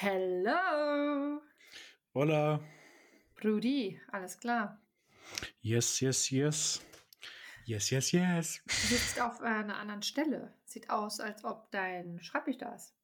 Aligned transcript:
Hello! 0.00 1.40
Hola. 2.14 2.60
Rudi, 3.42 4.00
alles 4.12 4.38
klar. 4.38 4.80
Yes, 5.60 5.98
yes, 5.98 6.30
yes. 6.30 6.80
Yes, 7.64 7.90
yes, 7.90 8.12
yes. 8.12 8.62
Du 8.64 8.72
sitzt 8.94 9.20
auf 9.20 9.40
einer 9.40 9.76
anderen 9.76 10.04
Stelle. 10.04 10.54
Sieht 10.66 10.88
aus, 10.88 11.18
als 11.18 11.44
ob 11.44 11.72
dein 11.72 12.20
Schreibtisch 12.20 12.58
da 12.58 12.76
ist. 12.76 12.94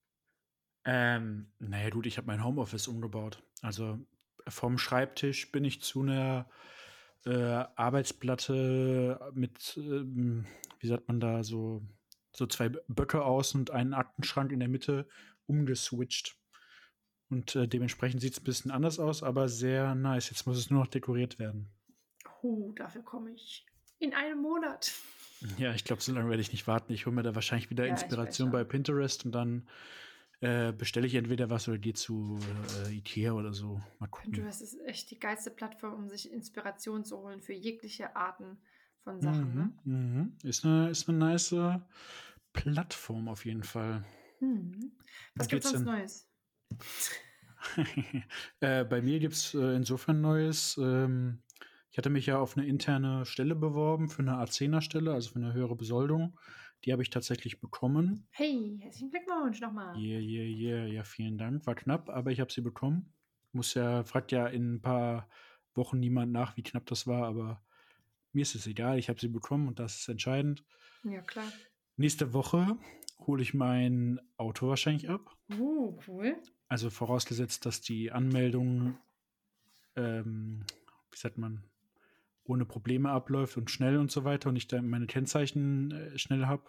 Ähm, 0.85 1.51
naja, 1.59 1.91
gut, 1.91 2.07
ich 2.07 2.17
habe 2.17 2.29
mein 2.29 2.45
Homeoffice 2.45 2.87
umgebaut. 2.87 3.43
Also 3.61 3.99
vom 4.47 4.79
Schreibtisch 4.79 5.51
bin 5.51 5.65
ich 5.65 5.83
zu 5.83 6.03
einer 6.03 6.49
äh, 7.27 7.65
Arbeitsplatte 7.75 9.33
mit, 9.35 9.77
ähm, 9.79 10.47
wie 10.79 10.87
sagt 10.87 11.09
man 11.09 11.19
da, 11.19 11.43
so, 11.43 11.83
so 12.31 12.47
zwei 12.47 12.69
Böcke 12.69 13.25
aus 13.25 13.53
und 13.57 13.73
einen 13.73 13.95
Aktenschrank 13.95 14.53
in 14.53 14.61
der 14.61 14.69
Mitte 14.69 15.09
umgeswitcht. 15.47 16.37
Und 17.35 17.57
äh, 17.57 17.67
dementsprechend 17.67 18.21
sieht 18.21 18.35
es 18.35 18.41
ein 18.41 18.45
bisschen 18.45 18.71
anders 18.71 19.01
aus, 19.01 19.25
aber 19.25 19.49
sehr 19.49 19.97
nice. 19.97 20.31
Jetzt 20.31 20.47
muss 20.47 20.57
es 20.57 20.71
nur 20.71 20.79
noch 20.79 20.87
dekoriert 20.87 21.41
werden. 21.41 21.69
Oh, 22.43 22.71
dafür 22.77 23.03
komme 23.03 23.33
ich 23.33 23.67
in 23.99 24.15
einem 24.15 24.41
Monat. 24.41 24.93
Ja, 25.59 25.75
ich 25.75 25.85
glaube, 25.85 26.01
so 26.01 26.11
lange 26.15 26.31
werde 26.31 26.41
ich 26.41 26.53
nicht 26.53 26.67
warten. 26.67 26.91
Ich 26.95 27.05
hole 27.05 27.15
mir 27.15 27.23
da 27.23 27.35
wahrscheinlich 27.35 27.69
wieder 27.69 27.85
Ja, 27.85 27.91
Inspiration 27.93 28.51
bei. 28.51 28.65
Pinterest 28.65 29.27
und 29.27 29.33
dann 29.33 29.69
äh, 30.41 30.73
bestelle 30.73 31.07
ich 31.07 31.17
entweder 31.17 31.51
was 31.51 31.69
oder 31.69 31.77
gehe 31.77 31.93
zu 31.93 32.39
äh, 32.87 32.95
Ikea 32.95 33.33
oder 33.33 33.53
so. 33.53 33.79
Mal 33.99 34.07
gucken. 34.07 34.33
Pinterest 34.33 34.63
ist 34.63 34.81
echt 34.87 35.11
die 35.11 35.19
geilste 35.19 35.51
Plattform, 35.51 35.93
um 35.93 36.09
sich 36.09 36.33
Inspiration 36.33 37.05
zu 37.05 37.19
holen 37.19 37.43
für 37.43 37.53
jegliche 37.53 38.17
Arten 38.17 38.57
von 39.03 39.21
Sachen. 39.21 39.55
Ne? 39.55 39.73
Mhm, 39.85 39.93
mhm. 39.93 40.37
Ist 40.45 40.65
eine, 40.65 40.89
ist 40.89 41.11
eine 41.11 41.19
nice 41.19 41.53
äh, 41.53 41.79
Plattform 42.55 43.29
auf 43.29 43.45
jeden 43.45 43.65
Fall. 43.65 44.03
Mhm. 44.41 44.93
Was 45.35 45.49
gibt's 45.49 45.71
geht's 45.73 45.85
sonst 45.85 45.87
denn? 45.87 45.95
Neues? 45.95 46.31
äh, 48.61 48.85
bei 48.85 49.03
mir 49.03 49.19
gibt's 49.19 49.55
äh, 49.55 49.77
insofern 49.77 50.21
Neues. 50.21 50.79
Ähm, 50.81 51.43
ich 51.91 51.99
hatte 51.99 52.11
mich 52.11 52.27
ja 52.27 52.39
auf 52.39 52.57
eine 52.57 52.67
interne 52.67 53.25
Stelle 53.25 53.55
beworben, 53.55 54.09
für 54.09 54.23
eine 54.23 54.33
A10er-Stelle, 54.33 55.13
also 55.13 55.31
für 55.31 55.39
eine 55.39 55.53
höhere 55.53 55.77
Besoldung. 55.77 56.39
Die 56.85 56.93
habe 56.93 57.03
ich 57.03 57.11
tatsächlich 57.11 57.61
bekommen. 57.61 58.27
Hey, 58.31 58.79
herzlichen 58.83 59.11
Glückwunsch 59.11 59.61
nochmal. 59.61 59.97
Yeah, 59.97 60.21
yeah, 60.21 60.45
yeah. 60.45 60.87
Ja, 60.87 61.05
vielen 61.05 61.39
Dank. 61.39 61.67
War 61.67 61.75
knapp, 61.75 62.11
aber 62.11 62.31
ich 62.31 62.41
habe 62.41 62.53
sie 62.53 62.61
bekommen. 62.61 63.13
Muss 63.53 63.75
ja, 63.75 64.03
fragt 64.05 64.33
ja 64.33 64.47
in 64.47 64.75
ein 64.75 64.83
paar 64.83 65.29
Wochen 65.75 66.01
niemand 66.01 66.33
nach, 66.33 66.57
wie 66.57 66.63
knapp 66.63 66.87
das 66.87 67.07
war, 67.07 67.27
aber 67.27 67.63
mir 68.33 68.43
ist 68.43 68.55
es 68.55 68.67
egal. 68.67 68.99
Ich 68.99 69.09
habe 69.09 69.21
sie 69.21 69.29
bekommen 69.29 69.69
und 69.69 69.79
das 69.79 70.01
ist 70.01 70.09
entscheidend. 70.09 70.65
Ja, 71.05 71.23
klar. 71.23 71.47
Nächste 71.97 72.33
Woche 72.33 72.77
hole 73.27 73.43
ich 73.43 73.55
mein 73.55 74.21
Auto 74.37 74.69
wahrscheinlich 74.69 75.09
ab. 75.09 75.37
Uh, 75.57 75.97
cool. 76.09 76.37
Also 76.75 76.91
vorausgesetzt, 76.91 77.67
dass 77.67 77.83
die 77.83 78.11
Anmeldung, 78.11 78.99
ähm, 79.95 80.65
wie 81.13 81.17
sagt 81.17 81.39
man, 81.39 81.63
ohne 82.43 82.65
Probleme 82.65 83.11
abläuft 83.11 83.57
und 83.57 83.71
schnell 83.71 83.97
und 83.97 84.11
so 84.11 84.25
weiter 84.25 84.49
und 84.49 84.57
ich 84.57 84.67
dann 84.67 84.89
meine 84.89 85.07
Kennzeichen 85.07 85.93
äh, 85.93 86.19
schnell 86.19 86.47
habe. 86.47 86.69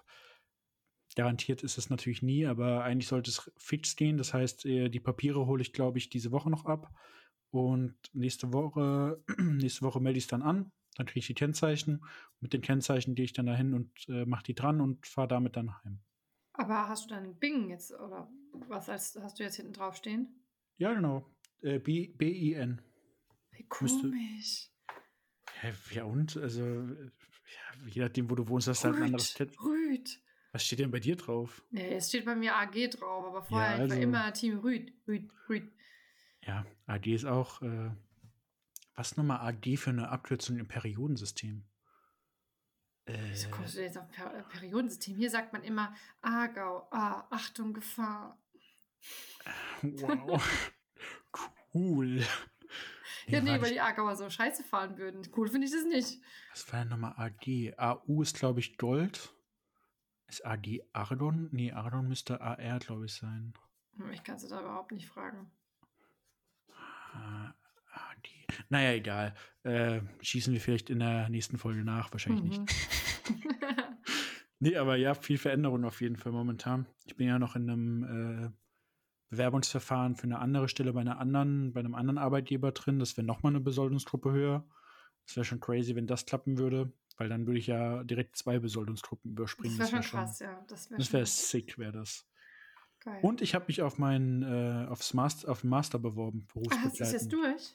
Garantiert 1.16 1.64
ist 1.64 1.80
es 1.80 1.90
natürlich 1.90 2.22
nie, 2.22 2.46
aber 2.46 2.84
eigentlich 2.84 3.08
sollte 3.08 3.32
es 3.32 3.52
fix 3.58 3.96
gehen. 3.96 4.18
Das 4.18 4.32
heißt, 4.32 4.68
äh, 4.68 4.90
die 4.90 5.00
Papiere 5.00 5.48
hole 5.48 5.64
ich, 5.64 5.74
glaube 5.74 5.98
ich, 5.98 6.08
diese 6.08 6.32
Woche 6.32 6.52
noch 6.52 6.66
ab. 6.66 6.94
Und 7.50 7.96
nächste 8.14 8.54
Woche, 8.54 9.24
nächste 9.40 9.82
Woche 9.82 10.00
melde 10.00 10.20
ich 10.20 10.26
es 10.26 10.30
dann 10.30 10.44
an. 10.44 10.72
Dann 10.98 11.08
kriege 11.08 11.22
ich 11.22 11.28
die 11.28 11.34
Kennzeichen. 11.34 12.06
Mit 12.42 12.54
den 12.54 12.62
Kennzeichen 12.62 13.16
gehe 13.16 13.26
ich 13.26 13.34
dann 13.34 13.48
dahin 13.48 13.74
und 13.74 13.90
äh, 14.08 14.28
mache 14.28 14.44
die 14.44 14.54
dran 14.54 14.82
und 14.82 15.08
fahre 15.08 15.30
damit 15.30 15.56
dann 15.56 15.76
heim. 15.84 16.04
Aber 16.58 16.88
hast 16.88 17.06
du 17.06 17.10
dann 17.16 17.36
Bing 17.40 17.70
jetzt 17.70 17.92
oder 17.94 18.30
was 18.68 18.90
als 18.90 19.18
hast 19.22 19.40
du 19.40 19.44
jetzt 19.44 19.56
hinten 19.58 19.74
drauf 19.74 19.96
stehen? 19.96 20.28
Ja, 20.78 20.94
genau. 20.94 21.26
Äh, 21.62 21.80
B- 21.80 22.08
B-I-N. 22.08 22.82
Wie 23.52 23.64
komisch. 23.68 24.70
Hä, 25.62 25.74
ja 25.92 26.04
und? 26.04 26.36
Also, 26.38 26.64
ja, 26.64 27.88
je 27.88 28.02
nachdem, 28.02 28.30
wo 28.30 28.36
du 28.36 28.48
wohnst, 28.48 28.68
hast 28.68 28.84
du 28.84 28.88
halt 28.90 28.98
ein 28.98 29.04
anderes 29.04 29.34
Kett. 29.34 29.58
Rüd. 29.62 30.22
Was 30.52 30.66
steht 30.66 30.80
denn 30.80 30.92
bei 30.92 31.00
dir 31.00 31.16
drauf? 31.18 31.64
Ja, 31.72 31.82
es 31.84 32.10
steht 32.10 32.26
bei 32.26 32.36
mir 32.36 32.56
AG 32.56 32.88
drauf, 32.92 33.26
aber 33.26 33.44
vorher 33.44 33.78
Ja, 33.78 33.84
ich 33.86 33.90
war 33.90 33.98
also- 33.98 34.02
immer 34.02 34.34
Team 34.34 34.60
Rüd, 34.60 34.94
Rüd, 35.08 35.30
Rüd. 35.50 35.72
Ja, 36.46 36.66
AG 36.88 37.06
ist 37.08 37.26
auch, 37.26 37.62
äh, 37.62 37.92
was 38.96 39.18
nochmal 39.18 39.40
AG 39.40 39.78
für 39.78 39.90
eine 39.90 40.10
Abkürzung 40.10 40.58
im 40.58 40.68
Periodensystem? 40.68 41.66
Äh, 43.06 43.18
Wieso 43.30 43.50
kommst 43.50 43.76
du 43.76 43.82
jetzt 43.82 43.98
auf 43.98 44.10
per 44.10 44.30
Periodensystem? 44.44 45.16
Hier 45.16 45.30
sagt 45.30 45.54
man 45.54 45.64
immer 45.64 45.94
Aargau, 46.22 46.88
ah, 46.92 47.28
Achtung, 47.30 47.74
Gefahr. 47.74 48.40
wow. 49.82 50.62
cool. 51.74 52.24
Ja, 53.28 53.42
nee, 53.42 53.60
weil 53.62 53.72
die 53.74 53.80
Aargauer 53.82 54.16
so 54.16 54.30
scheiße 54.30 54.64
fahren 54.64 54.98
würden. 54.98 55.28
Cool 55.36 55.48
finde 55.50 55.66
ich 55.68 55.74
das 55.74 55.84
nicht. 55.86 56.22
Was 56.52 56.72
war 56.72 56.80
denn 56.82 56.90
nochmal 56.90 57.14
AG? 57.18 57.74
AU 57.78 58.22
ist, 58.22 58.38
glaube 58.38 58.60
ich, 58.60 58.78
Gold. 58.78 59.34
Ist 60.28 60.46
AG 60.46 60.82
Argon? 60.94 61.50
Nee, 61.52 61.72
Argon 61.72 62.08
müsste 62.08 62.42
AR, 62.42 62.80
glaube 62.80 63.06
ich, 63.06 63.14
sein. 63.14 63.54
Hm, 63.98 64.12
Ich 64.12 64.24
kann 64.24 64.36
es 64.36 64.48
da 64.48 64.60
überhaupt 64.60 64.92
nicht 64.92 65.08
fragen. 65.08 65.52
Ah, 67.14 67.54
AG. 67.94 68.55
Naja, 68.70 68.92
egal. 68.94 69.34
Äh, 69.64 70.02
schießen 70.22 70.54
wir 70.54 70.62
vielleicht 70.62 70.90
in 70.90 71.00
der 71.00 71.30
nächsten 71.30 71.58
Folge 71.58 71.84
nach. 71.84 72.12
Wahrscheinlich 72.12 72.44
nicht. 72.44 72.62
Mhm. 72.62 72.66
Nee, 74.60 74.78
aber 74.78 74.96
ja, 74.96 75.14
viel 75.14 75.38
Veränderung 75.38 75.84
auf 75.84 76.02
jeden 76.02 76.16
Fall 76.16 76.32
momentan. 76.32 76.88
Ich 77.06 77.16
bin 77.16 77.28
ja 77.28 77.38
noch 77.40 77.56
in 77.56 77.70
einem 77.70 78.04
äh, 78.04 78.50
Bewerbungsverfahren 79.30 80.16
für 80.16 80.24
eine 80.24 80.40
andere 80.40 80.70
Stelle 80.70 80.94
bei 80.94 81.02
einer 81.02 81.20
anderen, 81.20 81.74
bei 81.74 81.82
einem 81.82 81.96
anderen 81.96 82.18
Arbeitgeber 82.18 82.72
drin. 82.72 83.00
Das 83.00 83.18
wäre 83.18 83.28
nochmal 83.28 83.52
eine 83.52 83.60
Besoldungsgruppe 83.60 84.32
höher. 84.32 84.66
Das 85.26 85.36
wäre 85.36 85.46
schon 85.46 85.60
crazy, 85.60 85.96
wenn 85.96 86.08
das 86.08 86.26
klappen 86.26 86.58
würde, 86.58 86.94
weil 87.18 87.30
dann 87.30 87.46
würde 87.48 87.60
ich 87.60 87.68
ja 87.68 88.04
direkt 88.04 88.38
zwei 88.38 88.60
Besoldungsgruppen 88.60 89.32
überspringen. 89.32 89.78
Das 89.78 89.92
wäre 89.92 89.98
wär 89.98 90.04
schon 90.04 90.20
krass, 90.20 90.40
ja. 90.40 90.66
Das 90.68 90.90
wäre 90.90 91.06
schon 91.06 91.26
sick, 91.26 91.78
wäre 91.78 91.92
das. 91.92 92.26
geil. 93.02 93.20
Und 93.22 93.42
ich 93.42 93.56
habe 93.56 93.66
mich 93.68 93.82
auf 93.82 93.98
meinen 93.98 94.44
äh, 94.44 94.88
aufs 94.88 95.14
Master, 95.14 95.52
auf 95.52 95.62
den 95.62 95.70
Master 95.70 96.00
beworben, 96.00 96.48
ah, 96.56 96.60
hast 96.80 97.00
du 97.00 97.04
das 97.04 97.12
jetzt 97.12 97.30
berufsbegleitend. 97.30 97.34
durch? 97.34 97.74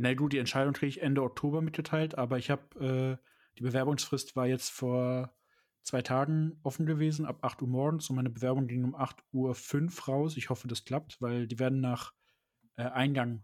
Na 0.00 0.14
gut, 0.14 0.32
die 0.32 0.38
Entscheidung 0.38 0.74
kriege 0.74 0.90
ich 0.90 1.02
Ende 1.02 1.24
Oktober 1.24 1.60
mitgeteilt, 1.60 2.16
aber 2.16 2.38
ich 2.38 2.50
habe 2.50 3.18
äh, 3.20 3.26
die 3.58 3.64
Bewerbungsfrist 3.64 4.36
war 4.36 4.46
jetzt 4.46 4.70
vor 4.70 5.36
zwei 5.82 6.02
Tagen 6.02 6.60
offen 6.62 6.86
gewesen, 6.86 7.26
ab 7.26 7.44
8 7.44 7.62
Uhr 7.62 7.68
morgens 7.68 8.08
und 8.08 8.14
meine 8.14 8.30
Bewerbung 8.30 8.68
ging 8.68 8.84
um 8.84 8.94
8 8.94 9.24
Uhr 9.32 9.56
5 9.56 10.06
raus. 10.06 10.36
Ich 10.36 10.50
hoffe, 10.50 10.68
das 10.68 10.84
klappt, 10.84 11.20
weil 11.20 11.48
die 11.48 11.58
werden 11.58 11.80
nach 11.80 12.12
äh, 12.76 12.82
Eingang 12.82 13.42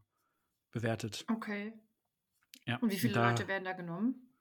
bewertet. 0.70 1.24
Okay. 1.28 1.72
Ja, 2.66 2.76
Und 2.76 2.92
wie 2.92 2.98
viele 2.98 3.14
da, 3.14 3.30
Leute 3.30 3.48
werden 3.48 3.64
da 3.64 3.72
genommen? 3.72 4.33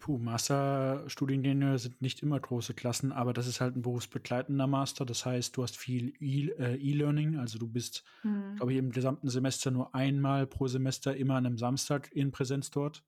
Puh, 0.00 0.16
Masterstudiengänge 0.18 1.78
sind 1.78 2.00
nicht 2.00 2.22
immer 2.22 2.40
große 2.40 2.72
Klassen, 2.72 3.12
aber 3.12 3.34
das 3.34 3.46
ist 3.46 3.60
halt 3.60 3.76
ein 3.76 3.82
berufsbegleitender 3.82 4.66
Master. 4.66 5.04
Das 5.04 5.26
heißt, 5.26 5.56
du 5.56 5.62
hast 5.62 5.76
viel 5.76 6.14
E- 6.20 6.48
äh, 6.58 6.76
E-Learning, 6.76 7.36
also 7.36 7.58
du 7.58 7.68
bist 7.68 8.02
Hm. 8.22 8.56
glaube 8.56 8.72
ich, 8.72 8.78
im 8.78 8.90
gesamten 8.90 9.28
Semester 9.28 9.70
nur 9.70 9.94
einmal 9.94 10.46
pro 10.46 10.66
Semester 10.68 11.14
immer 11.16 11.34
an 11.36 11.46
einem 11.46 11.58
Samstag 11.58 12.10
in 12.12 12.32
Präsenz 12.32 12.70
dort. 12.70 13.04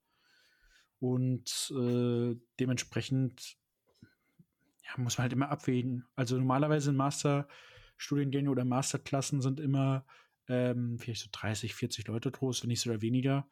Und 1.00 1.72
äh, 1.76 2.36
dementsprechend 2.60 3.56
ja, 4.84 5.02
muss 5.02 5.16
man 5.18 5.22
halt 5.22 5.32
immer 5.32 5.48
abwägen. 5.50 6.04
Also 6.14 6.36
normalerweise 6.36 6.90
in 6.90 6.96
Masterstudiengänge 6.96 8.50
oder 8.50 8.64
Masterklassen 8.64 9.40
sind 9.40 9.60
immer 9.60 10.04
ähm, 10.48 10.98
vielleicht 10.98 11.22
so 11.22 11.28
30, 11.32 11.74
40 11.74 12.06
Leute 12.06 12.30
groß, 12.30 12.62
wenn 12.62 12.68
nicht 12.68 12.80
sogar 12.80 13.00
weniger. 13.00 13.48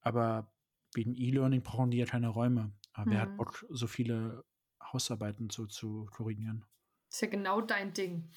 Aber 0.00 0.52
wegen 0.94 1.14
E-Learning 1.14 1.62
brauchen 1.62 1.90
die 1.90 1.98
ja 1.98 2.06
keine 2.06 2.28
Räume. 2.28 2.72
Aber 2.94 3.10
wer 3.10 3.18
Mhm. 3.18 3.22
hat 3.22 3.36
Bock, 3.36 3.64
so 3.70 3.86
viele 3.86 4.44
Hausarbeiten 4.82 5.50
so 5.50 5.66
zu 5.66 6.06
korrigieren? 6.12 6.64
ist 7.10 7.22
ja 7.22 7.28
genau 7.28 7.60
dein 7.60 7.92
Ding. 7.92 8.28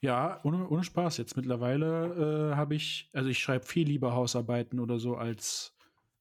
Ja, 0.00 0.40
ohne, 0.44 0.68
ohne 0.68 0.82
Spaß. 0.84 1.18
Jetzt 1.18 1.36
mittlerweile 1.36 2.52
äh, 2.52 2.56
habe 2.56 2.74
ich, 2.74 3.10
also 3.12 3.28
ich 3.28 3.38
schreibe 3.38 3.66
viel 3.66 3.86
lieber 3.86 4.14
Hausarbeiten 4.14 4.80
oder 4.80 4.98
so 4.98 5.16
als 5.16 5.74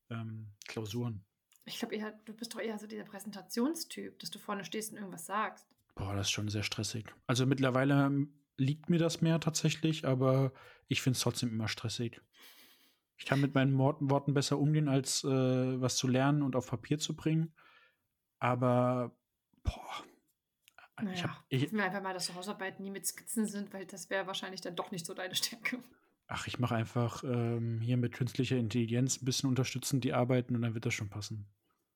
ähm, 0.10 0.48
Klausuren. 0.68 1.24
Ich 1.66 1.78
glaube 1.80 1.98
du 2.26 2.34
bist 2.34 2.54
doch 2.54 2.60
eher 2.60 2.78
so 2.80 2.88
dieser 2.88 3.04
Präsentationstyp, 3.04 4.20
dass 4.20 4.32
du 4.32 4.40
vorne 4.40 4.66
stehst 4.66 4.92
und 4.92 4.98
irgendwas 4.98 5.26
sagst. 5.26 5.68
Boah, 5.96 6.16
das 6.16 6.28
ist 6.28 6.32
schon 6.32 6.50
sehr 6.50 6.64
stressig. 6.64 7.14
Also 7.28 7.46
mittlerweile 7.46 8.06
ähm, 8.06 8.34
liegt 8.58 8.90
mir 8.90 9.00
das 9.00 9.22
mehr 9.22 9.40
tatsächlich, 9.40 10.06
aber 10.08 10.52
ich 10.88 11.02
finde 11.02 11.18
es 11.18 11.22
trotzdem 11.22 11.50
immer 11.50 11.68
stressig. 11.68 12.22
Ich 13.20 13.26
kann 13.26 13.42
mit 13.42 13.54
meinen 13.54 13.78
Worten, 13.78 14.34
besser 14.34 14.58
umgehen, 14.58 14.88
als 14.88 15.24
äh, 15.26 15.82
was 15.82 15.98
zu 15.98 16.08
lernen 16.08 16.42
und 16.42 16.56
auf 16.56 16.68
Papier 16.68 16.98
zu 17.00 17.16
bringen. 17.16 17.54
Aber 18.40 19.16
boah, 19.62 20.04
ich 20.98 21.04
Naja, 21.04 21.24
hab, 21.24 21.46
ich, 21.50 21.72
wir 21.72 21.84
einfach 21.84 22.02
mal, 22.02 22.14
dass 22.14 22.34
Hausarbeiten 22.34 22.82
nie 22.82 22.92
mit 22.92 23.06
Skizzen 23.06 23.46
sind, 23.46 23.74
weil 23.74 23.86
das 23.86 24.10
wäre 24.10 24.26
wahrscheinlich 24.26 24.62
dann 24.62 24.78
doch 24.78 24.92
nicht 24.92 25.06
so 25.06 25.14
deine 25.14 25.36
Stärke. 25.36 25.80
ach, 26.28 26.48
ich 26.48 26.60
mache 26.60 26.76
einfach 26.76 27.24
ähm, 27.26 27.82
hier 27.82 27.98
mit 27.98 28.14
künstlicher 28.14 28.56
Intelligenz 28.56 29.22
ein 29.22 29.26
bisschen 29.26 29.50
unterstützend 29.50 30.04
die 30.06 30.14
Arbeiten 30.14 30.56
und 30.56 30.62
dann 30.62 30.74
wird 30.74 30.86
das 30.86 30.94
schon 30.94 31.10
passen. 31.10 31.46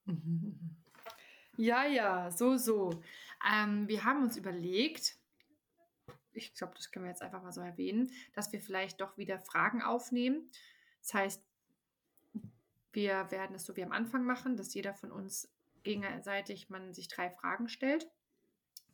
Ja, 1.56 1.86
ja, 1.86 2.31
so, 2.31 2.58
so. 2.58 3.04
Ähm, 3.48 3.88
wir 3.88 4.04
haben 4.04 4.24
uns 4.24 4.38
überlegt, 4.38 5.18
ich 6.31 6.56
glaube, 6.56 6.74
das 6.75 6.90
können 6.92 7.06
wir 7.06 7.12
jetzt 7.12 7.22
einfach 7.22 7.44
mal 7.44 7.52
so 7.52 7.62
erwähnen, 7.62 8.12
dass 8.34 8.52
wir 8.52 8.60
vielleicht 8.60 9.02
doch 9.02 9.20
wieder 9.20 9.38
Fragen 9.38 9.84
aufnehmen. 9.84 10.50
Das 11.03 11.13
heißt, 11.13 11.44
wir 12.94 13.29
werden 13.31 13.55
es 13.55 13.65
so 13.65 13.75
wie 13.75 13.83
am 13.83 13.91
Anfang 13.91 14.25
machen, 14.25 14.55
dass 14.55 14.73
jeder 14.73 14.94
von 14.94 15.11
uns 15.11 15.51
gegenseitig 15.83 16.69
man 16.69 16.94
sich 16.94 17.07
drei 17.09 17.29
Fragen 17.29 17.67
stellt, 17.67 18.09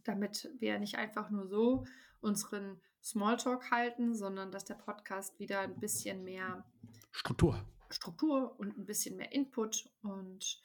damit 0.03 0.49
wir 0.59 0.79
nicht 0.79 0.97
einfach 0.97 1.29
nur 1.29 1.47
so 1.47 1.85
unseren 2.19 2.81
Smalltalk 3.03 3.71
halten, 3.71 4.15
sondern 4.15 4.51
dass 4.51 4.65
der 4.65 4.75
Podcast 4.75 5.39
wieder 5.39 5.61
ein 5.61 5.79
bisschen 5.79 6.23
mehr 6.23 6.65
Struktur. 7.11 7.63
Struktur 7.89 8.59
und 8.59 8.77
ein 8.77 8.85
bisschen 8.85 9.15
mehr 9.15 9.31
Input 9.31 9.89
und 10.01 10.61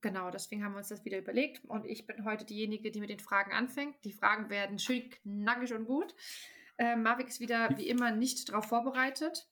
Genau, 0.00 0.30
deswegen 0.30 0.62
haben 0.62 0.72
wir 0.72 0.78
uns 0.80 0.88
das 0.88 1.06
wieder 1.06 1.16
überlegt. 1.16 1.64
Und 1.64 1.86
ich 1.86 2.06
bin 2.06 2.26
heute 2.26 2.44
diejenige, 2.44 2.90
die 2.90 3.00
mit 3.00 3.08
den 3.08 3.20
Fragen 3.20 3.52
anfängt. 3.54 3.96
Die 4.04 4.12
Fragen 4.12 4.50
werden 4.50 4.78
schön 4.78 5.08
knackig 5.08 5.72
und 5.72 5.86
gut. 5.86 6.14
Äh, 6.76 6.96
Marvik 6.96 7.28
ist 7.28 7.40
wieder 7.40 7.70
wie 7.78 7.88
immer 7.88 8.10
nicht 8.10 8.50
darauf 8.50 8.66
vorbereitet. 8.66 9.48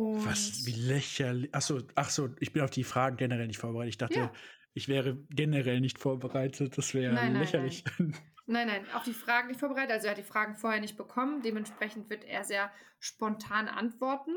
Und 0.00 0.24
Was, 0.24 0.64
wie 0.64 0.72
lächerlich. 0.72 1.54
Achso, 1.54 1.82
ach 1.94 2.08
so, 2.08 2.30
ich 2.40 2.54
bin 2.54 2.62
auf 2.62 2.70
die 2.70 2.84
Fragen 2.84 3.18
generell 3.18 3.46
nicht 3.46 3.58
vorbereitet. 3.58 3.90
Ich 3.90 3.98
dachte, 3.98 4.14
ja. 4.14 4.32
ich 4.72 4.88
wäre 4.88 5.18
generell 5.28 5.78
nicht 5.80 5.98
vorbereitet. 5.98 6.78
Das 6.78 6.94
wäre 6.94 7.12
nein, 7.12 7.34
lächerlich. 7.34 7.84
Nein. 7.98 8.16
nein, 8.46 8.66
nein, 8.68 8.90
auf 8.94 9.02
die 9.02 9.12
Fragen 9.12 9.48
nicht 9.48 9.60
vorbereitet. 9.60 9.92
Also 9.92 10.06
er 10.06 10.12
hat 10.12 10.18
die 10.18 10.22
Fragen 10.22 10.56
vorher 10.56 10.80
nicht 10.80 10.96
bekommen. 10.96 11.42
Dementsprechend 11.42 12.08
wird 12.08 12.24
er 12.24 12.44
sehr 12.44 12.72
spontan 12.98 13.68
antworten. 13.68 14.34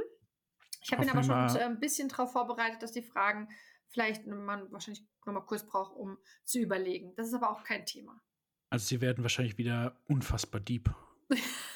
Ich 0.83 0.91
habe 0.91 1.05
ihn 1.05 1.09
aber 1.09 1.23
schon 1.23 1.33
ein 1.33 1.79
bisschen 1.79 2.09
darauf 2.09 2.33
vorbereitet, 2.33 2.83
dass 2.83 2.91
die 2.91 3.01
Fragen 3.01 3.47
vielleicht 3.87 4.27
man 4.27 4.69
wahrscheinlich 4.69 5.07
nochmal 5.25 5.45
kurz 5.45 5.65
braucht, 5.65 5.95
um 5.95 6.17
zu 6.43 6.59
überlegen. 6.59 7.13
Das 7.15 7.27
ist 7.27 7.35
aber 7.35 7.51
auch 7.51 7.63
kein 7.63 7.85
Thema. 7.85 8.21
Also 8.69 8.85
sie 8.85 8.99
werden 8.99 9.23
wahrscheinlich 9.23 9.57
wieder 9.57 9.97
unfassbar 10.09 10.59
deep. 10.59 10.93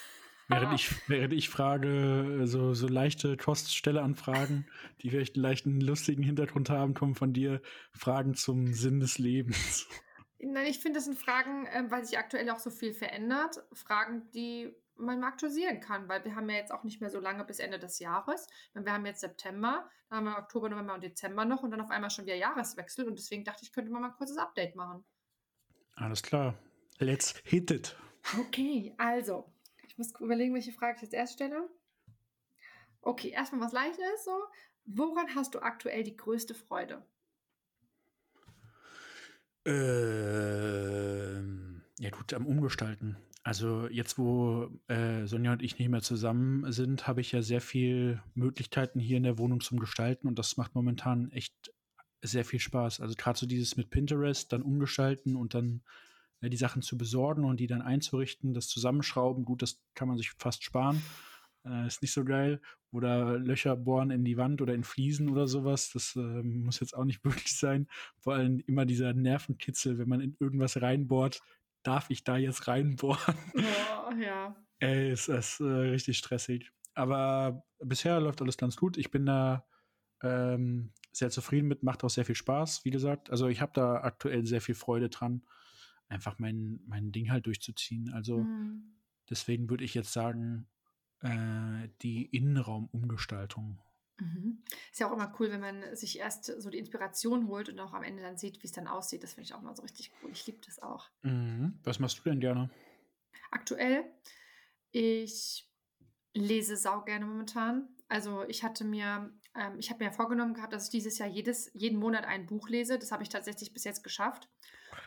während, 0.48 0.74
ich, 0.74 1.10
während 1.10 1.34
ich 1.34 1.50
frage, 1.50 2.42
so, 2.46 2.74
so 2.74 2.88
leichte 2.88 3.38
Koststelleanfragen, 3.38 4.68
die 5.02 5.10
vielleicht 5.10 5.36
einen 5.36 5.44
leichten, 5.44 5.82
lustigen 5.82 6.24
Hintergrund 6.24 6.70
haben, 6.70 6.94
kommen 6.94 7.16
von 7.16 7.34
dir 7.34 7.62
Fragen 7.94 8.36
zum 8.36 8.74
Sinn 8.74 9.00
des 9.00 9.18
Lebens. 9.18 9.88
Nein, 10.40 10.68
ich 10.68 10.80
finde, 10.80 11.00
das 11.00 11.06
sind 11.06 11.18
Fragen, 11.18 11.66
äh, 11.68 11.86
weil 11.90 12.06
sich 12.06 12.18
aktuell 12.18 12.50
auch 12.50 12.60
so 12.60 12.70
viel 12.70 12.94
verändert. 12.94 13.64
Fragen, 13.74 14.30
die 14.32 14.72
man 14.96 15.24
aktualisieren 15.24 15.80
kann, 15.80 16.08
weil 16.08 16.24
wir 16.26 16.36
haben 16.36 16.50
ja 16.50 16.58
jetzt 16.58 16.72
auch 16.72 16.84
nicht 16.84 17.02
mehr 17.02 17.10
so 17.10 17.20
lange 17.20 17.44
bis 17.44 17.60
Ende 17.60 17.80
des 17.80 18.00
Jahres. 18.00 18.48
Wir 18.74 18.92
haben 18.92 19.06
jetzt 19.06 19.22
September, 19.22 19.90
dann 20.10 20.18
haben 20.18 20.26
wir 20.26 20.38
Oktober, 20.38 20.70
November 20.70 20.96
und 20.96 21.04
Dezember 21.04 21.46
noch 21.46 21.64
und 21.64 21.72
dann 21.72 21.82
auf 21.82 21.92
einmal 21.92 22.10
schon 22.10 22.26
wieder 22.26 22.36
Jahreswechsel 22.36 23.08
und 23.08 23.18
deswegen 23.18 23.44
dachte 23.44 23.64
ich, 23.64 23.72
könnte 23.72 23.92
man 23.92 24.02
mal 24.02 24.10
ein 24.10 24.16
kurzes 24.16 24.38
Update 24.38 24.76
machen. 24.76 25.04
Alles 25.96 26.22
klar. 26.24 26.56
Let's 27.00 27.36
hit 27.44 27.70
it. 27.72 27.96
Okay, 28.40 28.94
also, 28.98 29.54
ich 29.98 30.14
muss 30.14 30.20
überlegen, 30.22 30.54
welche 30.54 30.74
Frage 30.74 30.98
ich 30.98 31.02
jetzt 31.02 31.16
erst 31.16 31.34
stelle. 31.34 31.68
Okay, 33.02 33.30
erstmal 33.30 33.62
was 33.62 33.72
Leichtes 33.72 34.26
so. 34.26 34.44
Woran 34.86 35.34
hast 35.34 35.56
du 35.56 35.60
aktuell 35.60 36.04
die 36.04 36.16
größte 36.16 36.54
Freude? 36.54 37.04
Ähm, 39.66 41.02
ja 41.98 42.12
gut, 42.12 42.32
am 42.34 42.46
Umgestalten. 42.46 43.18
Also 43.42 43.88
jetzt, 43.88 44.20
wo 44.20 44.70
äh, 44.88 45.26
Sonja 45.26 45.54
und 45.54 45.64
ich 45.64 45.80
nicht 45.80 45.90
mehr 45.90 46.04
zusammen 46.04 46.72
sind, 46.72 47.08
habe 47.08 47.22
ich 47.22 47.32
ja 47.32 47.42
sehr 47.42 47.62
viel 47.62 48.22
Möglichkeiten 48.36 49.00
hier 49.00 49.18
in 49.18 49.24
der 49.24 49.40
Wohnung 49.40 49.62
zum 49.62 49.80
Gestalten 49.80 50.28
und 50.28 50.38
das 50.38 50.58
macht 50.58 50.76
momentan 50.76 51.32
echt 51.32 51.74
sehr 52.22 52.46
viel 52.46 52.60
Spaß. 52.60 53.02
Also 53.02 53.16
gerade 53.18 53.40
so 53.40 53.48
dieses 53.48 53.78
mit 53.78 53.90
Pinterest, 53.90 54.54
dann 54.54 54.62
umgestalten 54.62 55.36
und 55.36 55.56
dann 55.56 55.82
die 56.42 56.58
Sachen 56.58 56.82
zu 56.82 56.98
besorgen 56.98 57.46
und 57.46 57.60
die 57.60 57.68
dann 57.68 57.82
einzurichten, 57.82 58.54
das 58.54 58.68
Zusammenschrauben, 58.68 59.46
gut, 59.46 59.62
das 59.62 59.82
kann 59.96 60.08
man 60.08 60.18
sich 60.18 60.32
fast 60.38 60.64
sparen. 60.64 61.02
Äh, 61.66 61.88
ist 61.88 62.02
nicht 62.02 62.14
so 62.14 62.24
geil. 62.24 62.62
Oder 62.92 63.38
Löcher 63.38 63.76
bohren 63.76 64.12
in 64.12 64.24
die 64.24 64.38
Wand 64.38 64.62
oder 64.62 64.74
in 64.74 64.84
Fliesen 64.84 65.30
oder 65.30 65.48
sowas. 65.48 65.92
Das 65.92 66.16
äh, 66.16 66.20
muss 66.20 66.80
jetzt 66.80 66.96
auch 66.96 67.06
nicht 67.06 67.24
wirklich 67.26 67.58
sein. 67.58 67.88
Vor 68.20 68.36
allem 68.36 68.60
immer 68.68 68.86
dieser 68.86 69.14
Nervenkitzel, 69.14 69.98
wenn 69.98 70.10
man 70.10 70.22
in 70.22 70.36
irgendwas 70.40 70.82
reinbohrt, 70.82 71.42
darf 71.84 72.10
ich 72.10 72.24
da 72.24 72.38
jetzt 72.38 72.68
reinbohren? 72.68 73.36
Oh, 73.56 74.14
ja. 74.22 74.56
Ey, 74.80 75.12
ist 75.12 75.30
das 75.30 75.60
äh, 75.60 75.64
richtig 75.64 76.18
stressig. 76.20 76.72
Aber 76.94 77.64
bisher 77.80 78.20
läuft 78.20 78.42
alles 78.42 78.58
ganz 78.58 78.76
gut. 78.76 78.98
Ich 78.98 79.12
bin 79.12 79.26
da 79.26 79.66
ähm, 80.22 80.92
sehr 81.12 81.30
zufrieden 81.30 81.68
mit, 81.68 81.84
macht 81.84 82.04
auch 82.04 82.10
sehr 82.10 82.26
viel 82.26 82.36
Spaß, 82.36 82.86
wie 82.86 82.92
gesagt. 82.92 83.30
Also 83.30 83.48
ich 83.48 83.62
habe 83.62 83.72
da 83.74 84.02
aktuell 84.02 84.46
sehr 84.46 84.62
viel 84.62 84.76
Freude 84.76 85.10
dran, 85.10 85.44
einfach 86.10 86.40
mein, 86.40 86.80
mein 86.86 87.12
Ding 87.12 87.32
halt 87.32 87.46
durchzuziehen. 87.46 88.12
Also 88.14 88.40
mhm. 88.40 88.96
deswegen 89.30 89.70
würde 89.70 89.84
ich 89.84 89.94
jetzt 89.94 90.14
sagen, 90.14 90.68
äh, 91.22 91.90
die 92.02 92.26
Innenraumumgestaltung 92.26 93.80
Mhm. 94.20 94.64
Ist 94.92 95.00
ja 95.00 95.08
auch 95.08 95.14
immer 95.14 95.34
cool, 95.40 95.52
wenn 95.52 95.62
man 95.62 95.96
sich 95.96 96.18
erst 96.18 96.46
so 96.46 96.70
die 96.70 96.80
Inspiration 96.80 97.48
holt 97.48 97.70
und 97.70 97.80
auch 97.80 97.94
am 97.94 98.04
Ende 98.04 98.24
dann 98.24 98.38
sieht, 98.38 98.62
wie 98.64 98.68
es 98.68 98.72
dann 98.72 98.88
aussieht. 98.88 99.24
Das 99.24 99.34
finde 99.34 99.46
ich 99.46 99.54
auch 99.54 99.62
mal 99.62 99.76
so 99.76 99.84
richtig 99.84 100.12
cool. 100.22 100.32
Ich 100.32 100.46
liebe 100.48 100.60
das 100.66 100.80
auch. 100.80 101.10
Mhm. 101.22 101.80
Was 101.84 102.00
machst 102.00 102.20
du 102.20 102.30
denn 102.30 102.40
gerne? 102.40 102.70
Aktuell, 103.52 104.06
ich 104.92 105.70
lese 106.34 106.78
sau 106.78 107.04
gerne 107.04 107.26
momentan. 107.26 107.90
Also 108.08 108.44
ich 108.48 108.64
hatte 108.64 108.86
mir, 108.86 109.32
ähm, 109.58 109.80
ich 109.80 109.90
habe 109.90 110.04
mir 110.04 110.12
vorgenommen 110.12 110.54
gehabt, 110.54 110.74
dass 110.74 110.86
ich 110.86 110.90
dieses 110.90 111.18
Jahr 111.18 111.30
jedes, 111.30 111.72
jeden 111.74 112.00
Monat 112.00 112.26
ein 112.26 112.46
Buch 112.46 112.70
lese. 112.70 113.00
Das 113.00 113.12
habe 113.12 113.24
ich 113.24 113.30
tatsächlich 113.30 113.74
bis 113.74 113.84
jetzt 113.84 114.04
geschafft. 114.04 114.50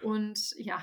Und 0.03 0.55
ja, 0.57 0.83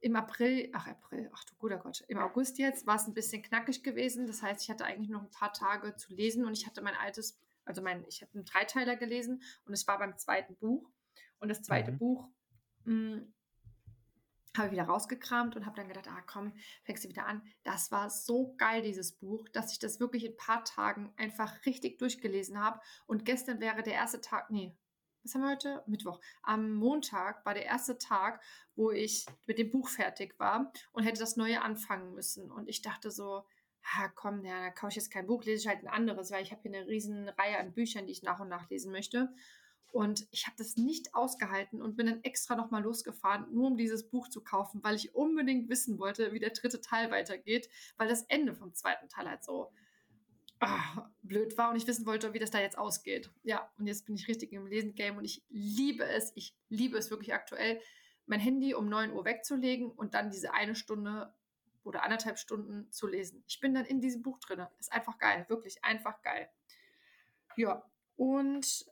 im 0.00 0.16
April, 0.16 0.70
ach 0.72 0.86
April, 0.86 1.30
ach 1.34 1.44
du 1.44 1.54
guter 1.56 1.78
Gott, 1.78 2.04
im 2.08 2.18
August 2.18 2.58
jetzt 2.58 2.86
war 2.86 2.96
es 2.96 3.06
ein 3.06 3.14
bisschen 3.14 3.42
knackig 3.42 3.82
gewesen. 3.82 4.26
Das 4.26 4.42
heißt, 4.42 4.62
ich 4.62 4.70
hatte 4.70 4.84
eigentlich 4.84 5.10
noch 5.10 5.22
ein 5.22 5.30
paar 5.30 5.52
Tage 5.52 5.96
zu 5.96 6.14
lesen 6.14 6.44
und 6.44 6.52
ich 6.52 6.66
hatte 6.66 6.82
mein 6.82 6.94
altes, 6.94 7.40
also 7.64 7.82
mein, 7.82 8.04
ich 8.08 8.22
hatte 8.22 8.34
einen 8.34 8.44
Dreiteiler 8.44 8.96
gelesen 8.96 9.42
und 9.64 9.72
es 9.72 9.86
war 9.86 9.98
beim 9.98 10.16
zweiten 10.18 10.56
Buch. 10.56 10.90
Und 11.38 11.48
das 11.48 11.62
zweite 11.62 11.92
mhm. 11.92 11.98
Buch 11.98 12.28
hm, 12.84 13.34
habe 14.58 14.68
ich 14.68 14.72
wieder 14.72 14.84
rausgekramt 14.84 15.56
und 15.56 15.66
habe 15.66 15.76
dann 15.76 15.88
gedacht, 15.88 16.08
ah 16.08 16.22
komm, 16.26 16.52
fängst 16.84 17.04
du 17.04 17.08
wieder 17.08 17.26
an. 17.26 17.42
Das 17.64 17.90
war 17.90 18.10
so 18.10 18.54
geil, 18.56 18.82
dieses 18.82 19.12
Buch, 19.12 19.48
dass 19.50 19.72
ich 19.72 19.78
das 19.78 20.00
wirklich 20.00 20.24
in 20.24 20.32
ein 20.32 20.36
paar 20.36 20.64
Tagen 20.64 21.12
einfach 21.16 21.64
richtig 21.66 21.98
durchgelesen 21.98 22.58
habe. 22.58 22.80
Und 23.06 23.24
gestern 23.24 23.60
wäre 23.60 23.82
der 23.82 23.94
erste 23.94 24.20
Tag, 24.20 24.50
nee, 24.50 24.76
was 25.22 25.34
haben 25.34 25.42
wir 25.42 25.50
heute? 25.50 25.82
Mittwoch. 25.86 26.20
Am 26.42 26.74
Montag 26.74 27.44
war 27.44 27.54
der 27.54 27.66
erste 27.66 27.98
Tag, 27.98 28.40
wo 28.76 28.92
ich 28.92 29.26
mit 29.46 29.58
dem 29.58 29.70
Buch 29.70 29.88
fertig 29.88 30.38
war 30.38 30.72
und 30.92 31.02
hätte 31.02 31.18
das 31.18 31.36
neue 31.36 31.62
anfangen 31.62 32.14
müssen. 32.14 32.50
Und 32.50 32.68
ich 32.68 32.80
dachte 32.80 33.10
so, 33.10 33.44
ha, 33.82 34.08
komm, 34.14 34.44
ja, 34.44 34.60
da 34.60 34.70
kaufe 34.70 34.90
ich 34.90 34.96
jetzt 34.96 35.10
kein 35.10 35.26
Buch, 35.26 35.44
lese 35.44 35.62
ich 35.62 35.68
halt 35.68 35.82
ein 35.82 35.88
anderes, 35.88 36.30
weil 36.30 36.42
ich 36.42 36.52
habe 36.52 36.62
hier 36.62 36.72
eine 36.74 36.86
riesen 36.86 37.28
Reihe 37.28 37.58
an 37.58 37.72
Büchern, 37.72 38.06
die 38.06 38.12
ich 38.12 38.22
nach 38.22 38.38
und 38.38 38.48
nach 38.48 38.70
lesen 38.70 38.92
möchte. 38.92 39.34
Und 39.96 40.28
ich 40.30 40.46
habe 40.46 40.58
das 40.58 40.76
nicht 40.76 41.14
ausgehalten 41.14 41.80
und 41.80 41.96
bin 41.96 42.04
dann 42.04 42.22
extra 42.22 42.54
nochmal 42.54 42.82
losgefahren, 42.82 43.46
nur 43.50 43.68
um 43.68 43.78
dieses 43.78 44.10
Buch 44.10 44.28
zu 44.28 44.44
kaufen, 44.44 44.84
weil 44.84 44.94
ich 44.94 45.14
unbedingt 45.14 45.70
wissen 45.70 45.98
wollte, 45.98 46.34
wie 46.34 46.38
der 46.38 46.50
dritte 46.50 46.82
Teil 46.82 47.10
weitergeht, 47.10 47.70
weil 47.96 48.06
das 48.06 48.24
Ende 48.24 48.54
vom 48.54 48.74
zweiten 48.74 49.08
Teil 49.08 49.26
halt 49.26 49.42
so 49.42 49.72
ach, 50.58 51.08
blöd 51.22 51.56
war 51.56 51.70
und 51.70 51.76
ich 51.76 51.86
wissen 51.86 52.04
wollte, 52.04 52.34
wie 52.34 52.38
das 52.38 52.50
da 52.50 52.60
jetzt 52.60 52.76
ausgeht. 52.76 53.30
Ja, 53.42 53.72
und 53.78 53.86
jetzt 53.86 54.04
bin 54.04 54.16
ich 54.16 54.28
richtig 54.28 54.52
im 54.52 54.66
Lesen-Game 54.66 55.16
und 55.16 55.24
ich 55.24 55.42
liebe 55.48 56.04
es. 56.04 56.30
Ich 56.34 56.54
liebe 56.68 56.98
es 56.98 57.10
wirklich 57.10 57.32
aktuell, 57.32 57.80
mein 58.26 58.40
Handy 58.40 58.74
um 58.74 58.90
9 58.90 59.14
Uhr 59.14 59.24
wegzulegen 59.24 59.90
und 59.90 60.12
dann 60.12 60.30
diese 60.30 60.52
eine 60.52 60.74
Stunde 60.74 61.32
oder 61.84 62.02
anderthalb 62.02 62.38
Stunden 62.38 62.92
zu 62.92 63.06
lesen. 63.06 63.42
Ich 63.46 63.60
bin 63.60 63.72
dann 63.72 63.86
in 63.86 64.02
diesem 64.02 64.20
Buch 64.20 64.40
drin. 64.40 64.66
Ist 64.78 64.92
einfach 64.92 65.16
geil, 65.16 65.46
wirklich 65.48 65.82
einfach 65.82 66.20
geil. 66.20 66.50
Ja, 67.56 67.82
und 68.16 68.84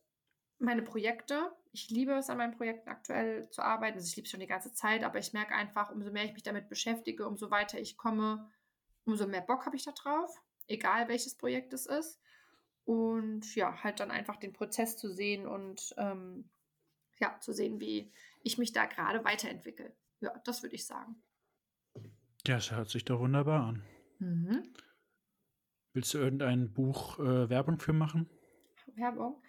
meine 0.59 0.83
Projekte. 0.83 1.53
Ich 1.73 1.91
liebe 1.91 2.13
es, 2.13 2.31
an 2.31 2.39
meinen 2.39 2.57
Projekten 2.57 2.89
aktuell 2.89 3.49
zu 3.51 3.63
arbeiten. 3.63 3.97
Also 3.97 4.09
ich 4.09 4.17
liebe 4.17 4.27
es 4.27 4.31
schon 4.31 4.41
die 4.41 4.47
ganze 4.47 4.73
Zeit, 4.73 5.03
aber 5.03 5.19
ich 5.19 5.33
merke 5.33 5.55
einfach, 5.55 5.91
umso 5.91 6.11
mehr 6.11 6.25
ich 6.25 6.33
mich 6.33 6.43
damit 6.43 6.69
beschäftige, 6.69 7.27
umso 7.27 7.51
weiter 7.51 7.79
ich 7.81 7.97
komme, 7.97 8.51
umso 9.05 9.27
mehr 9.27 9.41
Bock 9.41 9.67
habe 9.67 9.77
ich 9.77 9.85
da 9.85 9.93
drauf 9.93 10.41
egal 10.69 11.09
welches 11.09 11.37
Projekt 11.37 11.73
es 11.73 11.87
ist. 11.87 12.21
Und 12.85 13.55
ja, 13.55 13.83
halt 13.83 14.01
dann 14.01 14.11
einfach 14.11 14.37
den 14.37 14.53
Prozess 14.53 14.97
zu 14.97 15.13
sehen 15.13 15.47
und 15.47 15.95
ähm, 15.97 16.51
ja, 17.19 17.39
zu 17.41 17.53
sehen, 17.53 17.81
wie 17.81 18.13
ich 18.43 18.59
mich 18.59 18.73
da 18.73 18.85
gerade 18.85 19.25
weiterentwickle. 19.25 19.95
Ja, 20.21 20.39
das 20.45 20.63
würde 20.63 20.75
ich 20.75 20.87
sagen. 20.87 21.17
Ja, 22.47 22.59
es 22.59 22.71
hört 22.71 22.91
sich 22.91 23.05
doch 23.05 23.21
wunderbar 23.21 23.65
an. 23.69 23.83
Mhm. 24.19 24.75
Willst 25.95 26.13
du 26.13 26.19
irgendein 26.19 26.75
Buch 26.75 27.19
äh, 27.21 27.49
Werbung 27.49 27.79
für 27.79 27.95
machen? 27.95 28.29
Werbung? 28.97 29.43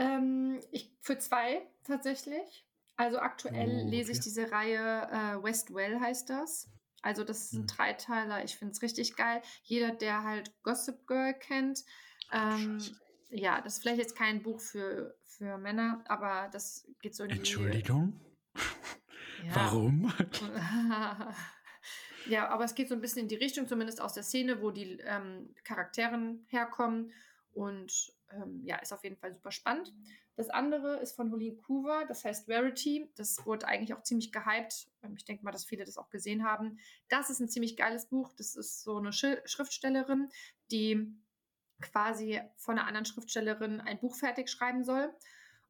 Ähm, 0.00 0.60
ich, 0.72 0.90
für 1.00 1.18
zwei 1.18 1.62
tatsächlich. 1.84 2.66
Also 2.96 3.18
aktuell 3.18 3.68
oh, 3.68 3.80
okay. 3.82 3.90
lese 3.90 4.12
ich 4.12 4.20
diese 4.20 4.50
Reihe 4.50 5.08
äh, 5.10 5.42
Westwell 5.42 6.00
heißt 6.00 6.28
das. 6.30 6.68
Also 7.02 7.24
das 7.24 7.44
ist 7.44 7.52
ein 7.54 7.62
mhm. 7.62 7.66
Dreiteiler. 7.66 8.44
Ich 8.44 8.56
finde 8.56 8.72
es 8.72 8.82
richtig 8.82 9.16
geil. 9.16 9.40
Jeder, 9.62 9.92
der 9.92 10.22
halt 10.22 10.52
Gossip 10.62 11.06
Girl 11.06 11.34
kennt, 11.34 11.84
ähm, 12.32 12.78
ja, 13.30 13.60
das 13.60 13.74
ist 13.74 13.82
vielleicht 13.82 14.00
jetzt 14.00 14.16
kein 14.16 14.42
Buch 14.42 14.60
für, 14.60 15.16
für 15.24 15.56
Männer, 15.56 16.04
aber 16.08 16.48
das 16.52 16.86
geht 17.00 17.14
so 17.14 17.24
in 17.24 17.30
die... 17.30 17.36
Entschuldigung? 17.36 18.20
Ja. 19.42 19.54
Warum? 19.54 20.12
Ja, 22.26 22.48
aber 22.48 22.64
es 22.64 22.74
geht 22.74 22.90
so 22.90 22.94
ein 22.94 23.00
bisschen 23.00 23.22
in 23.22 23.28
die 23.28 23.36
Richtung, 23.36 23.66
zumindest 23.66 24.02
aus 24.02 24.12
der 24.12 24.22
Szene, 24.22 24.60
wo 24.60 24.70
die 24.70 25.00
ähm, 25.00 25.54
Charakteren 25.64 26.44
herkommen. 26.48 27.12
Und 27.52 28.12
ähm, 28.32 28.60
ja, 28.64 28.76
ist 28.76 28.92
auf 28.92 29.04
jeden 29.04 29.16
Fall 29.16 29.32
super 29.32 29.50
spannend. 29.50 29.92
Das 30.36 30.48
andere 30.48 30.96
ist 30.98 31.12
von 31.16 31.30
Holin 31.30 31.56
Coover, 31.58 32.04
das 32.06 32.24
heißt 32.24 32.46
Verity. 32.46 33.10
Das 33.16 33.44
wurde 33.44 33.66
eigentlich 33.66 33.94
auch 33.94 34.02
ziemlich 34.02 34.32
gehypt. 34.32 34.90
Ähm, 35.02 35.14
ich 35.16 35.24
denke 35.24 35.44
mal, 35.44 35.52
dass 35.52 35.64
viele 35.64 35.84
das 35.84 35.98
auch 35.98 36.10
gesehen 36.10 36.44
haben. 36.44 36.78
Das 37.08 37.30
ist 37.30 37.40
ein 37.40 37.48
ziemlich 37.48 37.76
geiles 37.76 38.06
Buch. 38.06 38.32
Das 38.36 38.56
ist 38.56 38.82
so 38.82 38.98
eine 38.98 39.12
Schriftstellerin, 39.12 40.30
die 40.70 41.14
quasi 41.80 42.40
von 42.56 42.78
einer 42.78 42.86
anderen 42.86 43.06
Schriftstellerin 43.06 43.80
ein 43.80 43.98
Buch 44.00 44.14
fertig 44.14 44.48
schreiben 44.48 44.84
soll. 44.84 45.14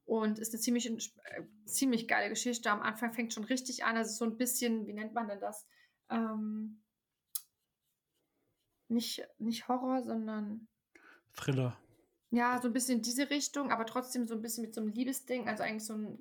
Und 0.04 0.40
ist 0.40 0.52
eine 0.52 0.60
ziemlich, 0.60 0.90
äh, 0.90 1.42
ziemlich 1.66 2.08
geile 2.08 2.30
Geschichte. 2.30 2.70
Am 2.70 2.82
Anfang 2.82 3.12
fängt 3.12 3.32
schon 3.32 3.44
richtig 3.44 3.84
an. 3.84 3.96
Also 3.96 4.12
so 4.12 4.24
ein 4.24 4.36
bisschen, 4.36 4.86
wie 4.86 4.92
nennt 4.92 5.14
man 5.14 5.28
denn 5.28 5.40
das? 5.40 5.68
Ähm, 6.08 6.82
nicht, 8.88 9.24
nicht 9.38 9.68
Horror, 9.68 10.02
sondern 10.02 10.66
Thriller. 11.34 11.76
Ja, 12.30 12.60
so 12.60 12.68
ein 12.68 12.72
bisschen 12.72 12.98
in 12.98 13.02
diese 13.02 13.28
Richtung, 13.28 13.70
aber 13.72 13.86
trotzdem 13.86 14.26
so 14.26 14.34
ein 14.34 14.42
bisschen 14.42 14.64
mit 14.64 14.74
so 14.74 14.80
einem 14.80 14.90
Liebesding. 14.90 15.48
Also 15.48 15.64
eigentlich 15.64 15.84
so 15.84 15.94
ein, 15.94 16.18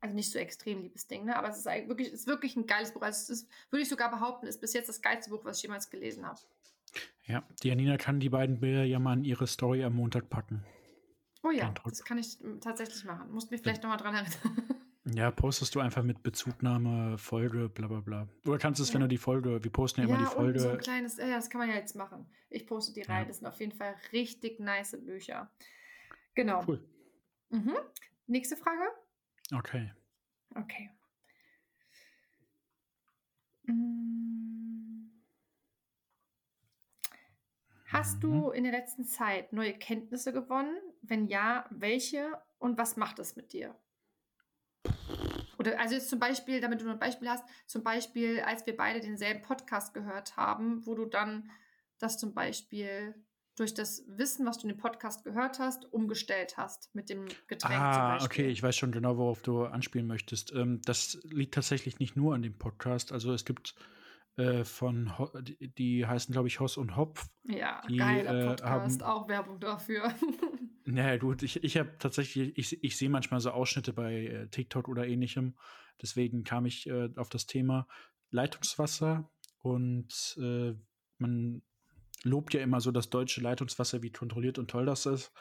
also 0.00 0.14
nicht 0.14 0.30
so 0.30 0.38
extrem 0.38 0.82
Liebesding, 0.82 1.24
ne? 1.24 1.36
Aber 1.36 1.48
es 1.48 1.58
ist 1.58 1.66
wirklich, 1.66 2.08
es 2.08 2.20
ist 2.20 2.26
wirklich 2.26 2.56
ein 2.56 2.66
geiles 2.66 2.92
Buch. 2.92 3.02
Also 3.02 3.32
es 3.32 3.40
ist, 3.40 3.50
würde 3.70 3.82
ich 3.82 3.88
sogar 3.88 4.10
behaupten, 4.10 4.46
ist 4.46 4.60
bis 4.60 4.72
jetzt 4.72 4.88
das 4.88 5.02
geilste 5.02 5.30
Buch, 5.30 5.44
was 5.44 5.56
ich 5.56 5.64
jemals 5.64 5.90
gelesen 5.90 6.24
habe. 6.24 6.38
Ja, 7.24 7.42
die 7.62 7.68
Janina 7.68 7.96
kann 7.96 8.20
die 8.20 8.28
beiden 8.28 8.60
Bilder 8.60 8.84
ja 8.84 8.98
mal 8.98 9.14
in 9.14 9.24
ihre 9.24 9.46
Story 9.46 9.82
am 9.82 9.94
Montag 9.94 10.30
packen. 10.30 10.64
Oh 11.42 11.50
ja, 11.50 11.74
das 11.84 12.04
kann 12.04 12.18
ich 12.18 12.38
tatsächlich 12.60 13.04
machen. 13.04 13.30
Musst 13.32 13.50
mich 13.50 13.60
vielleicht 13.60 13.82
ja. 13.82 13.88
nochmal 13.88 14.02
dran 14.02 14.14
erinnern. 14.14 14.68
Ja, 15.06 15.30
postest 15.30 15.74
du 15.74 15.80
einfach 15.80 16.02
mit 16.02 16.22
Bezugnahme, 16.22 17.18
Folge, 17.18 17.68
bla 17.68 17.86
bla 17.88 18.00
bla. 18.00 18.28
Oder 18.46 18.56
kannst 18.56 18.78
du 18.78 18.84
es, 18.84 18.88
ja. 18.88 18.94
wenn 18.94 19.02
du 19.02 19.08
die 19.08 19.18
Folge, 19.18 19.62
wir 19.62 19.70
posten 19.70 20.00
ja, 20.00 20.06
ja 20.08 20.14
immer 20.14 20.24
die 20.24 20.34
Folge. 20.34 20.58
so 20.58 20.70
ein 20.70 20.78
kleines, 20.78 21.18
ja, 21.18 21.36
das 21.36 21.50
kann 21.50 21.58
man 21.58 21.68
ja 21.68 21.74
jetzt 21.74 21.94
machen. 21.94 22.26
Ich 22.48 22.66
poste 22.66 22.94
die 22.94 23.02
rein. 23.02 23.22
Ja. 23.22 23.24
Das 23.26 23.38
sind 23.38 23.46
auf 23.46 23.60
jeden 23.60 23.72
Fall 23.72 23.94
richtig 24.12 24.60
nice 24.60 24.96
Bücher. 25.04 25.50
Genau. 26.34 26.64
Cool. 26.66 26.82
Mhm. 27.50 27.76
Nächste 28.26 28.56
Frage. 28.56 28.82
Okay. 29.52 29.92
Okay. 30.54 30.90
Mm. 33.66 35.10
Hast 37.86 38.16
mhm. 38.16 38.20
du 38.20 38.50
in 38.50 38.64
der 38.64 38.72
letzten 38.72 39.04
Zeit 39.04 39.52
neue 39.52 39.74
Kenntnisse 39.74 40.32
gewonnen? 40.32 40.76
Wenn 41.02 41.26
ja, 41.26 41.66
welche 41.70 42.40
und 42.58 42.78
was 42.78 42.96
macht 42.96 43.18
es 43.18 43.36
mit 43.36 43.52
dir? 43.52 43.76
Oder 45.64 45.80
also 45.80 45.94
jetzt 45.94 46.10
zum 46.10 46.18
Beispiel, 46.18 46.60
damit 46.60 46.82
du 46.82 46.90
ein 46.90 46.98
Beispiel 46.98 47.28
hast, 47.28 47.44
zum 47.66 47.82
Beispiel, 47.82 48.40
als 48.40 48.66
wir 48.66 48.76
beide 48.76 49.00
denselben 49.00 49.42
Podcast 49.42 49.94
gehört 49.94 50.36
haben, 50.36 50.84
wo 50.86 50.94
du 50.94 51.06
dann 51.06 51.50
das 51.98 52.18
zum 52.18 52.34
Beispiel 52.34 53.14
durch 53.56 53.72
das 53.72 54.04
Wissen, 54.08 54.44
was 54.46 54.58
du 54.58 54.68
in 54.68 54.74
dem 54.74 54.80
Podcast 54.80 55.24
gehört 55.24 55.60
hast, 55.60 55.90
umgestellt 55.92 56.56
hast 56.58 56.94
mit 56.94 57.08
dem 57.08 57.26
Getränk. 57.46 57.80
Ah, 57.80 58.22
okay, 58.22 58.48
ich 58.48 58.62
weiß 58.62 58.76
schon 58.76 58.92
genau, 58.92 59.16
worauf 59.16 59.42
du 59.42 59.64
anspielen 59.64 60.06
möchtest. 60.06 60.52
Ähm, 60.52 60.82
das 60.84 61.18
liegt 61.22 61.54
tatsächlich 61.54 61.98
nicht 61.98 62.16
nur 62.16 62.34
an 62.34 62.42
dem 62.42 62.58
Podcast. 62.58 63.12
Also 63.12 63.32
es 63.32 63.44
gibt 63.44 63.74
äh, 64.36 64.64
von, 64.64 65.16
Ho 65.18 65.30
die, 65.40 65.72
die, 65.72 66.04
heißen, 66.04 66.32
glaube 66.32 66.48
ich, 66.48 66.60
Hoss 66.60 66.76
und 66.76 66.96
Hopf. 66.96 67.28
Ja, 67.44 67.80
die, 67.88 67.96
geiler 67.96 68.34
äh, 68.34 68.46
Podcast, 68.48 69.02
haben, 69.02 69.02
auch 69.02 69.28
Werbung 69.28 69.60
dafür. 69.60 70.12
naja, 70.84 71.16
gut, 71.16 71.42
ich, 71.42 71.62
ich 71.64 71.76
habe 71.76 71.96
tatsächlich, 71.98 72.56
ich, 72.58 72.84
ich 72.84 72.96
sehe 72.96 73.08
manchmal 73.08 73.40
so 73.40 73.50
Ausschnitte 73.50 73.92
bei 73.92 74.26
äh, 74.26 74.48
TikTok 74.48 74.88
oder 74.88 75.06
ähnlichem. 75.06 75.54
Deswegen 76.02 76.44
kam 76.44 76.66
ich 76.66 76.88
äh, 76.88 77.10
auf 77.16 77.28
das 77.28 77.46
Thema 77.46 77.86
Leitungswasser 78.30 79.30
und 79.60 80.36
äh, 80.40 80.74
man 81.18 81.62
lobt 82.22 82.54
ja 82.54 82.60
immer 82.60 82.80
so 82.80 82.90
das 82.90 83.10
deutsche 83.10 83.40
Leitungswasser, 83.40 84.02
wie 84.02 84.10
kontrolliert 84.10 84.58
und 84.58 84.70
toll 84.70 84.86
das 84.86 85.06
ist. 85.06 85.32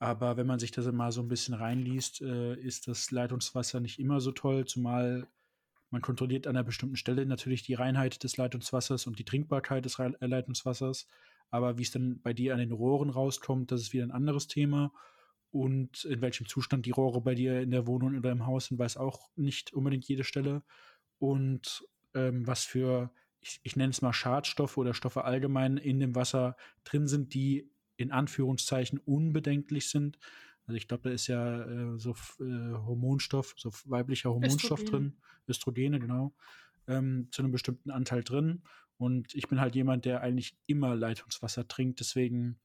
Aber 0.00 0.36
wenn 0.36 0.46
man 0.46 0.58
sich 0.58 0.70
das 0.70 0.86
mal 0.92 1.12
so 1.12 1.22
ein 1.22 1.28
bisschen 1.28 1.54
reinliest, 1.54 2.20
äh, 2.22 2.54
ist 2.54 2.88
das 2.88 3.10
Leitungswasser 3.10 3.80
nicht 3.80 3.98
immer 3.98 4.20
so 4.20 4.32
toll, 4.32 4.64
zumal 4.66 5.26
man 5.90 6.02
kontrolliert 6.02 6.46
an 6.46 6.56
einer 6.56 6.64
bestimmten 6.64 6.96
Stelle 6.96 7.24
natürlich 7.24 7.62
die 7.62 7.74
Reinheit 7.74 8.22
des 8.22 8.36
Leitungswassers 8.36 9.06
und 9.06 9.18
die 9.18 9.24
Trinkbarkeit 9.24 9.84
des 9.84 9.98
äh, 9.98 10.12
Leitungswassers. 10.20 11.08
Aber 11.50 11.78
wie 11.78 11.82
es 11.82 11.90
dann 11.90 12.20
bei 12.20 12.32
dir 12.32 12.52
an 12.52 12.60
den 12.60 12.72
Rohren 12.72 13.10
rauskommt, 13.10 13.72
das 13.72 13.80
ist 13.80 13.92
wieder 13.92 14.04
ein 14.04 14.10
anderes 14.10 14.48
Thema. 14.48 14.92
Und 15.50 16.04
in 16.04 16.20
welchem 16.20 16.46
Zustand 16.46 16.84
die 16.84 16.90
Rohre 16.90 17.22
bei 17.22 17.34
dir 17.34 17.60
in 17.60 17.70
der 17.70 17.86
Wohnung 17.86 18.16
oder 18.16 18.30
im 18.30 18.46
Haus 18.46 18.66
sind, 18.66 18.78
weiß 18.78 18.98
auch 18.98 19.30
nicht 19.36 19.72
unbedingt 19.72 20.06
jede 20.06 20.24
Stelle. 20.24 20.62
Und 21.18 21.84
ähm, 22.14 22.46
was 22.46 22.64
für, 22.64 23.10
ich, 23.40 23.60
ich 23.62 23.76
nenne 23.76 23.90
es 23.90 24.02
mal 24.02 24.12
Schadstoffe 24.12 24.76
oder 24.76 24.92
Stoffe 24.92 25.24
allgemein 25.24 25.78
in 25.78 26.00
dem 26.00 26.14
Wasser 26.14 26.56
drin 26.84 27.08
sind, 27.08 27.32
die 27.32 27.70
in 27.96 28.12
Anführungszeichen 28.12 28.98
unbedenklich 28.98 29.88
sind. 29.88 30.18
Also 30.66 30.76
ich 30.76 30.86
glaube, 30.86 31.08
da 31.08 31.10
ist 31.10 31.26
ja 31.28 31.62
äh, 31.62 31.98
so 31.98 32.10
äh, 32.40 32.74
Hormonstoff, 32.74 33.54
so 33.56 33.70
weiblicher 33.86 34.30
Hormonstoff 34.30 34.82
Östrogene. 34.82 35.10
drin, 35.10 35.20
Östrogene, 35.48 35.98
genau, 35.98 36.34
ähm, 36.86 37.28
zu 37.30 37.42
einem 37.42 37.52
bestimmten 37.52 37.90
Anteil 37.90 38.22
drin. 38.22 38.62
Und 38.98 39.34
ich 39.34 39.48
bin 39.48 39.60
halt 39.60 39.74
jemand, 39.74 40.04
der 40.04 40.20
eigentlich 40.20 40.56
immer 40.66 40.94
Leitungswasser 40.94 41.66
trinkt. 41.68 42.00
Deswegen 42.00 42.58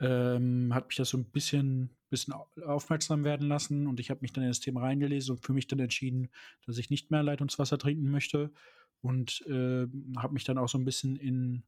ähm, 0.00 0.74
hat 0.74 0.88
mich 0.88 0.96
das 0.96 1.08
so 1.08 1.18
ein 1.18 1.30
bisschen, 1.30 1.96
bisschen 2.10 2.34
aufmerksam 2.64 3.24
werden 3.24 3.48
lassen. 3.48 3.86
Und 3.86 3.98
ich 3.98 4.10
habe 4.10 4.20
mich 4.20 4.32
dann 4.32 4.44
in 4.44 4.50
das 4.50 4.60
Thema 4.60 4.82
reingelesen 4.82 5.36
und 5.36 5.44
für 5.44 5.54
mich 5.54 5.66
dann 5.66 5.80
entschieden, 5.80 6.28
dass 6.66 6.78
ich 6.78 6.90
nicht 6.90 7.10
mehr 7.10 7.22
Leitungswasser 7.22 7.78
trinken 7.78 8.10
möchte. 8.10 8.52
Und 9.00 9.42
äh, 9.46 9.86
habe 10.16 10.34
mich 10.34 10.44
dann 10.44 10.58
auch 10.58 10.68
so 10.68 10.78
ein 10.78 10.84
bisschen 10.84 11.16
in 11.16 11.64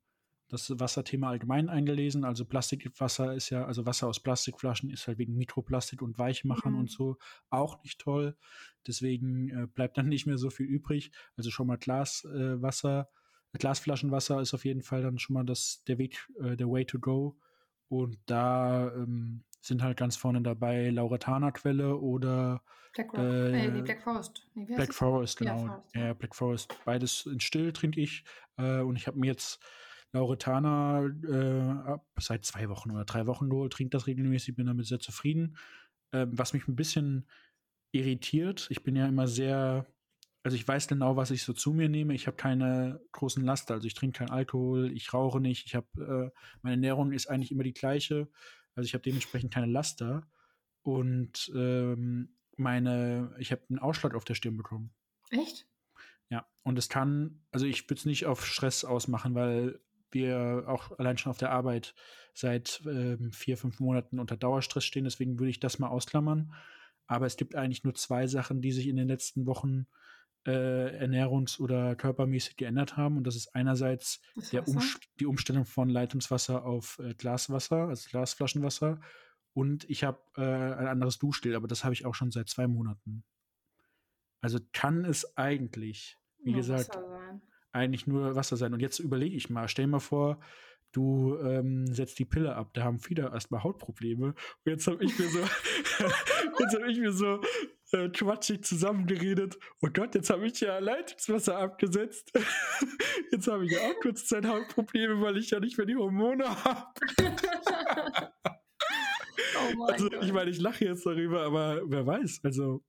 das 0.49 0.78
Wasserthema 0.81 1.28
allgemein 1.28 1.69
eingelesen. 1.69 2.25
Also 2.25 2.45
Plastikwasser 2.45 3.35
ist 3.35 3.50
ja, 3.50 3.67
also 3.67 3.85
Wasser 3.87 4.09
aus 4.09 4.21
Plastikflaschen 4.21 4.90
ist 4.90 5.07
halt 5.07 5.19
wegen 5.19 5.37
Mikroplastik 5.37 6.02
und 6.02 6.19
Weichmachern 6.19 6.73
mhm. 6.73 6.81
und 6.81 6.90
so 6.90 7.19
auch 7.50 7.83
nicht 7.83 8.00
toll. 8.00 8.37
Deswegen 8.87 9.50
äh, 9.50 9.67
bleibt 9.67 9.99
dann 9.99 10.09
nicht 10.09 10.26
mehr 10.26 10.38
so 10.38 10.50
viel 10.50 10.67
übrig. 10.67 11.12
Also 11.37 11.50
schon 11.50 11.67
mal 11.67 11.76
Glaswasser, 11.76 13.00
äh, 13.00 13.18
Glasflaschenwasser 13.52 14.40
ist 14.40 14.55
auf 14.55 14.64
jeden 14.64 14.83
Fall 14.83 15.02
dann 15.02 15.19
schon 15.19 15.35
mal 15.35 15.45
das, 15.45 15.83
der 15.87 15.99
Weg, 15.99 16.28
äh, 16.40 16.57
der 16.57 16.69
Way 16.71 16.85
to 16.85 16.99
go. 16.99 17.38
Und 17.88 18.19
da 18.26 18.93
ähm, 18.95 19.45
sind 19.61 19.83
halt 19.83 19.97
ganz 19.97 20.17
vorne 20.17 20.43
dabei 20.43 20.90
Lauretanerquelle 20.90 21.97
oder 21.97 22.62
Black, 22.95 23.12
Rock, 23.12 23.21
äh, 23.21 23.67
äh, 23.67 23.71
nee, 23.71 23.83
Black 23.83 24.02
Forest. 24.02 24.47
Nee, 24.55 24.64
Black 24.64 24.95
Forest, 24.95 25.38
genau. 25.38 25.52
Ja, 25.52 25.67
Forest, 25.67 25.95
ja, 25.95 26.12
Black 26.14 26.35
Forest. 26.35 26.75
Beides 26.85 27.26
in 27.26 27.40
still 27.40 27.73
trinke 27.73 28.00
ich. 28.00 28.25
Äh, 28.57 28.81
und 28.81 28.97
ich 28.97 29.07
habe 29.07 29.19
mir 29.19 29.26
jetzt 29.26 29.61
Lauretana 30.12 31.05
äh, 31.05 31.99
seit 32.19 32.45
zwei 32.45 32.69
Wochen 32.69 32.90
oder 32.90 33.05
drei 33.05 33.26
Wochen 33.26 33.49
nur, 33.49 33.69
trinkt 33.71 33.95
das 33.95 34.07
regelmäßig, 34.07 34.57
bin 34.57 34.67
damit 34.67 34.87
sehr 34.87 35.00
zufrieden. 35.00 35.57
Ähm, 36.12 36.31
was 36.33 36.52
mich 36.52 36.67
ein 36.67 36.76
bisschen 36.76 37.28
irritiert, 37.93 38.67
ich 38.71 38.83
bin 38.83 38.97
ja 38.97 39.07
immer 39.07 39.26
sehr, 39.26 39.87
also 40.49 40.57
ich 40.57 40.67
weiß 40.67 40.88
genau, 40.88 41.14
was 41.14 41.31
ich 41.31 41.43
so 41.43 41.52
zu 41.52 41.75
mir 41.75 41.90
nehme. 41.90 42.14
Ich 42.14 42.26
habe 42.26 42.38
keine 42.38 43.02
großen 43.12 43.45
Laster, 43.45 43.75
also 43.75 43.87
ich 43.87 43.93
trinke 43.93 44.17
keinen 44.17 44.31
Alkohol, 44.31 44.90
ich 44.93 45.12
rauche 45.12 45.40
nicht, 45.40 45.67
ich 45.67 45.75
habe, 45.75 46.33
äh, 46.35 46.38
meine 46.62 46.76
Ernährung 46.76 47.12
ist 47.12 47.26
eigentlich 47.26 47.52
immer 47.52 47.64
die 47.64 47.75
gleiche, 47.75 48.31
also 48.75 48.87
ich 48.87 48.95
habe 48.95 49.02
dementsprechend 49.02 49.52
keine 49.52 49.71
Laster 49.71 50.26
und 50.81 51.52
ähm, 51.55 52.31
meine, 52.57 53.37
ich 53.38 53.52
habe 53.52 53.61
einen 53.69 53.78
Ausschlag 53.78 54.14
auf 54.14 54.25
der 54.25 54.37
Stirn 54.37 54.57
bekommen. 54.57 54.95
Echt? 55.28 55.67
Ja, 56.31 56.47
und 56.62 56.78
es 56.78 56.88
kann, 56.88 57.43
also 57.50 57.67
ich 57.67 57.85
würde 57.85 57.99
es 57.99 58.07
nicht 58.07 58.25
auf 58.25 58.47
Stress 58.47 58.87
ausmachen, 58.87 59.35
weil 59.35 59.78
wir 60.11 60.64
auch 60.67 60.99
allein 60.99 61.19
schon 61.19 61.28
auf 61.28 61.37
der 61.37 61.52
Arbeit 61.52 61.95
seit 62.33 62.81
ähm, 62.87 63.33
vier, 63.33 63.59
fünf 63.59 63.81
Monaten 63.81 64.19
unter 64.19 64.38
Dauerstress 64.38 64.87
stehen. 64.87 65.05
Deswegen 65.05 65.38
würde 65.38 65.50
ich 65.50 65.61
das 65.61 65.78
mal 65.78 65.88
ausklammern. 65.88 66.55
Aber 67.07 67.26
es 67.26 67.37
gibt 67.37 67.55
eigentlich 67.55 67.85
nur 67.85 67.95
zwei 67.95 68.26
Sachen, 68.26 68.62
die 68.62 68.73
sich 68.73 68.87
in 68.87 68.97
den 68.97 69.09
letzten 69.09 69.45
Wochen 69.45 69.87
äh, 70.49 71.05
ernährungs- 71.05 71.61
oder 71.61 71.95
körpermäßig 71.95 72.57
geändert 72.57 72.97
haben. 72.97 73.19
Und 73.19 73.26
das 73.26 73.37
ist 73.37 73.55
einerseits 73.55 74.23
der 74.50 74.67
Umst 74.67 75.00
die 75.21 75.26
Umstellung 75.26 75.67
von 75.67 75.90
Leitungswasser 75.90 76.64
auf 76.64 76.99
äh, 77.00 77.12
Glaswasser, 77.12 77.88
also 77.88 78.09
Glasflaschenwasser. 78.09 78.99
Und 79.52 79.88
ich 79.90 80.05
habe 80.05 80.19
äh, 80.37 80.40
ein 80.43 80.87
anderes 80.87 81.19
Duschstil, 81.19 81.55
aber 81.55 81.69
das 81.69 81.85
habe 81.85 81.93
ich 81.93 82.07
auch 82.07 82.14
schon 82.14 82.31
seit 82.31 82.49
zwei 82.49 82.67
Monaten. 82.67 83.25
Also 84.40 84.59
kann 84.73 85.05
es 85.05 85.37
eigentlich, 85.37 86.17
wie 86.43 86.52
ja, 86.52 86.57
gesagt, 86.57 86.99
eigentlich 87.73 88.07
nur 88.07 88.35
Wasser 88.35 88.57
sein. 88.57 88.73
Und 88.73 88.81
jetzt 88.81 89.00
überlege 89.00 89.37
ich 89.37 89.50
mal, 89.50 89.69
stell 89.69 89.87
mal 89.87 89.99
vor, 89.99 90.40
du 90.93 91.37
ähm, 91.40 91.87
setzt 91.93 92.19
die 92.19 92.25
Pille 92.25 92.55
ab, 92.55 92.71
da 92.73 92.85
haben 92.85 93.00
viele 93.00 93.25
erstmal 93.25 93.62
Hautprobleme. 93.62 94.28
Und 94.28 94.37
jetzt 94.64 94.87
habe 94.87 95.05
ich 95.05 95.19
mir 95.19 95.28
so, 95.28 95.40
jetzt 96.61 96.75
habe 96.75 96.90
ich 96.90 96.99
mir 96.99 97.12
so 97.12 97.43
äh, 97.92 98.09
quatschig 98.09 98.64
zusammengeredet. 98.64 99.59
Oh 99.80 99.88
Gott, 99.92 100.14
jetzt 100.14 100.30
habe 100.30 100.47
ich 100.47 100.61
ja 100.61 100.78
Leitungswasser 100.78 101.59
abgesetzt. 101.59 102.33
jetzt 103.33 103.49
habe 103.49 103.66
ich 103.66 103.73
ja 103.73 103.78
auch 103.78 104.00
kurz 104.00 104.26
Zeit 104.26 104.47
Hautprobleme, 104.47 105.21
weil 105.21 105.37
ich 105.38 105.50
ja 105.50 105.61
nicht 105.61 105.76
mehr 105.78 105.87
die 105.87 105.97
Hormone 105.97 106.64
habe. 106.64 106.87
oh 109.78 109.85
also, 109.85 110.11
Gott. 110.11 110.25
ich 110.25 110.33
meine, 110.33 110.50
ich 110.50 110.61
lache 110.61 110.85
jetzt 110.85 111.07
darüber, 111.07 111.42
aber 111.42 111.83
wer 111.87 112.07
weiß, 112.07 112.40
also 112.45 112.83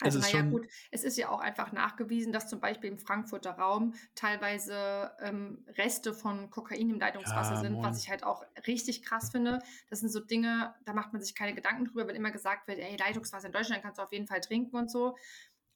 Also, 0.00 0.18
naja, 0.18 0.42
gut, 0.42 0.66
es 0.90 1.04
ist 1.04 1.18
ja 1.18 1.28
auch 1.28 1.40
einfach 1.40 1.72
nachgewiesen, 1.72 2.32
dass 2.32 2.48
zum 2.48 2.60
Beispiel 2.60 2.90
im 2.90 2.98
Frankfurter 2.98 3.52
Raum 3.52 3.94
teilweise 4.14 5.10
ähm, 5.20 5.64
Reste 5.76 6.14
von 6.14 6.48
Kokain 6.50 6.88
im 6.88 6.98
Leitungswasser 6.98 7.54
ja, 7.54 7.60
sind, 7.60 7.74
moin. 7.74 7.84
was 7.84 8.02
ich 8.02 8.08
halt 8.08 8.22
auch 8.22 8.44
richtig 8.66 9.02
krass 9.02 9.30
finde. 9.30 9.58
Das 9.88 10.00
sind 10.00 10.10
so 10.10 10.20
Dinge, 10.20 10.74
da 10.84 10.92
macht 10.92 11.12
man 11.12 11.20
sich 11.20 11.34
keine 11.34 11.54
Gedanken 11.54 11.86
drüber, 11.86 12.06
wenn 12.06 12.16
immer 12.16 12.30
gesagt 12.30 12.68
wird, 12.68 12.78
ey, 12.78 12.96
Leitungswasser 12.96 13.48
in 13.48 13.52
Deutschland 13.52 13.82
kannst 13.82 13.98
du 13.98 14.02
auf 14.02 14.12
jeden 14.12 14.26
Fall 14.26 14.40
trinken 14.40 14.76
und 14.76 14.90
so. 14.90 15.16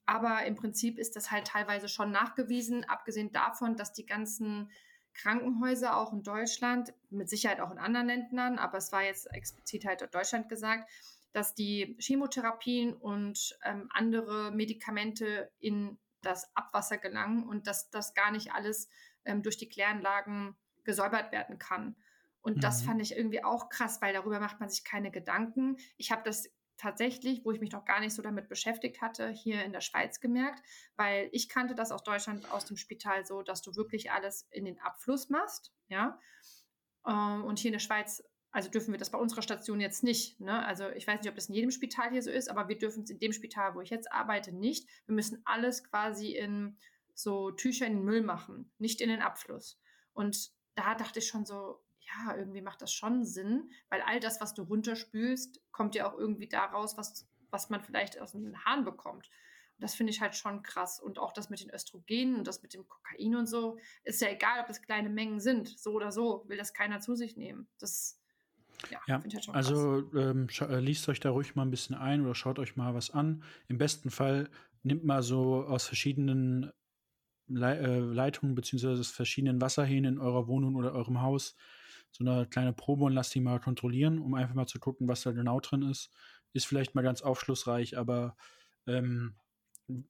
Aber 0.05 0.45
im 0.45 0.55
Prinzip 0.55 0.97
ist 0.97 1.15
das 1.15 1.31
halt 1.31 1.47
teilweise 1.47 1.89
schon 1.89 2.11
nachgewiesen, 2.11 2.83
abgesehen 2.83 3.31
davon, 3.31 3.75
dass 3.75 3.91
die 3.91 4.05
ganzen 4.05 4.71
Krankenhäuser 5.15 5.97
auch 5.97 6.13
in 6.13 6.23
Deutschland, 6.23 6.93
mit 7.09 7.29
Sicherheit 7.29 7.59
auch 7.61 7.71
in 7.71 7.79
anderen 7.79 8.07
Ländern, 8.07 8.59
aber 8.59 8.77
es 8.77 8.91
war 8.91 9.03
jetzt 9.03 9.31
explizit 9.31 9.85
halt 9.85 10.07
Deutschland 10.13 10.49
gesagt, 10.49 10.89
dass 11.35 11.53
die 11.53 11.97
Chemotherapien 11.99 12.93
und 12.93 13.57
ähm, 13.65 13.89
andere 13.91 14.51
Medikamente 14.51 15.51
in 15.59 15.99
das 16.21 16.49
Abwasser 16.55 16.97
gelangen 16.97 17.43
und 17.43 17.67
dass 17.67 17.89
das 17.89 18.13
gar 18.13 18.31
nicht 18.31 18.53
alles 18.53 18.87
ähm, 19.25 19.43
durch 19.43 19.57
die 19.57 19.67
Kläranlagen 19.67 20.55
gesäubert 20.85 21.33
werden 21.33 21.59
kann. 21.59 21.97
Und 22.39 22.57
mhm. 22.57 22.61
das 22.61 22.83
fand 22.83 23.01
ich 23.01 23.17
irgendwie 23.17 23.43
auch 23.43 23.67
krass, 23.67 24.01
weil 24.01 24.13
darüber 24.13 24.39
macht 24.39 24.61
man 24.61 24.69
sich 24.69 24.85
keine 24.85 25.11
Gedanken. 25.11 25.75
Ich 25.97 26.09
habe 26.09 26.21
das 26.23 26.49
tatsächlich, 26.77 27.43
wo 27.43 27.51
ich 27.51 27.59
mich 27.59 27.73
noch 27.73 27.83
gar 27.83 27.99
nicht 27.99 28.13
so 28.13 28.21
damit 28.21 28.47
beschäftigt 28.47 29.01
hatte, 29.01 29.27
hier 29.27 29.65
in 29.65 29.73
der 29.73 29.81
Schweiz 29.81 30.21
gemerkt, 30.21 30.63
weil 30.95 31.27
ich 31.33 31.49
kannte 31.49 31.75
das 31.75 31.91
aus 31.91 32.03
Deutschland, 32.03 32.49
aus 32.53 32.63
dem 32.63 32.77
Spital 32.77 33.25
so, 33.25 33.41
dass 33.41 33.61
du 33.61 33.75
wirklich 33.75 34.09
alles 34.09 34.47
in 34.51 34.63
den 34.63 34.79
Abfluss 34.79 35.29
machst, 35.29 35.73
ja. 35.89 36.17
Ähm, 37.05 37.43
und 37.43 37.59
hier 37.59 37.69
in 37.69 37.73
der 37.73 37.79
Schweiz 37.79 38.23
also 38.55 38.69
dürfen 38.69 38.93
wir 38.93 38.97
das 38.97 39.09
bei 39.09 39.17
unserer 39.17 39.41
Station 39.41 39.81
jetzt 39.81 40.01
nicht. 40.01 40.39
Ne? 40.39 40.65
Also 40.65 40.89
ich 40.91 41.05
weiß 41.05 41.19
nicht, 41.19 41.27
ob 41.27 41.35
das 41.35 41.49
in 41.49 41.55
jedem 41.55 41.71
Spital 41.71 42.11
hier 42.11 42.21
so 42.21 42.31
ist, 42.31 42.49
aber 42.49 42.69
wir 42.69 42.77
dürfen 42.77 43.03
es 43.03 43.09
in 43.09 43.19
dem 43.19 43.33
Spital, 43.33 43.75
wo 43.75 43.81
ich 43.81 43.89
jetzt 43.89 44.09
arbeite, 44.13 44.53
nicht. 44.53 44.87
Wir 45.07 45.13
müssen 45.13 45.41
alles 45.43 45.83
quasi 45.83 46.31
in 46.31 46.77
so 47.13 47.51
Tücher 47.51 47.85
in 47.85 47.97
den 47.97 48.05
Müll 48.05 48.21
machen, 48.21 48.71
nicht 48.77 49.01
in 49.01 49.09
den 49.09 49.21
Abfluss. 49.21 49.77
Und 50.13 50.51
da 50.75 50.95
dachte 50.95 51.19
ich 51.19 51.27
schon 51.27 51.45
so, 51.45 51.83
ja, 51.99 52.37
irgendwie 52.37 52.61
macht 52.61 52.81
das 52.81 52.93
schon 52.93 53.25
Sinn, 53.25 53.69
weil 53.89 54.01
all 54.03 54.21
das, 54.21 54.39
was 54.39 54.53
du 54.53 54.61
runterspülst, 54.61 55.59
kommt 55.73 55.93
ja 55.93 56.09
auch 56.09 56.17
irgendwie 56.17 56.47
daraus, 56.47 56.95
was, 56.95 57.27
was 57.49 57.69
man 57.69 57.81
vielleicht 57.81 58.21
aus 58.21 58.31
den 58.31 58.63
Haaren 58.63 58.85
bekommt. 58.85 59.27
Und 59.27 59.83
das 59.83 59.95
finde 59.95 60.13
ich 60.13 60.21
halt 60.21 60.33
schon 60.33 60.63
krass. 60.63 61.01
Und 61.01 61.19
auch 61.19 61.33
das 61.33 61.49
mit 61.49 61.59
den 61.59 61.71
Östrogenen 61.71 62.37
und 62.37 62.47
das 62.47 62.63
mit 62.63 62.73
dem 62.73 62.87
Kokain 62.87 63.35
und 63.35 63.47
so, 63.47 63.77
ist 64.05 64.21
ja 64.21 64.29
egal, 64.29 64.61
ob 64.63 64.69
es 64.69 64.81
kleine 64.81 65.09
Mengen 65.09 65.41
sind, 65.41 65.77
so 65.77 65.91
oder 65.91 66.13
so, 66.13 66.45
will 66.47 66.57
das 66.57 66.73
keiner 66.73 67.01
zu 67.01 67.15
sich 67.15 67.35
nehmen. 67.35 67.67
Das 67.79 68.21
ja, 68.91 68.99
ja 69.07 69.23
halt 69.23 69.49
also 69.49 70.03
ähm, 70.13 70.47
äh, 70.59 70.79
liest 70.79 71.07
euch 71.09 71.19
da 71.19 71.29
ruhig 71.29 71.55
mal 71.55 71.63
ein 71.63 71.71
bisschen 71.71 71.95
ein 71.95 72.21
oder 72.21 72.35
schaut 72.35 72.59
euch 72.59 72.75
mal 72.75 72.93
was 72.93 73.11
an. 73.11 73.43
Im 73.67 73.77
besten 73.77 74.09
Fall 74.09 74.49
nimmt 74.83 75.03
mal 75.03 75.23
so 75.23 75.65
aus 75.65 75.85
verschiedenen 75.85 76.71
Le 77.47 77.77
äh, 77.77 77.99
Leitungen 77.99 78.55
beziehungsweise 78.55 78.99
aus 78.99 79.11
verschiedenen 79.11 79.61
Wasserhähnen 79.61 80.15
in 80.15 80.19
eurer 80.19 80.47
Wohnung 80.47 80.75
oder 80.75 80.93
eurem 80.93 81.21
Haus 81.21 81.55
so 82.11 82.23
eine 82.23 82.47
kleine 82.47 82.73
Probe 82.73 83.05
und 83.05 83.13
lasst 83.13 83.35
die 83.35 83.41
mal 83.41 83.59
kontrollieren, 83.59 84.19
um 84.19 84.33
einfach 84.35 84.55
mal 84.55 84.67
zu 84.67 84.79
gucken, 84.79 85.07
was 85.07 85.23
da 85.23 85.31
genau 85.31 85.59
drin 85.59 85.81
ist. 85.81 86.11
Ist 86.53 86.65
vielleicht 86.65 86.95
mal 86.95 87.01
ganz 87.01 87.21
aufschlussreich, 87.21 87.97
aber 87.97 88.37
ähm, 88.87 89.35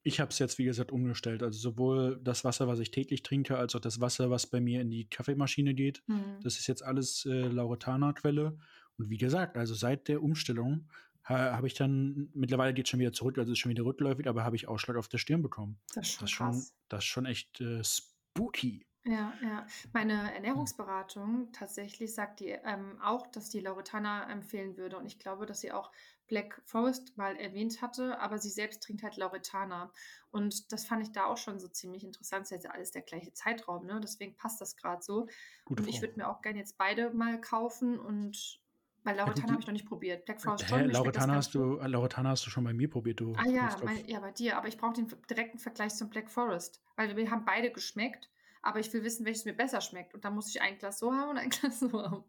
ich 0.04 0.20
habe 0.20 0.32
es 0.32 0.40
jetzt, 0.40 0.58
wie 0.58 0.64
gesagt, 0.64 0.92
umgestellt. 0.92 1.44
Also 1.44 1.60
sowohl 1.60 2.20
das 2.24 2.44
Wasser, 2.44 2.68
was 2.68 2.80
ich 2.80 2.92
täglich 2.92 3.24
trinke, 3.24 3.58
als 3.58 3.76
auch 3.76 3.82
das 3.82 4.00
Wasser, 4.00 4.30
was 4.30 4.48
bei 4.48 4.62
mir 4.62 4.82
in 4.82 4.90
die 4.90 5.10
Kaffeemaschine 5.10 5.74
geht. 5.74 6.04
Mhm. 6.08 6.40
Das 6.44 6.58
ist 6.58 6.68
jetzt 6.68 6.84
alles 6.84 7.26
äh, 7.26 7.48
Lauretana-Quelle. 7.48 8.58
Und 8.98 9.10
wie 9.10 9.18
gesagt, 9.18 9.58
also 9.58 9.74
seit 9.74 10.08
der 10.08 10.24
Umstellung 10.24 10.88
ha, 11.26 11.58
habe 11.58 11.68
ich 11.68 11.74
dann, 11.74 12.30
mittlerweile 12.34 12.74
geht 12.74 12.86
es 12.86 12.90
schon 12.90 13.00
wieder 13.00 13.12
zurück, 13.12 13.38
also 13.38 13.52
ist 13.52 13.60
schon 13.60 13.72
wieder 13.72 13.84
rückläufig, 13.84 14.28
aber 14.28 14.44
habe 14.44 14.56
ich 14.56 14.68
Ausschlag 14.68 14.96
auf 14.98 15.10
der 15.10 15.18
Stirn 15.18 15.42
bekommen. 15.42 15.80
Das 15.94 16.08
ist 16.08 16.14
schon, 16.14 16.22
das 16.22 16.32
schon, 16.32 16.64
das 16.90 17.00
ist 17.00 17.06
schon 17.06 17.26
echt 17.26 17.62
äh, 17.62 17.84
spooky. 17.84 18.86
Ja, 19.08 19.34
ja. 19.44 19.68
Meine 19.94 20.34
Ernährungsberatung 20.34 21.52
tatsächlich 21.52 22.14
sagt 22.14 22.40
die 22.40 22.50
ähm, 22.50 23.00
auch, 23.04 23.28
dass 23.28 23.50
die 23.50 23.60
Lauretana 23.60 24.32
empfehlen 24.32 24.78
würde. 24.78 24.98
Und 24.98 25.06
ich 25.06 25.20
glaube, 25.20 25.46
dass 25.46 25.62
sie 25.62 25.72
auch 25.72 25.92
Black 26.28 26.60
Forest 26.66 27.16
mal 27.16 27.36
erwähnt 27.36 27.84
hatte, 27.84 28.20
aber 28.20 28.40
sie 28.40 28.50
selbst 28.50 28.82
trinkt 28.82 29.04
halt 29.04 29.16
Lauretana. 29.18 29.92
Und 30.32 30.72
das 30.72 30.86
fand 30.86 31.04
ich 31.04 31.12
da 31.12 31.26
auch 31.26 31.38
schon 31.38 31.60
so 31.60 31.68
ziemlich 31.68 32.04
interessant. 32.04 32.46
Das 32.46 32.52
ist 32.52 32.64
ja 32.64 32.72
alles 32.72 32.92
der 32.92 33.04
gleiche 33.04 33.32
Zeitraum, 33.32 33.86
ne? 33.86 34.00
Deswegen 34.02 34.36
passt 34.36 34.60
das 34.60 34.76
gerade 34.76 35.04
so. 35.04 35.28
Gute 35.66 35.84
und 35.84 35.90
ich 35.90 36.02
würde 36.02 36.16
mir 36.18 36.28
auch 36.28 36.42
gerne 36.42 36.58
jetzt 36.58 36.78
beide 36.80 37.12
mal 37.12 37.40
kaufen 37.40 38.00
und 38.00 38.60
weil 39.04 39.18
Lauretana 39.18 39.46
ja, 39.46 39.52
habe 39.52 39.62
ich 39.62 39.68
noch 39.68 39.74
nicht 39.74 39.86
probiert. 39.86 40.26
Black 40.26 40.42
Forest 40.42 40.68
schon. 40.68 40.90
Lauretana 40.90 41.36
hast, 41.36 41.54
du, 41.54 41.76
Lauretana 41.76 42.30
hast 42.30 42.48
du 42.48 42.50
schon 42.50 42.64
bei 42.64 42.74
mir 42.74 42.90
probiert, 42.90 43.20
du. 43.20 43.36
Ah 43.38 43.48
ja, 43.48 43.78
mein, 43.84 44.04
ja, 44.08 44.20
bei 44.20 44.32
dir. 44.32 44.58
Aber 44.58 44.68
ich 44.68 44.80
brauche 44.80 44.94
den 44.94 45.08
direkten 45.30 45.60
Vergleich 45.60 45.94
zum 45.94 46.10
Black 46.10 46.32
Forest. 46.32 46.82
Weil 46.96 47.16
wir 47.16 47.30
haben 47.30 47.46
beide 47.46 47.72
geschmeckt 47.72 48.32
aber 48.66 48.80
ich 48.80 48.92
will 48.94 49.04
wissen, 49.04 49.26
welches 49.26 49.46
mir 49.46 49.54
besser 49.54 49.80
schmeckt. 49.80 50.14
Und 50.14 50.26
dann 50.26 50.34
muss 50.34 50.50
ich 50.50 50.62
ein 50.62 50.78
Glas 50.80 50.98
so 50.98 51.14
haben 51.14 51.30
und 51.30 51.38
ein 51.38 51.50
Glas 51.52 51.80
so 51.80 51.92
haben. 51.94 52.24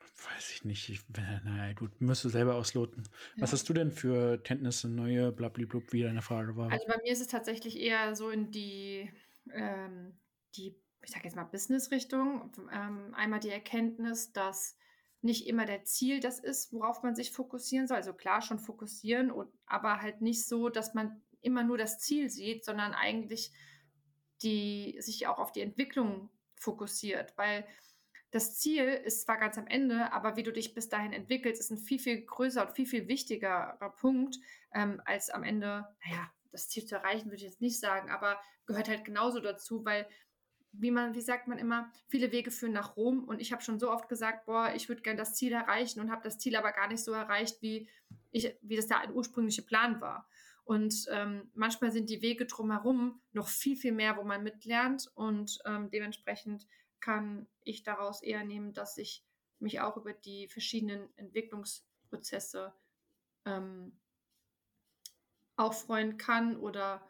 Weiß 0.00 0.50
ich 0.50 0.64
nicht. 0.64 0.88
Ich, 0.88 1.00
naja, 1.44 1.72
gut, 1.74 2.00
musst 2.00 2.24
du 2.24 2.28
selber 2.28 2.56
ausloten. 2.56 3.04
Ja. 3.36 3.42
Was 3.42 3.52
hast 3.52 3.68
du 3.68 3.72
denn 3.72 3.92
für 3.92 4.38
Kenntnisse, 4.38 4.88
neue 4.88 5.30
blablablub, 5.30 5.92
wie 5.92 6.02
deine 6.02 6.22
Frage 6.22 6.56
war? 6.56 6.72
Also 6.72 6.86
bei 6.88 6.96
mir 7.02 7.12
ist 7.12 7.20
es 7.20 7.28
tatsächlich 7.28 7.78
eher 7.78 8.16
so 8.16 8.30
in 8.30 8.50
die, 8.50 9.12
ähm, 9.52 10.18
die 10.56 10.74
ich 11.02 11.10
sage 11.10 11.24
jetzt 11.24 11.36
mal, 11.36 11.44
Business-Richtung. 11.44 12.50
Ähm, 12.72 13.14
einmal 13.14 13.40
die 13.40 13.50
Erkenntnis, 13.50 14.32
dass 14.32 14.76
nicht 15.20 15.46
immer 15.46 15.66
der 15.66 15.84
Ziel 15.84 16.20
das 16.20 16.40
ist, 16.40 16.72
worauf 16.72 17.02
man 17.02 17.14
sich 17.14 17.30
fokussieren 17.30 17.86
soll. 17.86 17.98
Also 17.98 18.14
klar, 18.14 18.40
schon 18.40 18.58
fokussieren, 18.58 19.30
und, 19.30 19.48
aber 19.66 20.00
halt 20.00 20.22
nicht 20.22 20.46
so, 20.46 20.68
dass 20.68 20.94
man 20.94 21.22
immer 21.40 21.62
nur 21.62 21.78
das 21.78 21.98
Ziel 21.98 22.30
sieht, 22.30 22.64
sondern 22.64 22.94
eigentlich 22.94 23.52
die 24.42 24.96
sich 25.00 25.26
auch 25.26 25.38
auf 25.38 25.52
die 25.52 25.60
Entwicklung 25.60 26.30
fokussiert, 26.56 27.36
weil 27.36 27.66
das 28.30 28.58
Ziel 28.58 28.84
ist 28.84 29.22
zwar 29.22 29.38
ganz 29.38 29.56
am 29.56 29.66
Ende, 29.66 30.12
aber 30.12 30.36
wie 30.36 30.42
du 30.42 30.52
dich 30.52 30.74
bis 30.74 30.88
dahin 30.88 31.12
entwickelst, 31.12 31.60
ist 31.60 31.70
ein 31.70 31.78
viel, 31.78 31.98
viel 31.98 32.20
größer 32.26 32.66
und 32.66 32.74
viel, 32.74 32.86
viel 32.86 33.08
wichtigerer 33.08 33.94
Punkt, 33.98 34.36
ähm, 34.74 35.00
als 35.06 35.30
am 35.30 35.42
Ende, 35.44 35.88
naja, 36.04 36.30
das 36.52 36.68
Ziel 36.68 36.84
zu 36.84 36.96
erreichen, 36.96 37.26
würde 37.26 37.36
ich 37.36 37.42
jetzt 37.42 37.60
nicht 37.60 37.80
sagen, 37.80 38.10
aber 38.10 38.40
gehört 38.66 38.88
halt 38.88 39.04
genauso 39.04 39.40
dazu, 39.40 39.84
weil 39.84 40.06
wie 40.72 40.90
man, 40.90 41.14
wie 41.14 41.20
sagt 41.20 41.48
man 41.48 41.58
immer, 41.58 41.90
viele 42.08 42.30
Wege 42.30 42.50
führen 42.50 42.72
nach 42.72 42.96
Rom 42.96 43.24
und 43.24 43.40
ich 43.40 43.52
habe 43.52 43.62
schon 43.62 43.78
so 43.78 43.90
oft 43.90 44.08
gesagt, 44.08 44.44
boah, 44.46 44.72
ich 44.74 44.88
würde 44.88 45.02
gerne 45.02 45.18
das 45.18 45.34
Ziel 45.34 45.52
erreichen 45.52 46.00
und 46.00 46.10
habe 46.10 46.22
das 46.22 46.38
Ziel 46.38 46.56
aber 46.56 46.72
gar 46.72 46.88
nicht 46.88 47.02
so 47.02 47.12
erreicht, 47.12 47.62
wie 47.62 47.88
ich, 48.30 48.54
wie 48.60 48.76
das 48.76 48.86
da 48.86 48.98
ein 48.98 49.12
ursprünglicher 49.12 49.62
Plan 49.62 50.00
war. 50.00 50.28
Und 50.68 51.06
ähm, 51.08 51.50
manchmal 51.54 51.92
sind 51.92 52.10
die 52.10 52.20
Wege 52.20 52.44
drumherum 52.44 53.22
noch 53.32 53.48
viel, 53.48 53.74
viel 53.74 53.92
mehr, 53.92 54.18
wo 54.18 54.22
man 54.22 54.42
mitlernt. 54.42 55.10
Und 55.14 55.58
ähm, 55.64 55.88
dementsprechend 55.90 56.66
kann 57.00 57.48
ich 57.62 57.84
daraus 57.84 58.22
eher 58.22 58.44
nehmen, 58.44 58.74
dass 58.74 58.98
ich 58.98 59.24
mich 59.60 59.80
auch 59.80 59.96
über 59.96 60.12
die 60.12 60.46
verschiedenen 60.46 61.08
Entwicklungsprozesse 61.16 62.74
ähm, 63.46 63.98
auch 65.56 65.72
freuen 65.72 66.18
kann 66.18 66.58
oder 66.58 67.02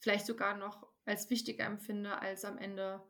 vielleicht 0.00 0.26
sogar 0.26 0.54
noch 0.58 0.86
als 1.06 1.30
wichtiger 1.30 1.64
empfinde, 1.64 2.18
als 2.18 2.44
am 2.44 2.58
Ende 2.58 3.02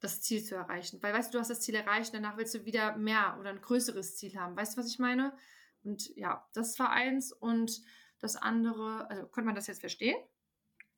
das 0.00 0.20
Ziel 0.20 0.42
zu 0.42 0.56
erreichen. 0.56 1.00
Weil 1.00 1.14
weißt 1.14 1.32
du, 1.32 1.38
du 1.38 1.40
hast 1.40 1.50
das 1.50 1.60
Ziel 1.60 1.76
erreicht, 1.76 2.12
danach 2.12 2.38
willst 2.38 2.56
du 2.56 2.64
wieder 2.64 2.96
mehr 2.96 3.36
oder 3.38 3.50
ein 3.50 3.62
größeres 3.62 4.16
Ziel 4.16 4.36
haben. 4.36 4.56
Weißt 4.56 4.76
du, 4.76 4.80
was 4.80 4.88
ich 4.88 4.98
meine? 4.98 5.32
Und 5.84 6.08
ja, 6.16 6.44
das 6.54 6.76
war 6.80 6.90
eins. 6.90 7.30
Und 7.30 7.82
das 8.20 8.36
andere, 8.36 9.08
also 9.10 9.26
könnte 9.26 9.46
man 9.46 9.54
das 9.54 9.66
jetzt 9.66 9.80
verstehen? 9.80 10.16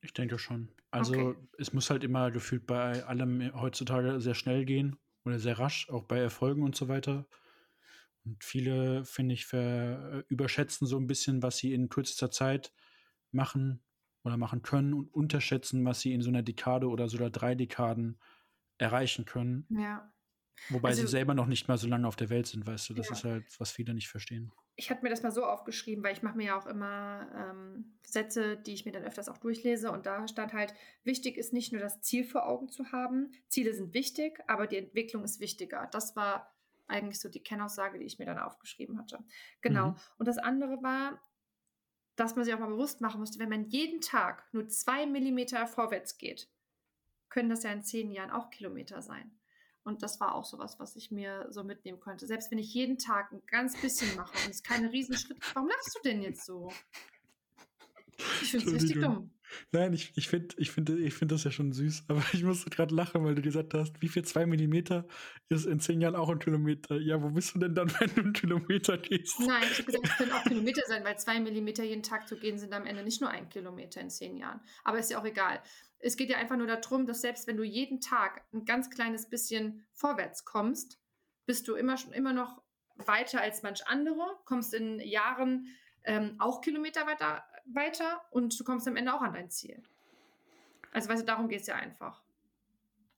Ich 0.01 0.13
denke 0.13 0.39
schon. 0.39 0.69
Also 0.91 1.13
okay. 1.13 1.47
es 1.57 1.73
muss 1.73 1.89
halt 1.89 2.03
immer 2.03 2.31
gefühlt 2.31 2.65
bei 2.65 3.03
allem 3.03 3.53
heutzutage 3.53 4.19
sehr 4.21 4.35
schnell 4.35 4.65
gehen 4.65 4.97
oder 5.25 5.39
sehr 5.39 5.59
rasch, 5.59 5.89
auch 5.89 6.03
bei 6.03 6.17
Erfolgen 6.19 6.63
und 6.63 6.75
so 6.75 6.87
weiter. 6.87 7.27
Und 8.25 8.43
viele, 8.43 9.05
finde 9.05 9.33
ich, 9.33 9.45
ver 9.45 10.23
überschätzen 10.29 10.87
so 10.87 10.97
ein 10.97 11.07
bisschen, 11.07 11.43
was 11.43 11.57
sie 11.57 11.73
in 11.73 11.89
kürzester 11.89 12.31
Zeit 12.31 12.73
machen 13.31 13.83
oder 14.23 14.37
machen 14.37 14.61
können 14.61 14.93
und 14.93 15.13
unterschätzen, 15.13 15.85
was 15.85 16.01
sie 16.01 16.13
in 16.13 16.21
so 16.21 16.29
einer 16.29 16.43
Dekade 16.43 16.87
oder 16.87 17.07
sogar 17.07 17.29
drei 17.29 17.55
Dekaden 17.55 18.19
erreichen 18.77 19.25
können. 19.25 19.65
Ja. 19.69 20.11
Wobei 20.69 20.89
also, 20.89 21.01
sie 21.01 21.07
selber 21.07 21.33
noch 21.33 21.47
nicht 21.47 21.67
mal 21.67 21.77
so 21.77 21.87
lange 21.87 22.07
auf 22.07 22.15
der 22.15 22.29
Welt 22.29 22.47
sind, 22.47 22.65
weißt 22.65 22.89
du. 22.89 22.93
Das 22.93 23.07
ja. 23.07 23.13
ist 23.13 23.23
halt, 23.23 23.59
was 23.59 23.71
viele 23.71 23.93
nicht 23.93 24.09
verstehen 24.09 24.51
ich 24.79 24.89
hatte 24.89 25.03
mir 25.03 25.09
das 25.09 25.23
mal 25.23 25.31
so 25.31 25.43
aufgeschrieben, 25.43 26.05
weil 26.05 26.13
ich 26.13 26.23
mache 26.23 26.37
mir 26.37 26.45
ja 26.45 26.57
auch 26.57 26.65
immer 26.65 27.27
ähm, 27.35 27.97
Sätze, 28.01 28.55
die 28.55 28.73
ich 28.73 28.85
mir 28.85 28.93
dann 28.93 29.03
öfters 29.03 29.27
auch 29.27 29.37
durchlese. 29.37 29.91
Und 29.91 30.05
da 30.05 30.25
stand 30.29 30.53
halt, 30.53 30.73
wichtig 31.03 31.35
ist 31.35 31.51
nicht 31.51 31.73
nur 31.73 31.81
das 31.81 31.99
Ziel 31.99 32.23
vor 32.23 32.47
Augen 32.47 32.69
zu 32.69 32.93
haben. 32.93 33.33
Ziele 33.49 33.73
sind 33.73 33.93
wichtig, 33.93 34.39
aber 34.47 34.67
die 34.67 34.77
Entwicklung 34.77 35.25
ist 35.25 35.41
wichtiger. 35.41 35.89
Das 35.91 36.15
war 36.15 36.55
eigentlich 36.87 37.19
so 37.19 37.27
die 37.27 37.43
Kennaussage, 37.43 37.99
die 37.99 38.05
ich 38.05 38.19
mir 38.19 38.25
dann 38.25 38.39
aufgeschrieben 38.39 38.97
hatte. 38.97 39.19
Genau. 39.59 39.89
Mhm. 39.89 39.95
Und 40.17 40.27
das 40.29 40.37
andere 40.37 40.81
war, 40.81 41.21
dass 42.15 42.37
man 42.37 42.45
sich 42.45 42.53
auch 42.53 42.59
mal 42.59 42.67
bewusst 42.69 43.01
machen 43.01 43.19
musste, 43.19 43.37
wenn 43.39 43.49
man 43.49 43.65
jeden 43.65 43.99
Tag 43.99 44.47
nur 44.53 44.69
zwei 44.69 45.05
Millimeter 45.05 45.67
vorwärts 45.67 46.17
geht, 46.17 46.49
können 47.27 47.49
das 47.49 47.63
ja 47.63 47.73
in 47.73 47.83
zehn 47.83 48.11
Jahren 48.11 48.31
auch 48.31 48.49
Kilometer 48.49 49.01
sein. 49.01 49.38
Und 49.83 50.03
das 50.03 50.19
war 50.19 50.35
auch 50.35 50.45
sowas, 50.45 50.79
was 50.79 50.95
ich 50.95 51.11
mir 51.11 51.47
so 51.49 51.63
mitnehmen 51.63 51.99
konnte. 51.99 52.27
Selbst 52.27 52.51
wenn 52.51 52.59
ich 52.59 52.73
jeden 52.73 52.97
Tag 52.97 53.31
ein 53.31 53.41
ganz 53.47 53.79
bisschen 53.79 54.15
mache 54.15 54.33
und 54.45 54.51
es 54.51 54.61
keine 54.63 54.91
Riesenschritte. 54.91 55.39
Warum 55.53 55.69
lachst 55.69 55.95
du 55.95 56.09
denn 56.09 56.21
jetzt 56.21 56.45
so? 56.45 56.71
Ich 58.41 58.51
finde 58.51 58.67
es 58.67 58.73
richtig 58.73 59.01
dumm. 59.01 59.31
Nein, 59.71 59.93
ich, 59.93 60.11
ich 60.15 60.27
finde 60.27 60.55
ich 60.57 60.71
find, 60.71 60.89
ich 60.89 61.13
find 61.13 61.31
das 61.31 61.43
ja 61.43 61.51
schon 61.51 61.71
süß, 61.71 62.05
aber 62.07 62.23
ich 62.33 62.43
musste 62.43 62.69
gerade 62.69 62.93
lachen, 62.93 63.23
weil 63.23 63.35
du 63.35 63.41
gesagt 63.41 63.73
hast, 63.73 64.01
wie 64.01 64.07
viel 64.07 64.23
zwei 64.23 64.45
Millimeter 64.45 65.07
ist 65.49 65.65
in 65.65 65.79
zehn 65.79 66.01
Jahren 66.01 66.15
auch 66.15 66.29
ein 66.29 66.39
Kilometer? 66.39 66.97
Ja, 66.97 67.21
wo 67.21 67.29
bist 67.29 67.55
du 67.55 67.59
denn 67.59 67.75
dann, 67.75 67.91
wenn 67.99 68.13
du 68.13 68.21
einen 68.21 68.33
Kilometer 68.33 68.97
gehst? 68.97 69.39
Nein, 69.39 69.63
ich 69.71 69.79
habe 69.79 69.85
gesagt, 69.85 70.05
es 70.05 70.17
können 70.17 70.31
auch 70.31 70.43
Kilometer 70.43 70.81
sein, 70.87 71.03
weil 71.03 71.17
zwei 71.17 71.39
Millimeter 71.39 71.83
jeden 71.83 72.03
Tag 72.03 72.27
zu 72.27 72.37
gehen 72.37 72.57
sind 72.57 72.73
am 72.73 72.85
Ende 72.85 73.03
nicht 73.03 73.21
nur 73.21 73.29
ein 73.29 73.49
Kilometer 73.49 74.01
in 74.01 74.09
zehn 74.09 74.37
Jahren. 74.37 74.59
Aber 74.83 74.99
ist 74.99 75.11
ja 75.11 75.19
auch 75.19 75.25
egal. 75.25 75.61
Es 75.99 76.15
geht 76.15 76.29
ja 76.29 76.37
einfach 76.37 76.55
nur 76.55 76.67
darum, 76.67 77.05
dass 77.05 77.21
selbst 77.21 77.47
wenn 77.47 77.57
du 77.57 77.63
jeden 77.63 77.99
Tag 77.99 78.43
ein 78.53 78.65
ganz 78.65 78.89
kleines 78.89 79.29
bisschen 79.29 79.85
vorwärts 79.93 80.45
kommst, 80.45 80.99
bist 81.45 81.67
du 81.67 81.75
immer, 81.75 81.95
immer 82.13 82.33
noch 82.33 82.61
weiter 82.95 83.41
als 83.41 83.63
manch 83.63 83.85
andere, 83.87 84.37
kommst 84.45 84.73
in 84.73 84.99
Jahren 84.99 85.67
ähm, 86.03 86.35
auch 86.39 86.61
Kilometer 86.61 87.05
weiter, 87.05 87.43
weiter 87.65 88.21
und 88.31 88.57
du 88.57 88.63
kommst 88.63 88.87
am 88.87 88.95
Ende 88.95 89.13
auch 89.13 89.21
an 89.21 89.33
dein 89.33 89.49
Ziel. 89.49 89.81
Also, 90.91 91.09
weißt 91.09 91.21
du, 91.21 91.25
darum 91.25 91.49
geht 91.49 91.61
es 91.61 91.67
ja 91.67 91.75
einfach. 91.75 92.23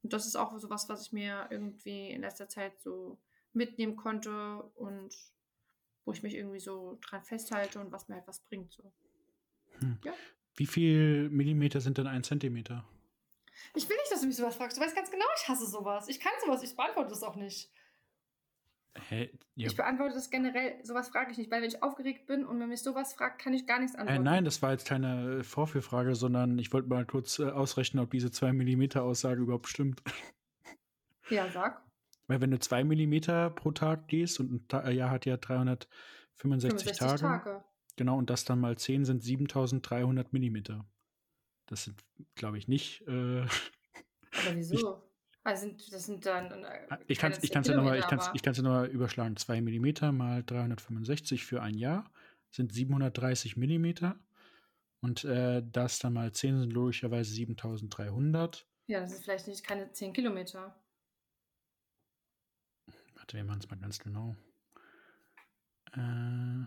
Und 0.04 0.14
das 0.14 0.26
ist 0.26 0.36
auch 0.36 0.58
so 0.60 0.70
was, 0.70 0.90
was 0.90 1.08
ich 1.08 1.14
mir 1.14 1.48
irgendwie 1.50 2.10
in 2.10 2.22
letzter 2.22 2.50
Zeit 2.50 2.80
so 2.82 3.18
mitnehmen 3.54 3.96
konnte 3.96 4.64
und 4.76 5.16
wo 6.06 6.12
ich 6.12 6.24
mich 6.24 6.36
irgendwie 6.36 6.60
so 6.60 6.98
dran 7.02 7.24
festhalte 7.24 7.80
und 7.80 7.92
was 7.92 8.08
mir 8.08 8.16
halt 8.16 8.28
was 8.28 8.40
bringt. 8.40 8.72
So. 8.72 8.92
Hm. 9.80 10.00
Ja. 10.04 10.14
Wie 10.62 10.68
viel 10.68 11.28
Millimeter 11.32 11.82
sind 11.82 11.98
denn 11.98 12.06
ein 12.06 12.24
Zentimeter? 12.24 12.88
Ich 13.74 13.90
will 13.90 13.98
nicht, 13.98 14.12
dass 14.12 14.22
du 14.22 14.28
mich 14.28 14.36
sowas 14.36 14.56
fragst. 14.56 14.78
Du 14.78 14.82
weißt 14.82 14.96
ganz 14.96 15.10
genau, 15.10 15.26
ich 15.36 15.50
hasse 15.50 15.66
sowas. 15.66 16.08
Ich 16.08 16.20
kann 16.20 16.34
sowas, 16.46 16.62
ich 16.62 16.76
beantworte 16.76 17.10
das 17.10 17.24
auch 17.24 17.36
nicht. 17.36 17.72
Hä? 19.10 19.32
Ja. 19.56 19.66
Ich 19.66 19.76
beantworte 19.76 20.14
das 20.14 20.30
generell, 20.30 20.76
sowas 20.86 21.10
frage 21.10 21.32
ich 21.32 21.40
nicht, 21.40 21.50
weil 21.50 21.64
wenn 21.64 21.70
ich 21.70 21.82
aufgeregt 21.82 22.28
bin 22.28 22.46
und 22.46 22.60
man 22.60 22.70
mich 22.70 22.84
sowas 22.84 23.16
fragt, 23.16 23.42
kann 23.42 23.56
ich 23.56 23.66
gar 23.66 23.80
nichts 23.80 23.96
äh, 23.96 24.02
antworten. 24.02 24.22
Äh, 24.22 24.24
nein, 24.24 24.46
das 24.46 24.62
war 24.62 24.72
jetzt 24.72 24.88
keine 24.88 25.40
äh, 25.40 25.44
Vorführfrage, 25.44 26.14
sondern 26.14 26.60
ich 26.60 26.72
wollte 26.72 26.90
mal 26.90 27.08
kurz 27.08 27.40
äh, 27.40 27.50
ausrechnen, 27.50 28.04
ob 28.04 28.12
diese 28.12 28.30
2 28.30 28.54
mm 28.54 29.00
Aussage 29.00 29.42
überhaupt 29.42 29.68
stimmt. 29.68 30.04
Ja, 31.30 31.50
sag. 31.50 31.82
Weil 32.28 32.42
wenn 32.42 32.52
du 32.52 32.60
2 32.60 32.84
mm 32.84 33.56
pro 33.56 33.72
Tag 33.72 34.10
gehst 34.10 34.40
und 34.40 34.52
ein 34.52 34.68
Ta 34.68 34.90
Jahr 34.90 35.10
hat 35.10 35.26
ja 35.26 35.38
365 35.38 36.92
Tage, 36.98 37.22
Tage. 37.22 37.64
Genau, 37.96 38.18
und 38.18 38.30
das 38.30 38.46
dann 38.46 38.60
mal 38.60 38.78
10 38.78 39.06
sind 39.06 39.24
7300 39.24 40.34
mm. 40.34 40.58
Das 41.68 41.86
sind, 41.86 42.04
glaube 42.36 42.58
ich, 42.58 42.68
nicht. 42.68 43.02
Äh, 43.08 43.42
Aber 43.42 43.50
wieso? 44.56 45.04
Also 45.44 45.72
das 45.90 46.06
sind 46.06 46.26
dann. 46.26 46.64
Äh, 46.64 46.88
ah, 46.90 47.00
ich 47.08 47.18
kann 47.18 47.32
es 47.32 47.44
ich 47.44 47.52
kann's 47.52 47.68
ja 47.68 47.76
nochmal 47.76 47.98
ich 47.98 48.42
kann's, 48.44 48.58
ja 48.58 48.64
noch 48.64 48.86
überschlagen. 48.86 49.36
2 49.36 49.62
mm 49.62 50.16
mal 50.16 50.44
365 50.44 51.46
für 51.46 51.62
ein 51.62 51.76
Jahr 51.76 52.12
sind 52.52 52.74
730 52.74 53.58
mm. 53.58 54.14
Und 55.02 55.24
äh, 55.24 55.64
das 55.66 56.00
dann 56.00 56.14
mal 56.14 56.32
10 56.32 56.60
sind 56.60 56.74
logischerweise 56.74 57.34
7300. 57.34 58.68
Ja, 58.88 59.00
das 59.00 59.14
ist 59.14 59.24
vielleicht 59.24 59.48
nicht 59.48 59.64
keine 59.64 59.92
10 59.92 60.14
Kilometer. 60.14 60.76
Warte, 63.16 63.38
wir 63.38 63.44
machen 63.44 63.62
es 63.64 63.70
mal 63.70 63.80
ganz 63.80 63.98
genau. 64.00 64.36
Äh. 65.94 66.66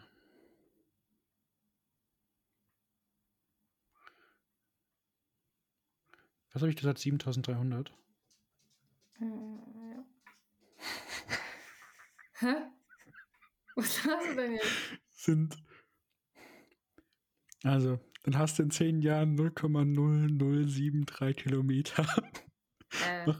Was 6.54 6.62
habe 6.62 6.70
ich 6.70 6.76
gesagt? 6.76 6.98
7300? 7.00 7.92
Äh, 9.20 9.24
ja. 9.24 10.06
Hä? 12.38 12.54
Was 13.74 14.04
hast 14.04 14.30
du 14.30 14.34
denn 14.36 14.52
jetzt? 14.52 14.70
Sind. 15.10 15.56
Also, 17.64 17.98
dann 18.22 18.38
hast 18.38 18.58
du 18.58 18.62
in 18.62 18.70
zehn 18.70 19.02
Jahren 19.02 19.36
0,0073 19.36 21.34
Kilometer. 21.34 22.06
Äh. 23.04 23.32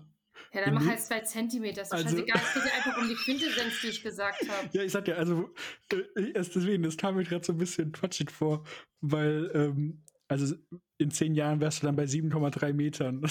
Ja, 0.53 0.64
dann 0.64 0.74
mach 0.74 0.87
halt 0.87 1.00
zwei 1.00 1.20
Zentimeter. 1.20 1.83
Ist 1.83 1.92
also, 1.92 2.09
scheißegal, 2.09 2.40
es 2.42 2.55
geht 2.55 2.64
ja 2.64 2.72
einfach 2.77 2.98
um 2.98 3.09
die 3.09 3.14
Quintessenz, 3.14 3.81
die 3.81 3.88
ich 3.88 4.03
gesagt 4.03 4.48
habe. 4.48 4.68
Ja, 4.72 4.83
ich 4.83 4.92
sag 4.92 5.07
ja, 5.07 5.16
also, 5.16 5.53
äh, 5.90 6.33
deswegen, 6.33 6.83
das 6.83 6.96
kam 6.96 7.16
mir 7.16 7.24
gerade 7.24 7.44
so 7.44 7.53
ein 7.53 7.59
bisschen 7.59 7.92
quatschig 7.92 8.31
vor, 8.31 8.64
weil, 9.00 9.50
ähm, 9.55 10.05
also 10.29 10.57
in 11.05 11.11
zehn 11.11 11.35
Jahren 11.35 11.61
wärst 11.61 11.83
du 11.83 11.87
dann 11.87 11.97
bei 11.97 12.05
7,3 12.05 12.73
Metern. 12.73 13.23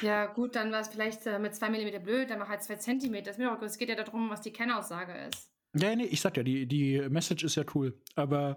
Ja, 0.00 0.24
gut, 0.24 0.56
dann 0.56 0.72
war 0.72 0.80
es 0.80 0.88
vielleicht 0.88 1.26
äh, 1.26 1.38
mit 1.38 1.54
2 1.54 1.68
mm 1.68 2.02
blöd, 2.02 2.30
dann 2.30 2.38
mach 2.38 2.48
halt 2.48 2.62
2 2.62 2.76
cm. 2.76 3.14
Es 3.60 3.76
geht 3.76 3.90
ja 3.90 3.94
darum, 3.94 4.30
was 4.30 4.40
die 4.40 4.50
Kennaussage 4.50 5.12
ist. 5.28 5.50
Ja, 5.74 5.94
nee, 5.94 6.04
ich 6.04 6.22
sag 6.22 6.34
ja, 6.38 6.42
die, 6.42 6.64
die 6.64 7.06
Message 7.10 7.44
ist 7.44 7.56
ja 7.56 7.64
cool. 7.74 7.92
Aber 8.14 8.56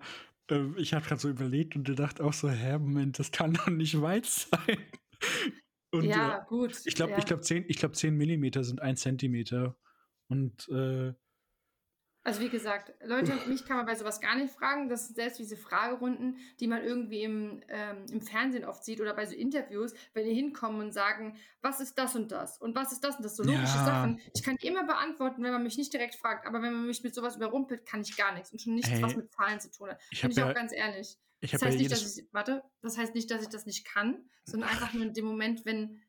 äh, 0.50 0.62
ich 0.78 0.94
habe 0.94 1.06
gerade 1.06 1.20
so 1.20 1.28
überlegt 1.28 1.76
und 1.76 1.86
gedacht 1.86 2.22
auch 2.22 2.32
so, 2.32 2.50
hä, 2.50 2.78
Moment, 2.78 3.20
das 3.20 3.32
kann 3.32 3.54
doch 3.54 3.68
nicht 3.68 4.02
weit 4.02 4.28
sein. 4.28 4.78
Und, 5.92 6.06
ja, 6.06 6.38
äh, 6.38 6.46
gut. 6.48 6.80
Ich 6.86 6.96
glaube, 6.96 7.14
ja. 7.14 7.18
ich 7.18 7.26
glaube, 7.26 7.42
10, 7.42 7.68
glaub, 7.68 7.96
10 7.96 8.16
mm 8.16 8.62
sind 8.62 8.82
1 8.82 9.02
cm. 9.02 9.74
Und 10.28 10.70
äh, 10.70 11.14
also 12.24 12.42
wie 12.42 12.50
gesagt, 12.50 12.94
Leute, 13.04 13.34
mich 13.48 13.66
kann 13.66 13.78
man 13.78 13.86
bei 13.86 13.96
sowas 13.96 14.20
gar 14.20 14.36
nicht 14.36 14.54
fragen. 14.54 14.90
Das 14.90 15.06
sind 15.06 15.16
selbst 15.16 15.40
diese 15.40 15.56
Fragerunden, 15.56 16.38
die 16.60 16.68
man 16.68 16.84
irgendwie 16.84 17.24
im, 17.24 17.62
ähm, 17.70 18.06
im 18.12 18.22
Fernsehen 18.22 18.66
oft 18.66 18.84
sieht 18.84 19.00
oder 19.00 19.14
bei 19.14 19.26
so 19.26 19.36
Interviews, 19.36 19.94
wenn 20.14 20.26
die 20.26 20.34
hinkommen 20.34 20.82
und 20.82 20.92
sagen, 20.92 21.38
was 21.62 21.80
ist 21.80 21.98
das 21.98 22.16
und 22.16 22.32
das 22.32 22.60
und 22.60 22.76
was 22.76 22.92
ist 22.92 23.04
das 23.04 23.16
und 23.16 23.24
das, 23.24 23.38
so 23.38 23.44
logische 23.44 23.78
ja. 23.78 23.86
Sachen. 23.86 24.20
Ich 24.36 24.44
kann 24.44 24.58
immer 24.62 24.84
beantworten, 24.84 25.44
wenn 25.44 25.54
man 25.54 25.64
mich 25.64 25.78
nicht 25.78 25.94
direkt 25.94 26.16
fragt, 26.16 26.46
aber 26.46 26.62
wenn 26.62 26.74
man 26.74 26.88
mich 26.88 27.04
mit 27.04 27.16
sowas 27.16 27.38
überrumpelt, 27.38 27.86
kann 27.86 28.02
ich 28.02 28.16
gar 28.18 28.34
nichts 28.34 28.52
und 28.52 28.62
schon 28.62 28.76
nichts, 28.76 28.90
hey, 28.90 29.02
was 29.02 29.16
mit 29.16 29.32
Zahlen 29.32 29.60
zu 29.60 29.72
tun 29.72 29.90
hat. 29.90 30.02
Ich 30.12 30.22
Bin 30.22 30.32
ich 30.32 30.38
ja, 30.38 30.50
auch 30.50 30.54
ganz 30.54 30.74
ehrlich. 30.74 31.18
das 31.42 31.54
heißt 31.54 31.64
ja 31.64 31.72
nicht, 31.72 31.92
dass 31.92 32.18
ich, 32.18 32.28
warte, 32.34 32.64
das 32.82 32.98
heißt 32.98 33.16
nicht, 33.16 33.32
dass 33.32 33.44
ich 33.44 33.50
das 33.50 33.66
nicht 33.66 33.86
kann, 33.86 34.30
sondern 34.44 34.70
einfach 34.70 34.94
nur 34.94 35.04
in 35.04 35.14
dem 35.14 35.26
Moment, 35.26 35.66
wenn 35.66 36.02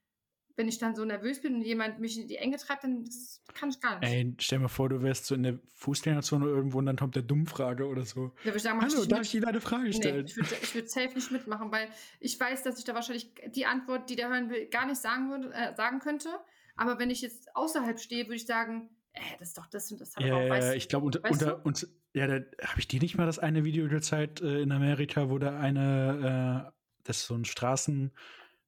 wenn 0.61 0.69
ich 0.69 0.77
dann 0.77 0.95
so 0.95 1.07
nervös 1.07 1.41
bin 1.41 1.55
und 1.55 1.63
jemand 1.63 2.01
mich 2.01 2.21
in 2.21 2.29
die 2.29 2.37
Enge 2.37 2.59
treibt, 2.59 2.85
dann 2.85 3.09
kann 3.55 3.71
ich 3.71 3.81
gar 3.81 3.99
nicht. 3.99 4.13
Ey, 4.13 4.35
stell 4.39 4.59
dir 4.59 4.65
mal 4.65 4.69
vor, 4.69 4.91
du 4.91 5.03
wärst 5.03 5.25
so 5.25 5.35
in 5.35 5.43
der 5.43 5.59
Fußgängerzone 5.77 6.45
irgendwo 6.45 6.77
und 6.77 6.85
dann 6.85 6.97
kommt 6.97 7.17
der 7.17 7.23
Dummfrage 7.23 7.87
oder 7.87 8.05
so. 8.05 8.33
Ja, 8.45 8.55
ich 8.55 8.63
sagen, 8.63 8.79
Hallo, 8.79 9.07
darf 9.07 9.23
ich 9.23 9.31
dir 9.31 9.49
eine 9.49 9.63
Frage 9.63 9.91
stellen? 9.91 10.17
Nee, 10.17 10.31
ich 10.31 10.37
würde 10.37 10.51
würd 10.75 10.91
safe 10.91 11.15
nicht 11.15 11.31
mitmachen, 11.31 11.73
weil 11.73 11.89
ich 12.21 12.39
weiß, 12.39 12.63
dass 12.63 12.79
ich 12.79 12.85
da 12.85 12.95
wahrscheinlich 12.95 13.33
die 13.55 13.65
Antwort, 13.65 14.11
die 14.11 14.17
der 14.17 14.29
hören 14.29 14.51
will, 14.51 14.67
gar 14.67 14.87
nicht 14.87 15.01
sagen, 15.01 15.31
würde, 15.31 15.51
äh, 15.55 15.75
sagen 15.75 15.99
könnte. 16.01 16.29
Aber 16.77 16.99
wenn 16.99 17.09
ich 17.09 17.23
jetzt 17.23 17.57
außerhalb 17.57 17.99
stehe, 17.99 18.27
würde 18.27 18.37
ich 18.37 18.45
sagen, 18.45 18.91
äh, 19.15 19.21
das 19.39 19.49
ist 19.49 19.59
doch 19.59 19.67
das 19.67 19.91
und 19.91 19.99
das. 20.03 20.13
Ja, 20.19 20.35
auch, 20.35 20.47
weißt, 20.47 20.75
ich 20.75 20.91
glaube, 20.91 21.07
unter, 21.07 21.25
unter 21.31 21.65
uns, 21.65 21.89
ja, 22.13 22.27
da 22.27 22.35
habe 22.67 22.81
ich 22.81 22.87
dir 22.87 23.01
nicht 23.01 23.17
mal 23.17 23.25
das 23.25 23.39
eine 23.39 23.65
Video 23.65 23.89
gezeigt 23.89 24.43
äh, 24.43 24.61
in 24.61 24.73
Amerika, 24.73 25.31
wo 25.31 25.39
da 25.39 25.59
eine, 25.59 26.69
äh, 26.69 26.73
das 27.05 27.23
ist 27.23 27.29
so 27.29 27.35
ein 27.35 27.47
Straßen, 27.47 28.13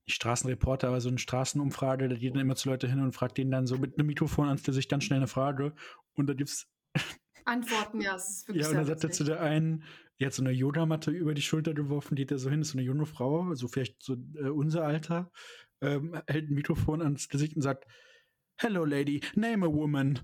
nicht 0.06 0.16
Straßenreporter, 0.16 0.88
aber 0.88 1.00
so 1.00 1.08
eine 1.08 1.18
Straßenumfrage, 1.18 2.08
da 2.08 2.16
geht 2.16 2.34
dann 2.34 2.40
immer 2.40 2.56
zu 2.56 2.68
Leute 2.68 2.88
hin 2.88 3.00
und 3.00 3.12
fragt 3.12 3.38
denen 3.38 3.50
dann 3.50 3.66
so 3.66 3.78
mit 3.78 3.98
einem 3.98 4.06
Mikrofon 4.06 4.48
an 4.48 4.58
sich 4.58 4.88
ganz 4.88 5.04
schnell 5.04 5.18
eine 5.18 5.28
Frage 5.28 5.74
und 6.14 6.26
da 6.26 6.34
gibt's 6.34 6.68
Antworten, 7.44 8.00
ja, 8.00 8.14
es 8.14 8.28
ist 8.28 8.48
wirklich 8.48 8.62
Ja, 8.62 8.70
und 8.70 8.76
dann 8.76 8.86
sagt 8.86 9.04
er 9.04 9.10
zu 9.10 9.24
der 9.24 9.40
einen, 9.40 9.84
die 10.20 10.26
hat 10.26 10.32
so 10.32 10.42
eine 10.42 10.52
Yogamatte 10.52 11.10
über 11.10 11.34
die 11.34 11.42
Schulter 11.42 11.74
geworfen, 11.74 12.14
geht 12.14 12.30
da 12.30 12.38
so 12.38 12.50
hin, 12.50 12.62
ist 12.62 12.70
so 12.70 12.78
eine 12.78 12.86
junge 12.86 13.06
Frau, 13.06 13.54
so 13.54 13.68
vielleicht 13.68 14.02
so 14.02 14.16
äh, 14.34 14.48
unser 14.48 14.84
Alter, 14.84 15.30
ähm, 15.80 16.20
hält 16.26 16.50
ein 16.50 16.54
Mikrofon 16.54 17.02
ans 17.02 17.28
Gesicht 17.28 17.56
und 17.56 17.62
sagt, 17.62 17.86
Hello 18.56 18.84
lady, 18.84 19.20
name 19.34 19.66
a 19.66 19.68
woman. 19.68 20.20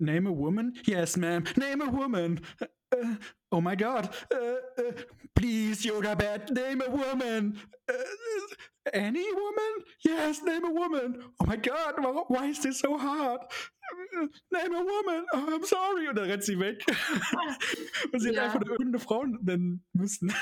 Name 0.00 0.26
a 0.26 0.32
woman? 0.32 0.74
Yes, 0.86 1.16
ma'am. 1.16 1.44
Name 1.56 1.80
a 1.82 1.90
woman. 1.90 2.40
Uh, 2.60 3.14
oh 3.52 3.60
my 3.60 3.74
God. 3.74 4.14
Uh, 4.32 4.58
uh, 4.78 4.92
please, 5.34 5.84
yoga 5.84 6.14
bed, 6.14 6.50
name 6.50 6.82
a 6.82 6.90
woman. 6.90 7.58
any 8.92 9.32
woman? 9.32 9.72
Yes, 10.04 10.42
name 10.42 10.64
a 10.64 10.70
woman. 10.70 11.22
Oh 11.40 11.46
my 11.46 11.56
God, 11.56 11.94
why 12.28 12.46
is 12.46 12.62
this 12.62 12.80
so 12.80 12.96
hard? 12.96 13.40
Name 14.52 14.74
a 14.74 14.84
woman. 14.84 15.26
Oh, 15.32 15.54
I'm 15.54 15.64
sorry. 15.64 16.08
Und 16.08 16.16
dann 16.16 16.30
rennt 16.30 16.44
sie 16.44 16.58
weg. 16.58 16.84
Und 18.12 18.20
sie 18.20 18.32
ja. 18.32 18.42
hat 18.42 18.54
einfach 18.54 18.70
irgendeine 18.70 18.98
Frau 18.98 19.24
nennen 19.24 19.84
müssen. 19.92 20.32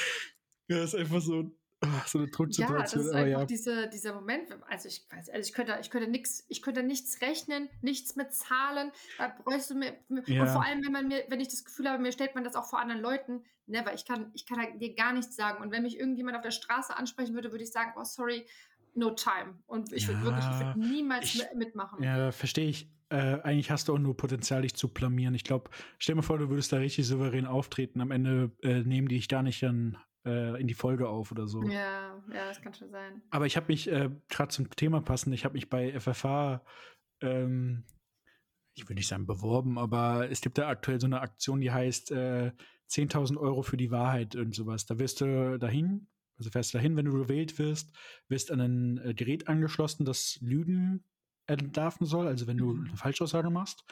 ja, 0.68 0.82
ist 0.82 0.94
einfach 0.94 1.20
so 1.20 1.50
so 2.06 2.18
eine 2.18 2.28
Drucksituation. 2.28 2.76
Ja, 2.76 2.82
das 2.82 2.94
ist 2.94 3.10
einfach 3.12 3.40
ja. 3.40 3.44
diese, 3.44 3.88
dieser 3.88 4.14
Moment. 4.14 4.48
Also 4.68 4.88
ich 4.88 5.06
weiß, 5.10 5.30
also 5.30 5.48
ich 5.48 5.52
könnte, 5.52 5.78
ich 5.80 5.90
könnte 5.90 6.08
nichts, 6.08 6.44
ich 6.48 6.62
könnte 6.62 6.82
nichts 6.82 7.20
rechnen, 7.20 7.68
nichts 7.82 8.16
mit 8.16 8.32
Zahlen. 8.32 8.90
Da 9.18 9.32
bräuchst 9.44 9.70
du 9.70 9.74
mir, 9.74 9.94
ja. 10.26 10.42
und 10.42 10.48
vor 10.48 10.64
allem, 10.64 10.84
wenn 10.84 10.92
man 10.92 11.08
mir, 11.08 11.24
wenn 11.28 11.40
ich 11.40 11.48
das 11.48 11.64
Gefühl 11.64 11.88
habe, 11.88 12.02
mir 12.02 12.12
stellt 12.12 12.34
man 12.34 12.44
das 12.44 12.56
auch 12.56 12.68
vor 12.68 12.80
anderen 12.80 13.00
Leuten, 13.00 13.44
never. 13.66 13.94
Ich 13.94 14.04
kann, 14.04 14.30
ich 14.34 14.46
kann 14.46 14.78
dir 14.78 14.94
gar 14.94 15.12
nichts 15.12 15.36
sagen. 15.36 15.62
Und 15.62 15.70
wenn 15.70 15.82
mich 15.82 15.98
irgendjemand 15.98 16.36
auf 16.36 16.42
der 16.42 16.50
Straße 16.50 16.96
ansprechen 16.96 17.34
würde, 17.34 17.52
würde 17.52 17.64
ich 17.64 17.70
sagen, 17.70 17.92
oh 17.96 18.04
sorry, 18.04 18.44
no 18.94 19.10
time. 19.10 19.58
Und 19.66 19.92
ich 19.92 20.08
würde 20.08 20.22
wirklich, 20.22 20.44
ich 20.44 20.58
würde 20.58 20.80
niemals 20.80 21.34
ich, 21.34 21.44
mitmachen. 21.54 22.02
Ja, 22.02 22.32
verstehe 22.32 22.68
ich. 22.68 22.90
Äh, 23.10 23.40
eigentlich 23.42 23.70
hast 23.70 23.88
du 23.88 23.94
auch 23.94 23.98
nur 23.98 24.16
Potenzial, 24.16 24.62
dich 24.62 24.74
zu 24.74 24.88
blamieren. 24.88 25.34
Ich 25.34 25.44
glaube, 25.44 25.70
stell 25.98 26.14
dir 26.14 26.22
vor, 26.22 26.38
du 26.38 26.50
würdest 26.50 26.72
da 26.72 26.76
richtig 26.76 27.06
souverän 27.06 27.46
auftreten. 27.46 28.02
Am 28.02 28.10
Ende 28.10 28.50
äh, 28.62 28.82
nehmen 28.82 29.08
die 29.08 29.16
dich 29.16 29.28
gar 29.28 29.42
nicht 29.42 29.64
an, 29.64 29.96
äh, 30.24 30.60
in 30.60 30.66
die 30.66 30.74
Folge 30.74 31.08
auf 31.08 31.30
oder 31.32 31.46
so. 31.46 31.62
Ja, 31.64 32.22
ja, 32.32 32.46
das 32.48 32.60
kann 32.60 32.74
schon 32.74 32.90
sein. 32.90 33.22
Aber 33.30 33.46
ich 33.46 33.56
habe 33.56 33.66
mich, 33.68 33.90
äh, 33.90 34.10
gerade 34.28 34.48
zum 34.52 34.70
Thema 34.70 35.00
passend, 35.00 35.34
ich 35.34 35.44
habe 35.44 35.54
mich 35.54 35.68
bei 35.68 35.92
FFH, 35.98 36.62
ähm, 37.20 37.84
ich 38.74 38.88
will 38.88 38.94
nicht 38.94 39.08
sagen 39.08 39.26
beworben, 39.26 39.78
aber 39.78 40.30
es 40.30 40.40
gibt 40.40 40.58
da 40.58 40.68
aktuell 40.68 41.00
so 41.00 41.06
eine 41.06 41.20
Aktion, 41.20 41.60
die 41.60 41.72
heißt 41.72 42.12
äh, 42.12 42.52
10.000 42.90 43.36
Euro 43.36 43.62
für 43.62 43.76
die 43.76 43.90
Wahrheit 43.90 44.36
und 44.36 44.54
sowas. 44.54 44.86
Da 44.86 44.98
wirst 44.98 45.20
du 45.20 45.58
dahin, 45.58 46.06
also 46.38 46.50
fährst 46.50 46.72
du 46.72 46.78
dahin, 46.78 46.96
wenn 46.96 47.06
du 47.06 47.12
gewählt 47.12 47.58
wirst, 47.58 47.92
wirst 48.28 48.50
an 48.52 48.60
ein 48.60 48.98
äh, 48.98 49.14
Gerät 49.14 49.48
angeschlossen, 49.48 50.04
das 50.04 50.38
Lügen 50.40 51.04
entlarven 51.46 52.06
soll, 52.06 52.26
also 52.28 52.46
wenn 52.46 52.58
du 52.58 52.74
Mhm. 52.74 52.86
eine 52.88 52.96
Falschaussage 52.96 53.50
machst. 53.50 53.84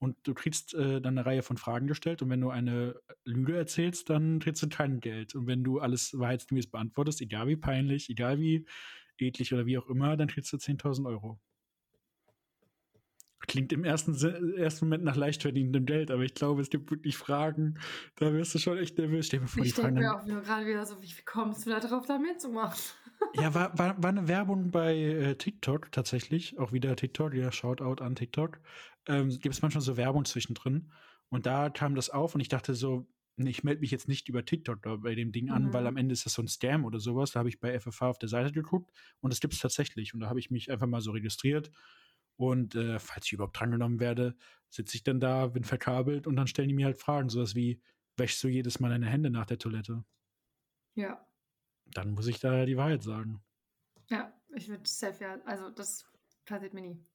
Und 0.00 0.16
du 0.22 0.32
kriegst 0.32 0.72
äh, 0.74 1.00
dann 1.00 1.18
eine 1.18 1.26
Reihe 1.26 1.42
von 1.42 1.58
Fragen 1.58 1.86
gestellt 1.86 2.22
und 2.22 2.30
wenn 2.30 2.40
du 2.40 2.48
eine 2.48 2.98
Lüge 3.24 3.54
erzählst, 3.54 4.08
dann 4.08 4.38
kriegst 4.38 4.62
du 4.62 4.68
kein 4.68 5.00
Geld. 5.00 5.34
Und 5.34 5.46
wenn 5.46 5.62
du 5.62 5.78
alles 5.78 6.18
wahrheitsgemäß 6.18 6.68
beantwortest, 6.70 7.20
egal 7.20 7.48
wie 7.48 7.56
peinlich, 7.56 8.08
egal 8.08 8.40
wie 8.40 8.66
edlich 9.18 9.52
oder 9.52 9.66
wie 9.66 9.76
auch 9.76 9.86
immer, 9.88 10.16
dann 10.16 10.28
kriegst 10.28 10.52
du 10.54 10.56
10.000 10.56 11.06
Euro. 11.06 11.38
Klingt 13.50 13.72
im 13.72 13.82
ersten, 13.84 14.14
Se- 14.14 14.54
ersten 14.56 14.84
Moment 14.86 15.02
nach 15.04 15.16
leicht 15.16 15.42
verdienendem 15.42 15.84
Geld, 15.86 16.10
aber 16.12 16.22
ich 16.22 16.34
glaube, 16.34 16.62
es 16.62 16.70
gibt 16.70 16.90
wirklich 16.90 17.16
Fragen, 17.16 17.78
da 18.16 18.32
wirst 18.32 18.54
du 18.54 18.58
schon 18.58 18.78
echt 18.78 18.96
nervös. 18.96 19.26
Stell 19.26 19.40
dir 19.40 19.46
vor, 19.48 19.64
Ich 19.64 19.74
denke 19.74 19.92
mir 20.00 20.14
auch 20.14 20.24
wieder 20.24 20.40
gerade 20.40 20.66
wieder 20.66 20.86
so, 20.86 21.02
wie, 21.02 21.10
kommst 21.24 21.66
du 21.66 21.70
da 21.70 21.80
drauf, 21.80 22.06
da 22.06 22.18
mitzumachen? 22.18 22.78
Ja, 23.34 23.52
war, 23.52 23.76
war, 23.78 24.02
war 24.02 24.08
eine 24.10 24.28
Werbung 24.28 24.70
bei 24.70 24.96
äh, 24.96 25.34
TikTok 25.34 25.92
tatsächlich. 25.92 26.58
Auch 26.58 26.72
wieder 26.72 26.96
TikTok, 26.96 27.34
ja, 27.34 27.52
Shoutout 27.52 28.02
an 28.02 28.14
TikTok. 28.14 28.60
Ähm, 29.06 29.28
Gibt 29.28 29.54
es 29.54 29.60
manchmal 29.60 29.82
so 29.82 29.98
Werbung 29.98 30.24
zwischendrin. 30.24 30.90
Und 31.28 31.44
da 31.44 31.68
kam 31.68 31.94
das 31.94 32.08
auf 32.08 32.34
und 32.34 32.40
ich 32.40 32.48
dachte 32.48 32.74
so, 32.74 33.06
ich 33.36 33.62
melde 33.62 33.82
mich 33.82 33.90
jetzt 33.90 34.08
nicht 34.08 34.30
über 34.30 34.44
TikTok 34.46 35.02
bei 35.02 35.14
dem 35.14 35.32
Ding 35.32 35.50
an, 35.50 35.64
Mhm. 35.66 35.72
weil 35.74 35.86
am 35.86 35.98
Ende 35.98 36.14
ist 36.14 36.24
das 36.24 36.32
so 36.32 36.40
ein 36.42 36.48
Scam 36.48 36.86
oder 36.86 36.98
sowas. 36.98 37.32
Da 37.32 37.40
habe 37.40 37.50
ich 37.50 37.60
bei 37.60 37.78
FFH 37.78 38.08
auf 38.08 38.18
der 38.18 38.30
Seite 38.30 38.52
geguckt 38.52 38.90
und 39.20 39.30
das 39.32 39.40
gibt 39.40 39.52
es 39.52 39.60
tatsächlich. 39.60 40.14
Und 40.14 40.20
da 40.20 40.28
habe 40.30 40.38
ich 40.40 40.50
mich 40.50 40.70
einfach 40.70 40.86
mal 40.86 41.02
so 41.02 41.10
registriert. 41.10 41.70
Und 42.40 42.74
äh, 42.74 42.98
falls 42.98 43.26
ich 43.26 43.32
überhaupt 43.34 43.58
drangenommen 43.60 44.00
werde, 44.00 44.34
sitze 44.70 44.96
ich 44.96 45.02
dann 45.02 45.20
da, 45.20 45.48
bin 45.48 45.64
verkabelt 45.64 46.26
und 46.26 46.36
dann 46.36 46.46
stellen 46.46 46.68
die 46.68 46.74
mir 46.74 46.86
halt 46.86 46.98
Fragen, 46.98 47.28
sowas 47.28 47.54
wie, 47.54 47.82
wäschst 48.16 48.42
du 48.42 48.48
jedes 48.48 48.80
Mal 48.80 48.88
deine 48.90 49.06
Hände 49.08 49.30
nach 49.30 49.44
der 49.46 49.58
Toilette? 49.58 50.04
Ja, 50.94 51.26
Dann 51.84 52.12
muss 52.12 52.26
ich 52.26 52.40
da 52.40 52.64
die 52.64 52.78
Wahrheit 52.78 53.02
sagen. 53.02 53.44
ja, 54.10 54.32
ich 54.54 54.68
würde 54.68 54.86
safe 54.88 55.24
ja, 55.24 55.40
also 55.44 55.70
das 55.70 56.04
passiert 56.44 56.74
mir 56.74 56.82
nie. 56.82 57.06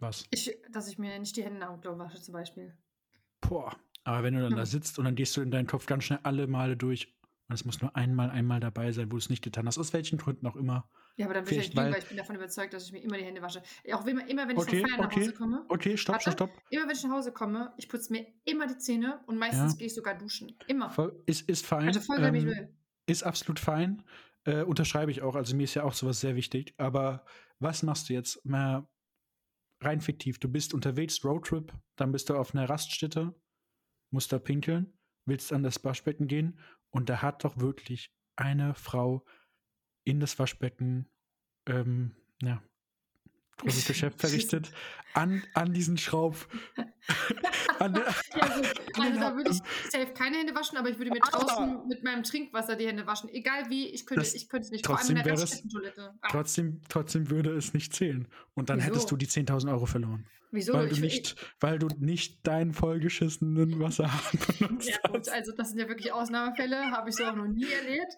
Was? 0.00 0.28
Ich, 0.30 0.58
dass 0.72 0.88
ich 0.88 0.98
mir 0.98 1.16
nicht 1.20 1.36
die 1.36 1.44
Hände 1.44 1.60
nach 1.60 1.70
dem 1.70 1.80
Klo 1.80 1.96
wasche 1.98 2.20
zum 2.20 2.32
Beispiel. 2.32 2.76
Boah. 3.40 3.76
Aber 4.04 4.22
wenn 4.22 4.34
du 4.34 4.40
dann 4.40 4.56
da 4.56 4.64
Hm. 4.64 4.66
sitzt 4.66 4.98
und 4.98 5.04
dann 5.04 5.14
gehst 5.14 5.36
du 5.36 5.42
in 5.42 5.50
deinen 5.50 5.66
Kopf 5.66 5.86
ganz 5.86 6.04
schnell 6.04 6.20
alle 6.22 6.46
Male 6.46 6.76
durch 6.76 7.14
und 7.48 7.54
es 7.54 7.64
muss 7.64 7.80
nur 7.82 7.94
einmal, 7.96 8.30
einmal 8.30 8.60
dabei 8.60 8.92
sein, 8.92 9.06
wo 9.08 9.10
du 9.12 9.18
es 9.18 9.28
nicht 9.28 9.42
getan 9.44 9.66
hast, 9.66 9.78
aus 9.78 9.92
welchen 9.92 10.18
Gründen 10.18 10.46
auch 10.46 10.56
immer. 10.56 10.88
Ja, 11.16 11.26
aber 11.26 11.34
dann 11.34 11.46
will 11.50 11.58
ich 11.58 11.68
nicht 11.68 11.76
weil- 11.76 11.92
weil 11.92 11.98
ich 12.00 12.08
bin 12.08 12.16
davon 12.16 12.36
überzeugt, 12.36 12.72
dass 12.72 12.86
ich 12.86 12.92
mir 12.92 13.00
immer 13.02 13.18
die 13.18 13.24
Hände 13.24 13.42
wasche. 13.42 13.62
Auch 13.92 14.06
immer, 14.06 14.26
immer 14.28 14.48
wenn 14.48 14.56
ich 14.56 14.62
Okay, 14.62 14.80
von 14.80 14.88
Feiern 14.90 15.00
nach 15.00 15.06
okay. 15.08 15.20
Hause 15.22 15.32
komme, 15.34 15.64
Okay, 15.68 15.96
stopp, 15.96 16.20
stopp, 16.22 16.40
Warte. 16.40 16.52
stopp. 16.54 16.62
immer 16.70 16.84
wenn 16.88 16.96
ich 16.96 17.02
nach 17.04 17.10
Hause 17.10 17.32
komme, 17.32 17.72
ich 17.76 17.88
putze 17.88 18.12
mir 18.12 18.26
immer 18.44 18.66
die 18.66 18.78
Zähne 18.78 19.20
und 19.26 19.36
meistens 19.36 19.72
Ja. 19.72 19.78
gehe 19.78 19.86
ich 19.88 19.94
sogar 19.94 20.16
duschen. 20.16 20.56
Immer. 20.66 20.94
Ist, 21.26 21.48
ist 21.48 21.66
fein. 21.66 21.88
Also 21.88 22.00
voll, 22.00 22.22
wenn 22.22 22.34
ich 22.34 22.42
ähm, 22.44 22.48
will. 22.50 22.74
ist 23.06 23.22
absolut 23.22 23.58
fein. 23.60 24.02
Äh, 24.44 24.62
unterschreibe 24.62 25.10
ich 25.10 25.20
auch. 25.20 25.34
Also 25.36 25.54
mir 25.54 25.64
ist 25.64 25.74
ja 25.74 25.82
auch 25.84 25.92
sowas 25.92 26.20
sehr 26.20 26.34
wichtig. 26.36 26.72
Aber 26.78 27.26
was 27.58 27.82
machst 27.82 28.08
du 28.08 28.14
jetzt? 28.14 28.42
Mal 28.46 28.88
rein 29.82 30.00
fiktiv. 30.00 30.38
Du 30.38 30.48
bist 30.48 30.72
unterwegs, 30.74 31.22
Roadtrip, 31.24 31.72
dann 31.96 32.12
bist 32.12 32.30
du 32.30 32.36
auf 32.36 32.54
einer 32.54 32.68
Raststätte, 32.68 33.34
musst 34.10 34.32
da 34.32 34.38
pinkeln, 34.38 34.98
willst 35.26 35.52
an 35.52 35.62
das 35.62 35.82
Waschbecken 35.84 36.26
gehen 36.26 36.58
und 36.90 37.08
da 37.10 37.20
hat 37.22 37.44
doch 37.44 37.58
wirklich 37.58 38.10
eine 38.36 38.74
Frau 38.74 39.24
in 40.04 40.20
das 40.20 40.38
Waschbecken, 40.38 41.06
ähm, 41.66 42.12
ja, 42.42 42.62
großes 43.58 43.86
Geschäft 43.86 44.20
verrichtet, 44.20 44.70
an, 45.14 45.42
an 45.54 45.72
diesen 45.72 45.98
Schraub. 45.98 46.36
an 47.78 47.94
der, 47.94 48.04
Ja, 48.34 48.42
also, 48.42 48.62
also 49.00 49.20
da 49.20 49.36
würde 49.36 49.50
ich 49.50 49.58
safe 49.90 50.12
keine 50.14 50.38
Hände 50.38 50.54
waschen, 50.54 50.78
aber 50.78 50.88
ich 50.90 50.98
würde 50.98 51.10
mir 51.10 51.20
draußen 51.20 51.86
mit 51.88 52.02
meinem 52.04 52.22
Trinkwasser 52.22 52.76
die 52.76 52.86
Hände 52.86 53.06
waschen. 53.06 53.28
Egal 53.30 53.68
wie, 53.70 53.88
ich 53.88 54.06
könnte, 54.06 54.20
Das- 54.22 54.34
ich 54.34 54.48
könnte 54.48 54.66
es 54.66 54.70
nicht. 54.70 54.84
trotzdem 54.84 55.16
Vor 55.16 55.16
allem 55.16 55.18
in 55.18 55.24
der 55.24 55.34
es- 55.34 55.42
Raststättentoilette. 55.42 56.14
Ah, 56.20 56.28
trotzdem, 56.30 56.80
trotzdem 56.88 57.30
würde 57.30 57.54
es 57.56 57.74
nicht 57.74 57.94
zählen. 57.94 58.28
Und 58.54 58.70
dann 58.70 58.78
Wieso? 58.78 58.88
hättest 58.88 59.10
du 59.10 59.16
die 59.16 59.26
10.000 59.26 59.70
Euro 59.72 59.86
verloren. 59.86 60.26
wieso? 60.52 60.72
weil, 60.74 60.88
du 60.88 60.94
Ich- 60.94 61.00
nicht, 61.00 61.36
weil 61.60 61.78
du 61.78 61.88
nicht 61.98 62.46
deinen 62.46 62.72
vollgeschissenen 62.72 63.78
Wasserhahn 63.80 64.38
benutzt 64.58 64.88
Ja, 64.88 64.96
gut, 65.08 65.18
hast. 65.20 65.28
also 65.30 65.52
das 65.56 65.70
sind 65.70 65.78
ja 65.80 65.88
wirklich 65.88 66.12
Ausnahmefälle, 66.12 66.90
habe 66.92 67.10
ich 67.10 67.16
so 67.16 67.24
auch 67.24 67.34
noch 67.36 67.46
nie 67.46 67.66
erlebt. 67.70 68.14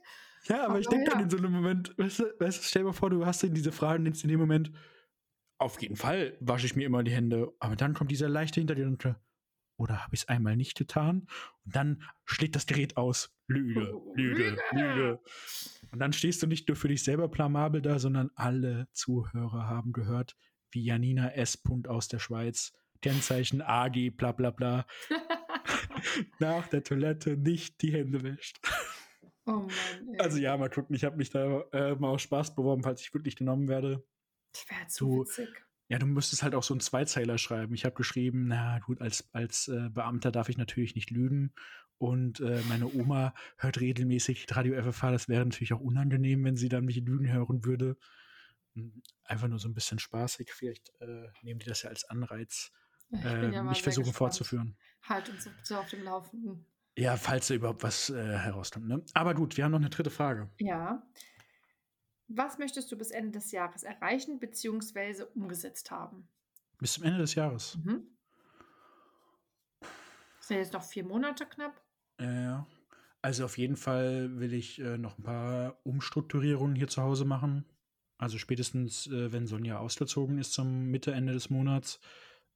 Ja, 0.49 0.67
aber 0.67 0.81
ich 0.81 0.89
denke 0.89 1.11
dann 1.11 1.21
ja. 1.21 1.25
in 1.25 1.31
so 1.31 1.37
einem 1.37 1.53
Moment, 1.53 1.97
weißt 1.99 2.19
du, 2.21 2.25
weißt 2.39 2.59
du, 2.59 2.63
stell 2.65 2.83
dir 2.83 2.87
mal 2.87 2.93
vor, 2.93 3.11
du 3.11 3.25
hast 3.25 3.43
diese 3.43 3.73
Fragen 3.73 4.05
denkst 4.05 4.23
in 4.25 4.29
dem 4.29 4.41
Moment, 4.41 4.73
auf 5.59 5.81
jeden 5.81 5.97
Fall 5.97 6.37
wasche 6.41 6.67
ich 6.67 6.75
mir 6.75 6.87
immer 6.87 7.03
die 7.05 7.13
Hände. 7.13 7.53
Aber 7.61 7.77
dann 7.77 7.95
kommt 7.95 8.11
dieser 8.11 8.29
leichte 8.29 8.61
Hintergedanke, 8.61 9.17
oder 9.77 10.03
habe 10.03 10.15
ich 10.15 10.23
es 10.23 10.29
einmal 10.29 10.57
nicht 10.57 10.77
getan? 10.77 11.27
Und 11.65 11.77
dann 11.77 12.03
schlägt 12.25 12.57
das 12.57 12.67
Gerät 12.67 12.97
aus. 12.97 13.35
Lüge, 13.47 13.95
Oh, 13.95 14.13
Lüge, 14.17 14.57
Lüge. 14.73 14.95
Lüge. 14.95 15.21
Und 15.91 15.99
dann 15.99 16.13
stehst 16.13 16.43
du 16.43 16.47
nicht 16.47 16.69
nur 16.69 16.77
für 16.77 16.89
dich 16.89 17.03
selber 17.03 17.29
blamabel 17.29 17.83
da, 17.83 17.99
sondern 17.99 18.31
alle 18.35 18.89
Zuhörer 18.93 19.67
haben 19.67 19.93
gehört, 19.93 20.37
wie 20.71 20.85
Janina 20.85 21.31
S. 21.33 21.57
Punkt 21.57 21.89
aus 21.89 22.09
der 22.09 22.19
Schweiz, 22.19 22.73
Kennzeichen 23.01 23.63
AG, 23.63 24.11
bla 24.17 24.33
bla 24.33 24.51
bla, 24.51 24.87
nach 26.39 26.67
der 26.69 26.83
Toilette 26.83 27.37
nicht 27.37 27.83
die 27.83 27.93
Hände 27.93 28.23
wäscht. 28.23 28.61
Oh 29.47 29.51
Mann. 29.53 30.17
Also 30.19 30.39
ja, 30.39 30.57
mal 30.57 30.71
gucken, 30.71 30.95
ich 30.95 31.05
habe 31.05 31.17
mich 31.17 31.31
da 31.31 31.63
äh, 31.73 31.95
mal 31.97 32.09
aus 32.09 32.23
Spaß 32.23 32.55
beworben, 32.55 32.83
falls 32.83 33.01
ich 33.01 33.13
wirklich 33.13 33.37
genommen 33.37 33.69
werde. 33.69 34.05
das 34.53 34.69
wäre 34.71 34.87
zu 34.89 35.07
du- 35.07 35.21
witzig. 35.23 35.49
Ja, 35.89 35.99
du 35.99 36.07
müsstest 36.07 36.43
halt 36.43 36.55
auch 36.55 36.63
so 36.63 36.73
einen 36.73 36.81
Zweizeiler 36.81 37.37
schreiben. 37.37 37.75
Ich 37.75 37.85
habe 37.85 37.95
geschrieben, 37.95 38.47
na 38.49 38.79
gut, 38.79 39.03
als, 39.03 39.29
als 39.35 39.69
äh, 39.69 39.91
Beamter 39.91 40.31
darf 40.33 40.49
ich 40.49 40.57
natürlich 40.57 40.95
nicht 40.95 41.11
lügen. 41.11 41.53
Und 41.99 42.41
äh, 42.41 42.63
meine 42.69 42.87
Oma 42.95 43.35
hört 43.59 43.79
regelmäßig 43.79 44.47
Radio 44.57 44.75
FFH. 44.83 45.11
Das 45.11 45.29
wäre 45.29 45.45
natürlich 45.45 45.73
auch 45.75 45.81
unangenehm, 45.81 46.45
wenn 46.45 46.57
sie 46.57 46.69
dann 46.71 46.87
mich 46.87 46.97
lügen 46.97 47.31
hören 47.31 47.65
würde. 47.67 47.99
Hm, 48.75 49.03
Einfach 49.25 49.49
nur 49.49 49.59
so 49.59 49.69
ein 49.69 49.75
bisschen 49.75 49.99
spaßig. 49.99 50.51
Vielleicht 50.53 50.93
äh, 51.01 51.29
nehmen 51.43 51.61
die 51.61 51.67
das 51.67 51.83
ja 51.83 51.91
als 51.91 52.05
Anreiz, 52.05 52.73
Ich 53.11 53.23
äh, 53.25 53.41
bin 53.41 53.53
ja 53.53 53.63
mich 53.63 53.83
versuchen 53.83 54.05
gespannt. 54.05 54.17
fortzuführen. 54.17 54.77
Halt 55.03 55.29
uns 55.29 55.47
so 55.63 55.77
auf 55.77 55.91
dem 55.91 56.05
Laufenden. 56.05 56.65
Ja, 56.97 57.17
falls 57.17 57.49
da 57.49 57.55
überhaupt 57.55 57.83
was 57.83 58.11
äh, 58.11 58.39
herauskommt. 58.39 58.87
Ne? 58.87 59.03
Aber 59.15 59.35
gut, 59.35 59.57
wir 59.57 59.65
haben 59.65 59.73
noch 59.73 59.79
eine 59.79 59.91
dritte 59.91 60.11
Frage. 60.11 60.51
Ja. 60.59 61.03
Was 62.29 62.59
möchtest 62.59 62.91
du 62.93 62.97
bis 62.97 63.11
Ende 63.11 63.33
des 63.33 63.51
Jahres 63.51 63.83
erreichen 63.83 64.39
bzw. 64.39 65.25
umgesetzt 65.35 65.91
haben? 65.91 66.29
Bis 66.79 66.95
zum 66.95 67.05
Ende 67.05 67.19
des 67.19 67.35
Jahres. 67.35 67.79
Mhm. 67.85 68.07
Sind 70.41 70.59
jetzt 70.59 70.73
noch 70.73 70.83
vier 70.83 71.05
Monate 71.05 71.47
knapp? 71.47 71.81
Ja. 72.21 72.67
Also 73.23 73.45
auf 73.45 73.57
jeden 73.57 73.77
Fall 73.77 74.39
will 74.39 74.53
ich 74.53 74.81
äh, 74.81 74.99
noch 74.99 75.17
ein 75.17 75.23
paar 75.23 75.79
Umstrukturierungen 75.85 76.75
hier 76.75 76.89
zu 76.89 77.03
Hause 77.03 77.25
machen. 77.25 77.65
Also 78.19 78.37
spätestens, 78.37 79.07
äh, 79.07 79.33
wenn 79.33 79.47
Sonja 79.47 79.79
ausgezogen 79.79 80.39
ist 80.39 80.53
zum 80.53 80.91
Mitte, 80.91 81.13
Ende 81.13 81.33
des 81.33 81.49
Monats, 81.49 82.01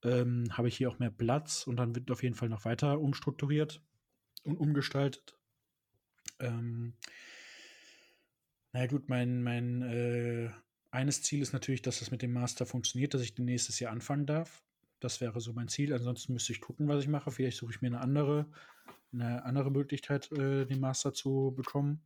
ähm, 0.02 0.44
habe 0.50 0.68
ich 0.68 0.76
hier 0.76 0.90
auch 0.90 0.98
mehr 0.98 1.10
Platz 1.10 1.66
und 1.66 1.76
dann 1.76 1.94
wird 1.94 2.10
auf 2.10 2.22
jeden 2.22 2.34
Fall 2.34 2.48
noch 2.48 2.64
weiter 2.64 3.00
umstrukturiert 3.00 3.80
und 4.46 4.56
umgestaltet. 4.56 5.36
Ähm, 6.38 6.94
na 8.72 8.86
gut, 8.86 9.08
mein, 9.08 9.42
mein 9.42 9.82
äh, 9.82 10.50
eines 10.90 11.22
Ziel 11.22 11.42
ist 11.42 11.52
natürlich, 11.52 11.82
dass 11.82 11.98
das 11.98 12.10
mit 12.10 12.22
dem 12.22 12.32
Master 12.32 12.66
funktioniert, 12.66 13.14
dass 13.14 13.22
ich 13.22 13.34
den 13.34 13.44
nächstes 13.44 13.80
Jahr 13.80 13.92
anfangen 13.92 14.26
darf. 14.26 14.62
Das 15.00 15.20
wäre 15.20 15.40
so 15.40 15.52
mein 15.52 15.68
Ziel. 15.68 15.92
Ansonsten 15.92 16.32
müsste 16.32 16.52
ich 16.52 16.60
gucken, 16.60 16.88
was 16.88 17.02
ich 17.02 17.08
mache. 17.08 17.30
Vielleicht 17.30 17.58
suche 17.58 17.72
ich 17.72 17.82
mir 17.82 17.88
eine 17.88 18.00
andere, 18.00 18.46
eine 19.12 19.44
andere 19.44 19.70
Möglichkeit, 19.70 20.30
äh, 20.32 20.64
den 20.64 20.80
Master 20.80 21.12
zu 21.12 21.52
bekommen. 21.56 22.00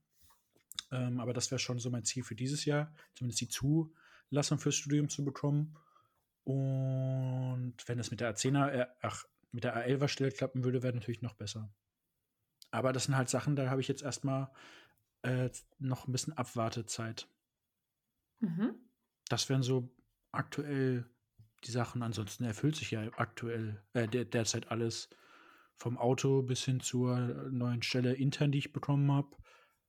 Ähm, 0.90 1.20
aber 1.20 1.32
das 1.32 1.50
wäre 1.50 1.58
schon 1.58 1.78
so 1.78 1.90
mein 1.90 2.04
Ziel 2.04 2.24
für 2.24 2.34
dieses 2.34 2.64
Jahr, 2.64 2.92
zumindest 3.14 3.40
die 3.40 3.48
Zulassung 3.48 4.58
fürs 4.58 4.74
Studium 4.74 5.08
zu 5.08 5.24
bekommen. 5.24 5.76
Und 6.44 7.76
wenn 7.86 7.98
es 7.98 8.10
mit 8.10 8.20
der 8.20 8.34
A10er, 8.34 8.70
äh, 8.70 8.86
ach, 9.02 9.24
mit 9.52 9.64
der 9.64 9.76
A11er-Stelle 9.76 10.32
klappen 10.32 10.64
würde, 10.64 10.82
wäre 10.82 10.94
natürlich 10.94 11.22
noch 11.22 11.34
besser. 11.34 11.70
Aber 12.70 12.92
das 12.92 13.04
sind 13.04 13.16
halt 13.16 13.28
Sachen, 13.28 13.56
da 13.56 13.68
habe 13.70 13.80
ich 13.80 13.88
jetzt 13.88 14.02
erstmal 14.02 14.50
äh, 15.22 15.50
noch 15.78 16.06
ein 16.06 16.12
bisschen 16.12 16.36
Abwartezeit. 16.36 17.28
Mhm. 18.40 18.74
Das 19.28 19.48
wären 19.48 19.62
so 19.62 19.94
aktuell 20.32 21.08
die 21.64 21.70
Sachen. 21.70 22.02
Ansonsten 22.02 22.44
erfüllt 22.44 22.76
sich 22.76 22.90
ja 22.90 23.10
aktuell 23.16 23.82
äh, 23.92 24.08
der, 24.08 24.24
derzeit 24.24 24.70
alles. 24.70 25.08
Vom 25.76 25.96
Auto 25.96 26.42
bis 26.42 26.62
hin 26.64 26.80
zur 26.80 27.16
neuen 27.50 27.82
Stelle 27.82 28.12
intern, 28.14 28.52
die 28.52 28.58
ich 28.58 28.72
bekommen 28.72 29.10
habe, 29.10 29.34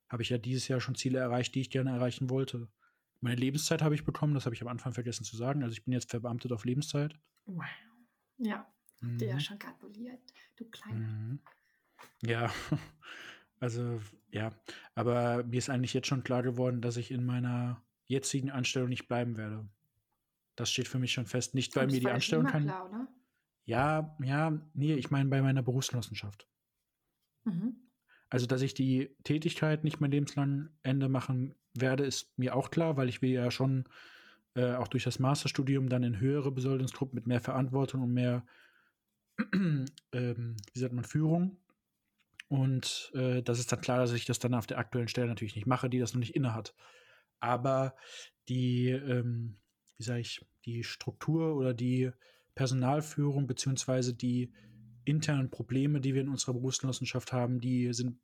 habe 0.07 0.23
ich 0.23 0.29
ja 0.29 0.37
dieses 0.37 0.69
Jahr 0.69 0.79
schon 0.79 0.95
Ziele 0.95 1.19
erreicht, 1.19 1.53
die 1.53 1.61
ich 1.61 1.69
gerne 1.69 1.91
erreichen 1.91 2.29
wollte. 2.29 2.69
Meine 3.19 3.35
Lebenszeit 3.35 3.81
habe 3.81 3.93
ich 3.93 4.05
bekommen, 4.05 4.33
das 4.33 4.45
habe 4.45 4.55
ich 4.55 4.61
am 4.61 4.69
Anfang 4.69 4.93
vergessen 4.93 5.25
zu 5.25 5.35
sagen. 5.35 5.63
Also 5.63 5.73
ich 5.73 5.83
bin 5.83 5.93
jetzt 5.93 6.09
verbeamtet 6.09 6.53
auf 6.53 6.63
Lebenszeit. 6.63 7.19
Wow. 7.45 7.65
Ja, 8.37 8.71
Mhm. 9.01 9.17
dir 9.17 9.27
ja 9.29 9.39
schon 9.39 9.59
gratuliert, 9.59 10.21
du 10.55 10.65
Kleiner. 10.65 10.99
Mhm. 10.99 11.39
Ja, 12.23 12.51
also 13.59 13.99
ja, 14.31 14.51
aber 14.95 15.43
mir 15.43 15.57
ist 15.57 15.69
eigentlich 15.69 15.93
jetzt 15.93 16.07
schon 16.07 16.23
klar 16.23 16.43
geworden, 16.43 16.81
dass 16.81 16.97
ich 16.97 17.11
in 17.11 17.25
meiner 17.25 17.83
jetzigen 18.07 18.51
Anstellung 18.51 18.89
nicht 18.89 19.07
bleiben 19.07 19.37
werde. 19.37 19.67
Das 20.55 20.71
steht 20.71 20.87
für 20.87 20.99
mich 20.99 21.13
schon 21.13 21.25
fest. 21.25 21.55
Nicht, 21.55 21.75
weil 21.75 21.87
mir 21.87 21.99
die 21.99 22.09
Anstellung 22.09 22.45
kein. 22.45 22.63
klar, 22.63 22.89
oder? 22.89 23.07
Ja, 23.65 24.17
ja, 24.21 24.59
nee, 24.73 24.95
ich 24.95 25.11
meine 25.11 25.29
bei 25.29 25.41
meiner 25.41 25.63
Berufsgenossenschaft. 25.63 26.47
Mhm. 27.45 27.75
Also, 28.29 28.45
dass 28.45 28.61
ich 28.61 28.73
die 28.73 29.15
Tätigkeit 29.23 29.83
nicht 29.83 29.99
mein 29.99 30.11
lebenslang 30.11 30.69
Ende 30.83 31.09
machen 31.09 31.55
werde, 31.73 32.05
ist 32.05 32.37
mir 32.37 32.55
auch 32.55 32.71
klar, 32.71 32.97
weil 32.97 33.09
ich 33.09 33.21
will 33.21 33.31
ja 33.31 33.51
schon 33.51 33.85
äh, 34.55 34.73
auch 34.73 34.87
durch 34.87 35.03
das 35.03 35.19
Masterstudium 35.19 35.89
dann 35.89 36.03
in 36.03 36.19
höhere 36.19 36.51
Besoldungsgruppen 36.51 37.15
mit 37.15 37.27
mehr 37.27 37.41
Verantwortung 37.41 38.03
und 38.03 38.13
mehr, 38.13 38.45
ähm, 39.53 40.55
wie 40.73 40.79
sagt 40.79 40.93
man, 40.93 41.03
Führung. 41.03 41.57
Und 42.51 43.13
äh, 43.15 43.41
das 43.41 43.59
ist 43.59 43.71
dann 43.71 43.79
klar, 43.79 43.99
dass 43.99 44.11
ich 44.11 44.25
das 44.25 44.37
dann 44.37 44.53
auf 44.55 44.67
der 44.67 44.77
aktuellen 44.77 45.07
Stelle 45.07 45.27
natürlich 45.27 45.55
nicht 45.55 45.67
mache, 45.67 45.89
die 45.89 45.99
das 45.99 46.13
noch 46.13 46.19
nicht 46.19 46.35
inne 46.35 46.53
hat. 46.53 46.75
Aber 47.39 47.95
die, 48.49 48.89
ähm, 48.89 49.55
wie 49.95 50.03
sage 50.03 50.19
ich, 50.19 50.45
die 50.65 50.83
Struktur 50.83 51.55
oder 51.55 51.73
die 51.73 52.11
Personalführung 52.53 53.47
beziehungsweise 53.47 54.13
die 54.13 54.51
internen 55.05 55.49
Probleme, 55.49 56.01
die 56.01 56.13
wir 56.13 56.19
in 56.23 56.27
unserer 56.27 56.51
Berufsgenossenschaft 56.51 57.31
haben, 57.31 57.61
die 57.61 57.93
sind 57.93 58.19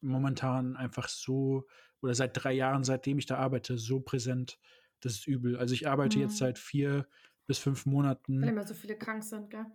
momentan 0.00 0.74
einfach 0.74 1.10
so, 1.10 1.66
oder 2.00 2.14
seit 2.14 2.42
drei 2.42 2.54
Jahren, 2.54 2.84
seitdem 2.84 3.18
ich 3.18 3.26
da 3.26 3.36
arbeite, 3.36 3.76
so 3.76 4.00
präsent, 4.00 4.58
das 5.00 5.12
ist 5.12 5.26
übel. 5.26 5.58
Also 5.58 5.74
ich 5.74 5.86
arbeite 5.86 6.16
mhm. 6.16 6.24
jetzt 6.24 6.38
seit 6.38 6.58
vier 6.58 7.06
bis 7.46 7.58
fünf 7.58 7.84
Monaten. 7.84 8.40
Weil 8.40 8.48
immer 8.48 8.66
so 8.66 8.72
viele 8.72 8.96
krank 8.96 9.22
sind, 9.22 9.50
gell? 9.50 9.66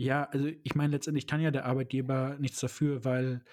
Ja, 0.00 0.24
also 0.30 0.48
ich 0.62 0.74
meine, 0.74 0.92
letztendlich 0.92 1.26
kann 1.26 1.42
ja 1.42 1.50
der 1.50 1.66
Arbeitgeber 1.66 2.36
nichts 2.38 2.58
dafür, 2.60 3.04
weil 3.04 3.44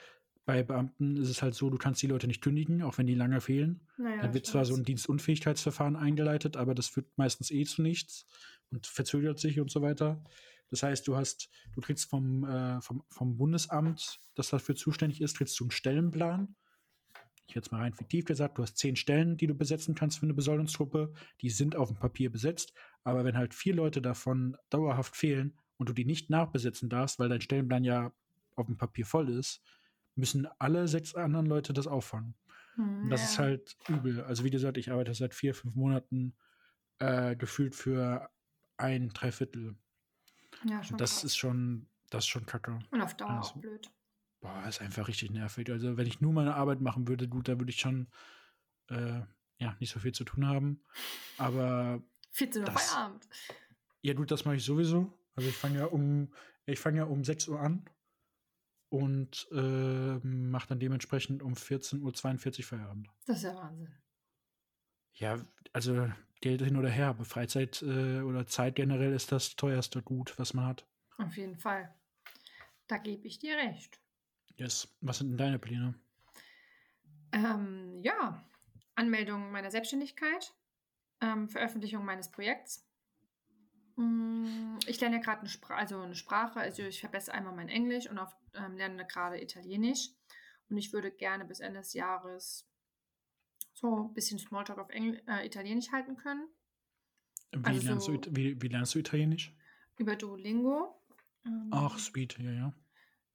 bei 0.46 0.64
Beamten 0.64 1.18
ist 1.18 1.28
es 1.28 1.42
halt 1.42 1.56
so, 1.56 1.70
du 1.70 1.78
kannst 1.78 2.02
die 2.02 2.08
Leute 2.08 2.26
nicht 2.26 2.42
kündigen, 2.42 2.84
auch 2.84 2.98
wenn 2.98 3.06
die 3.06 3.16
lange 3.16 3.42
fehlen. 3.42 3.82
Naja, 3.98 4.22
Dann 4.22 4.34
wird 4.34 4.46
zwar 4.46 4.64
so 4.64 4.74
ein 4.74 4.86
Dienstunfähigkeitsverfahren 4.86 5.98
eingeleitet, 5.98 6.56
aber 6.56 6.74
das 6.74 6.88
führt 6.88 7.18
meistens 7.18 7.52
eh 7.52 7.66
zu 7.66 7.82
nichts 7.82 8.26
und 8.72 8.88
verzögert 8.88 9.40
sich 9.40 9.60
und 9.60 9.70
so 9.70 9.82
weiter. 9.82 10.24
Das 10.70 10.84
heißt, 10.84 11.06
du 11.10 11.18
hast, 11.18 11.50
du 11.74 11.82
kriegst 11.82 12.10
vom, 12.10 12.46
äh, 12.46 12.80
vom, 12.80 13.04
vom 13.10 13.36
Bundesamt, 13.36 14.22
das 14.36 14.50
dafür 14.50 14.76
zuständig 14.76 15.20
ist, 15.20 15.38
kriegst 15.38 15.60
du 15.60 15.66
einen 15.66 15.72
Stellenplan 15.72 16.56
ich 17.50 17.56
jetzt 17.56 17.72
mal 17.72 17.80
rein 17.80 17.94
fiktiv 17.94 18.26
gesagt, 18.26 18.58
du 18.58 18.64
hast 18.64 18.78
zehn 18.78 18.98
Stellen, 18.98 19.38
die 19.38 19.48
du 19.48 19.56
besetzen 19.56 19.96
kannst 19.96 20.20
für 20.20 20.26
eine 20.26 20.34
Besoldungstruppe, 20.34 21.14
die 21.42 21.50
sind 21.50 21.78
auf 21.78 21.88
dem 21.88 21.98
Papier 21.98 22.30
besetzt, 22.30 22.74
aber 23.04 23.24
wenn 23.24 23.38
halt 23.38 23.54
vier 23.54 23.74
Leute 23.74 24.02
davon 24.02 24.58
dauerhaft 24.70 25.16
fehlen 25.16 25.58
und 25.78 25.90
du 25.90 25.94
die 25.94 26.06
nicht 26.06 26.30
nachbesetzen 26.30 26.90
darfst, 26.90 27.20
weil 27.20 27.30
dein 27.30 27.42
Stellenplan 27.42 27.84
ja 27.84 28.12
auf 28.56 28.66
dem 28.66 28.78
Papier 28.78 29.06
voll 29.06 29.30
ist, 29.30 29.62
müssen 30.16 30.48
alle 30.60 30.88
sechs 30.88 31.16
anderen 31.16 31.46
Leute 31.46 31.74
das 31.74 31.88
auffangen. 31.88 32.36
Hm, 32.76 33.04
und 33.04 33.10
das 33.10 33.22
ja. 33.22 33.28
ist 33.28 33.40
halt 33.40 33.78
übel. 33.88 34.22
Also 34.22 34.44
wie 34.44 34.50
gesagt, 34.50 34.78
ich 34.78 34.92
arbeite 34.92 35.14
seit 35.14 35.34
vier, 35.34 35.54
fünf 35.54 35.76
Monaten 35.76 36.36
äh, 37.00 37.36
gefühlt 37.36 37.76
für 37.76 38.30
ein 38.78 39.10
Dreiviertel. 39.10 39.76
Ja, 40.66 40.84
schon 40.84 40.98
das 40.98 41.12
krass. 41.12 41.24
ist 41.26 41.38
schon, 41.38 41.88
das 42.10 42.24
ist 42.24 42.30
schon 42.30 42.46
kacke. 42.46 42.80
Und 42.92 43.02
auf 43.02 43.16
Dauer 43.16 43.30
also, 43.30 43.52
auch 43.52 43.58
blöd. 43.58 43.92
Boah, 44.40 44.66
ist 44.68 44.82
einfach 44.82 45.08
richtig 45.08 45.32
nervig. 45.32 45.70
Also, 45.72 45.98
wenn 45.98 46.08
ich 46.08 46.22
nur 46.22 46.34
meine 46.34 46.56
Arbeit 46.56 46.82
machen 46.82 47.08
würde, 47.08 47.28
gut, 47.28 47.48
da 47.48 47.60
würde 47.60 47.72
ich 47.72 47.80
schon 47.80 48.08
äh, 48.90 49.22
ja, 49.60 49.76
nicht 49.80 49.92
so 49.92 50.00
viel 50.00 50.12
zu 50.12 50.24
tun 50.24 50.46
haben. 50.48 50.84
Aber. 51.38 52.02
14 52.32 52.64
Uhr 52.64 52.72
Feierabend. 52.72 53.28
Ja, 54.02 54.14
gut, 54.14 54.30
das 54.30 54.46
mache 54.46 54.56
ich 54.56 54.64
sowieso. 54.64 55.12
Also 55.38 55.50
ich 55.50 55.56
fange 55.56 55.78
ja 55.78 55.86
um, 55.86 56.34
ich 56.66 56.80
fange 56.80 56.98
ja 56.98 57.04
um 57.06 57.24
6 57.24 57.48
Uhr 57.48 57.62
an 57.62 57.86
und 58.90 59.48
äh, 59.52 60.18
mache 60.28 60.68
dann 60.70 60.80
dementsprechend 60.80 61.44
um 61.44 61.54
14.42 61.54 62.60
Uhr 62.60 62.64
Feierabend. 62.66 63.10
Das 63.28 63.38
ist 63.38 63.44
ja 63.44 63.56
Wahnsinn. 63.56 63.94
Ja, 65.14 65.46
also 65.74 66.12
Geld 66.42 66.64
hin 66.64 66.76
oder 66.76 66.90
her, 66.90 67.08
aber 67.08 67.24
Freizeit 67.24 67.84
äh, 67.84 68.22
oder 68.22 68.48
Zeit 68.48 68.76
generell 68.76 69.14
ist 69.14 69.32
das 69.32 69.56
teuerste 69.56 70.02
Gut, 70.02 70.38
was 70.40 70.56
man 70.56 70.66
hat. 70.66 70.88
Auf 71.20 71.38
jeden 71.38 71.58
Fall. 71.58 71.94
Da 72.88 72.98
gebe 72.98 73.28
ich 73.28 73.38
dir 73.38 73.58
recht. 73.58 74.00
Yes. 74.56 74.88
Was 75.02 75.20
sind 75.20 75.30
denn 75.30 75.38
deine 75.38 75.60
Pläne? 75.60 75.94
Ähm, 77.32 78.00
ja, 78.02 78.44
Anmeldung 78.96 79.52
meiner 79.52 79.70
Selbstständigkeit, 79.70 80.56
ähm, 81.22 81.48
Veröffentlichung 81.48 82.04
meines 82.04 82.32
Projekts. 82.32 82.88
Mm, 83.98 84.78
ich 84.86 85.02
lerne 85.02 85.18
ja 85.18 85.22
gerade 85.22 85.42
eine, 85.42 85.50
Spra 85.50 85.76
also 85.76 86.00
eine 86.00 86.16
Sprache, 86.16 86.60
also 86.60 86.84
ich 86.84 87.00
verbessere 87.00 87.36
einmal 87.36 87.56
mein 87.56 87.70
Englisch 87.70 88.10
und 88.10 88.20
auf, 88.20 88.36
ähm, 88.54 88.78
lerne 88.78 89.06
gerade 89.06 89.42
Italienisch. 89.42 90.12
Und 90.70 90.78
ich 90.78 90.94
würde 90.94 91.12
gerne 91.12 91.46
bis 91.46 91.60
Ende 91.60 91.80
des 91.80 91.94
Jahres 91.94 92.68
so 93.74 94.04
ein 94.04 94.14
bisschen 94.14 94.40
Smalltalk 94.40 94.80
auf 94.80 94.90
Engl 94.90 95.22
äh, 95.28 95.46
Italienisch 95.46 95.92
halten 95.92 96.16
können. 96.16 96.48
Wie, 97.52 97.66
also 97.66 97.88
lernst 97.88 98.08
du, 98.08 98.20
wie, 98.32 98.62
wie, 98.62 98.68
lernst 98.68 98.94
du 98.96 99.00
Italienisch? 99.00 99.56
Über 99.98 100.16
Duolingo. 100.16 101.02
Ach, 101.72 101.94
ähm, 101.94 102.00
sweet, 102.00 102.38
ja, 102.40 102.52
ja. 102.52 102.74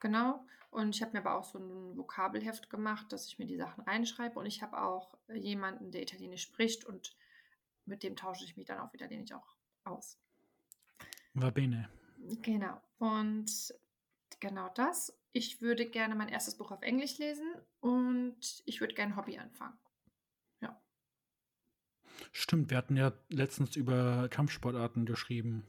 Genau. 0.01 0.44
Und 0.70 0.94
ich 0.94 1.03
habe 1.03 1.12
mir 1.12 1.20
aber 1.20 1.38
auch 1.38 1.44
so 1.44 1.59
ein 1.59 1.96
Vokabelheft 1.96 2.70
gemacht, 2.70 3.12
dass 3.12 3.27
ich 3.27 3.38
mir 3.38 3.46
die 3.46 3.57
Sachen 3.57 3.85
reinschreibe. 3.85 4.38
Und 4.38 4.46
ich 4.46 4.62
habe 4.62 4.81
auch 4.81 5.18
jemanden, 5.33 5.90
der 5.90 6.03
Italienisch 6.03 6.42
spricht 6.42 6.85
und 6.85 7.16
mit 7.85 8.03
dem 8.03 8.16
tausche 8.16 8.44
ich 8.44 8.57
mich 8.57 8.66
dann 8.66 8.79
auf 8.79 8.94
Italienisch 8.94 9.33
auch 9.33 9.57
aus. 9.85 10.18
Va 11.35 11.51
bene. 11.51 11.88
Genau. 12.42 12.81
Und 12.99 13.75
genau 14.40 14.68
das. 14.75 15.16
Ich 15.33 15.62
würde 15.62 15.87
gerne 15.87 16.14
mein 16.14 16.29
erstes 16.29 16.57
Buch 16.57 16.71
auf 16.71 16.83
Englisch 16.83 17.18
lesen 17.18 17.55
und 17.81 18.62
ich 18.66 18.81
würde 18.81 18.95
gerne 18.95 19.16
Hobby 19.16 19.38
anfangen. 19.38 19.79
Ja. 20.61 20.81
Stimmt, 22.33 22.71
wir 22.71 22.77
hatten 22.77 22.97
ja 22.97 23.12
letztens 23.31 23.77
über 23.77 24.29
Kampfsportarten 24.29 25.07
geschrieben. 25.07 25.66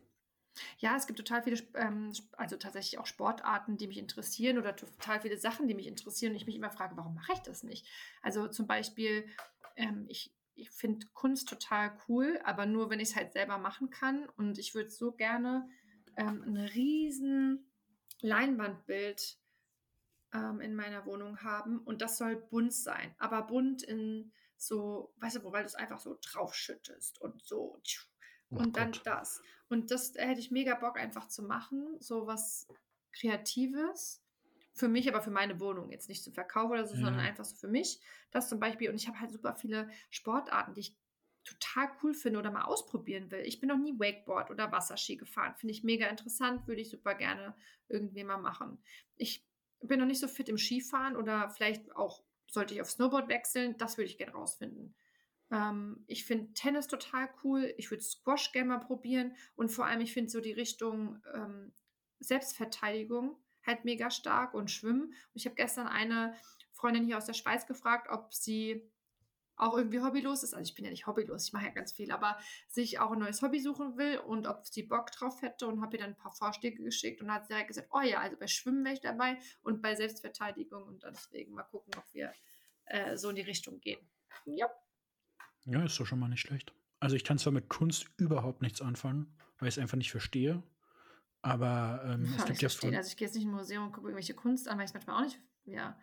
Ja, 0.78 0.95
es 0.95 1.08
gibt 1.08 1.17
total 1.17 1.43
viele, 1.43 1.62
ähm, 1.76 2.12
also 2.34 2.58
tatsächlich 2.58 2.99
auch 2.99 3.08
Sportarten, 3.08 3.78
die 3.78 3.88
mich 3.88 3.97
interessieren 3.97 4.58
oder 4.58 4.76
total 4.76 5.21
viele 5.21 5.38
Sachen, 5.38 5.67
die 5.67 5.73
mich 5.73 5.88
interessieren 5.88 6.32
und 6.32 6.38
ich 6.38 6.45
mich 6.45 6.56
immer 6.56 6.69
frage, 6.69 6.95
warum 6.97 7.15
mache 7.15 7.34
ich 7.34 7.39
das 7.39 7.63
nicht? 7.63 7.88
Also 8.21 8.47
zum 8.47 8.67
Beispiel, 8.67 9.26
ähm, 9.76 10.06
ich, 10.10 10.32
ich 10.55 10.69
finde 10.71 11.07
Kunst 11.13 11.49
total 11.49 11.97
cool, 12.07 12.39
aber 12.43 12.65
nur, 12.65 12.89
wenn 12.89 12.99
ich 12.99 13.09
es 13.09 13.15
halt 13.15 13.33
selber 13.33 13.57
machen 13.57 13.89
kann 13.89 14.27
und 14.37 14.57
ich 14.57 14.75
würde 14.75 14.89
so 14.89 15.11
gerne 15.11 15.69
ähm, 16.15 16.43
ein 16.43 16.57
riesen 16.57 17.71
Leinwandbild 18.21 19.39
ähm, 20.33 20.61
in 20.61 20.75
meiner 20.75 21.05
Wohnung 21.05 21.41
haben 21.41 21.79
und 21.79 22.01
das 22.01 22.17
soll 22.17 22.35
bunt 22.35 22.73
sein, 22.73 23.15
aber 23.17 23.43
bunt 23.43 23.83
in 23.83 24.31
so, 24.55 25.13
weißt 25.17 25.37
du, 25.37 25.51
weil 25.51 25.63
du 25.63 25.67
es 25.67 25.75
einfach 25.75 25.99
so 25.99 26.17
draufschüttest 26.21 27.19
und 27.19 27.41
so 27.43 27.81
Oh 28.53 28.59
und 28.59 28.77
dann 28.77 28.91
das. 29.03 29.41
Und 29.69 29.91
das 29.91 30.13
hätte 30.15 30.39
ich 30.39 30.51
mega 30.51 30.75
Bock 30.75 30.99
einfach 30.99 31.27
zu 31.27 31.43
machen, 31.43 31.97
so 31.99 32.27
was 32.27 32.67
Kreatives. 33.11 34.22
Für 34.73 34.88
mich, 34.88 35.07
aber 35.07 35.21
für 35.21 35.31
meine 35.31 35.59
Wohnung. 35.59 35.91
Jetzt 35.91 36.09
nicht 36.09 36.23
zum 36.23 36.33
Verkauf 36.33 36.71
oder 36.71 36.86
so, 36.86 36.95
ja. 36.95 37.01
sondern 37.01 37.19
einfach 37.19 37.45
so 37.45 37.55
für 37.55 37.67
mich. 37.67 37.99
Das 38.31 38.49
zum 38.49 38.59
Beispiel. 38.59 38.89
Und 38.89 38.95
ich 38.95 39.07
habe 39.07 39.19
halt 39.19 39.31
super 39.31 39.55
viele 39.55 39.89
Sportarten, 40.09 40.73
die 40.73 40.81
ich 40.81 40.97
total 41.43 41.89
cool 42.01 42.13
finde 42.13 42.39
oder 42.39 42.51
mal 42.51 42.63
ausprobieren 42.63 43.29
will. 43.31 43.41
Ich 43.41 43.59
bin 43.59 43.69
noch 43.69 43.77
nie 43.77 43.99
Wakeboard 43.99 44.49
oder 44.49 44.71
Wasserski 44.71 45.17
gefahren. 45.17 45.55
Finde 45.57 45.73
ich 45.73 45.83
mega 45.83 46.07
interessant, 46.07 46.67
würde 46.67 46.81
ich 46.81 46.89
super 46.89 47.15
gerne 47.15 47.55
irgendwie 47.89 48.23
mal 48.23 48.38
machen. 48.38 48.81
Ich 49.15 49.45
bin 49.81 49.99
noch 49.99 50.05
nicht 50.05 50.19
so 50.19 50.27
fit 50.27 50.49
im 50.49 50.57
Skifahren 50.57 51.15
oder 51.15 51.49
vielleicht 51.49 51.95
auch 51.95 52.23
sollte 52.49 52.73
ich 52.73 52.81
auf 52.81 52.89
Snowboard 52.89 53.27
wechseln. 53.27 53.77
Das 53.77 53.97
würde 53.97 54.09
ich 54.09 54.17
gerne 54.17 54.33
rausfinden. 54.33 54.95
Ähm, 55.51 56.03
ich 56.07 56.25
finde 56.25 56.53
Tennis 56.53 56.88
total 56.88 57.29
cool. 57.43 57.73
Ich 57.77 57.91
würde 57.91 58.03
Squash 58.03 58.51
gerne 58.51 58.69
mal 58.69 58.79
probieren. 58.79 59.36
Und 59.55 59.69
vor 59.69 59.86
allem, 59.86 60.01
ich 60.01 60.13
finde 60.13 60.29
so 60.29 60.39
die 60.39 60.53
Richtung 60.53 61.21
ähm, 61.33 61.73
Selbstverteidigung 62.19 63.38
halt 63.65 63.86
mega 63.86 64.12
stark 64.12 64.54
und 64.54 64.71
Schwimmen. 64.71 65.04
Und 65.04 65.36
ich 65.36 65.45
habe 65.45 65.56
gestern 65.56 65.88
eine 65.88 66.36
Freundin 66.71 67.06
hier 67.06 67.17
aus 67.17 67.26
der 67.26 67.34
Schweiz 67.34 67.65
gefragt, 67.65 68.08
ob 68.10 68.34
sie 68.34 68.89
auch 69.56 69.78
irgendwie 69.78 70.02
hobbylos 70.02 70.43
ist. 70.43 70.54
Also 70.54 70.69
ich 70.69 70.76
bin 70.76 70.86
ja 70.86 70.91
nicht 70.91 71.08
hobbylos, 71.08 71.47
ich 71.47 71.54
mache 71.54 71.65
ja 71.65 71.71
ganz 71.71 71.93
viel, 71.93 72.12
aber 72.12 72.38
sich 72.67 72.99
auch 72.99 73.12
ein 73.12 73.19
neues 73.19 73.41
Hobby 73.41 73.60
suchen 73.60 73.97
will 73.97 74.17
und 74.17 74.47
ob 74.47 74.65
sie 74.65 74.84
Bock 74.84 75.12
drauf 75.12 75.41
hätte 75.41 75.67
und 75.67 75.82
habe 75.82 75.95
ihr 75.95 76.04
dann 76.04 76.12
ein 76.12 76.17
paar 76.17 76.32
Vorschläge 76.32 76.84
geschickt 76.84 77.21
und 77.21 77.32
hat 77.32 77.49
direkt 77.49 77.67
gesagt, 77.67 77.89
oh 77.91 78.02
ja, 78.02 78.19
also 78.19 78.36
bei 78.38 78.47
Schwimmen 78.47 78.84
wäre 78.84 78.95
ich 78.95 79.02
dabei 79.02 79.38
und 79.62 79.82
bei 79.82 79.95
Selbstverteidigung 79.95 80.84
und 80.84 81.04
deswegen 81.04 81.54
mal 81.54 81.63
gucken, 81.63 81.93
ob 81.97 82.13
wir 82.13 82.34
äh, 82.86 83.15
so 83.15 83.30
in 83.30 83.36
die 83.36 83.41
Richtung 83.44 83.79
gehen. 83.79 84.00
Ja. 84.46 84.67
Ja, 85.65 85.83
ist 85.85 86.00
doch 86.00 86.06
schon 86.06 86.19
mal 86.19 86.27
nicht 86.27 86.42
schlecht. 86.42 86.73
Also 87.00 87.15
ich 87.15 87.23
kann 87.23 87.37
zwar 87.37 87.54
mit 87.54 87.69
Kunst 87.69 88.08
überhaupt 88.17 88.62
nichts 88.62 88.81
anfangen, 88.81 89.37
weil 89.60 89.69
ich 89.69 89.75
es 89.75 89.79
einfach 89.79 89.98
nicht 89.98 90.12
verstehe. 90.12 90.63
Aber 91.44 92.02
ähm, 92.06 92.25
ja, 92.25 92.37
es 92.37 92.46
gibt 92.46 92.62
ja 92.62 92.69
von, 92.69 92.96
Also 92.96 93.10
ich 93.10 93.17
gehe 93.17 93.27
jetzt 93.27 93.35
nicht 93.35 93.44
in 93.44 93.52
ein 93.52 93.56
Museum 93.56 93.85
und 93.85 93.91
gucke 93.91 94.08
irgendwelche 94.08 94.33
Kunst 94.33 94.67
an, 94.67 94.77
weil 94.77 94.85
ich 94.85 94.89
es 94.89 94.94
manchmal 94.94 95.17
auch 95.17 95.25
nicht 95.25 95.39
ja, 95.65 95.98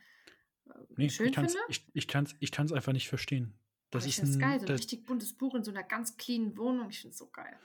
nee, 0.97 1.09
schön 1.09 1.28
ich 1.28 1.32
kann's, 1.34 1.53
finde. 1.53 1.66
Ich, 1.68 1.86
ich 1.93 2.09
kann 2.09 2.24
es 2.24 2.34
ich 2.38 2.53
kann's 2.53 2.72
einfach 2.72 2.93
nicht 2.93 3.09
verstehen. 3.09 3.55
Das 3.91 4.07
ist 4.07 4.22
ein, 4.22 4.38
geil, 4.38 4.61
so 4.61 4.66
ein 4.66 4.72
richtig 4.72 5.05
buntes 5.05 5.32
Buch 5.32 5.55
in 5.55 5.64
so 5.64 5.72
einer 5.72 5.82
ganz 5.82 6.16
cleanen 6.16 6.57
Wohnung. 6.57 6.91
Ich 6.91 7.01
finde 7.01 7.12
es 7.12 7.18
so 7.18 7.28
geil. 7.28 7.57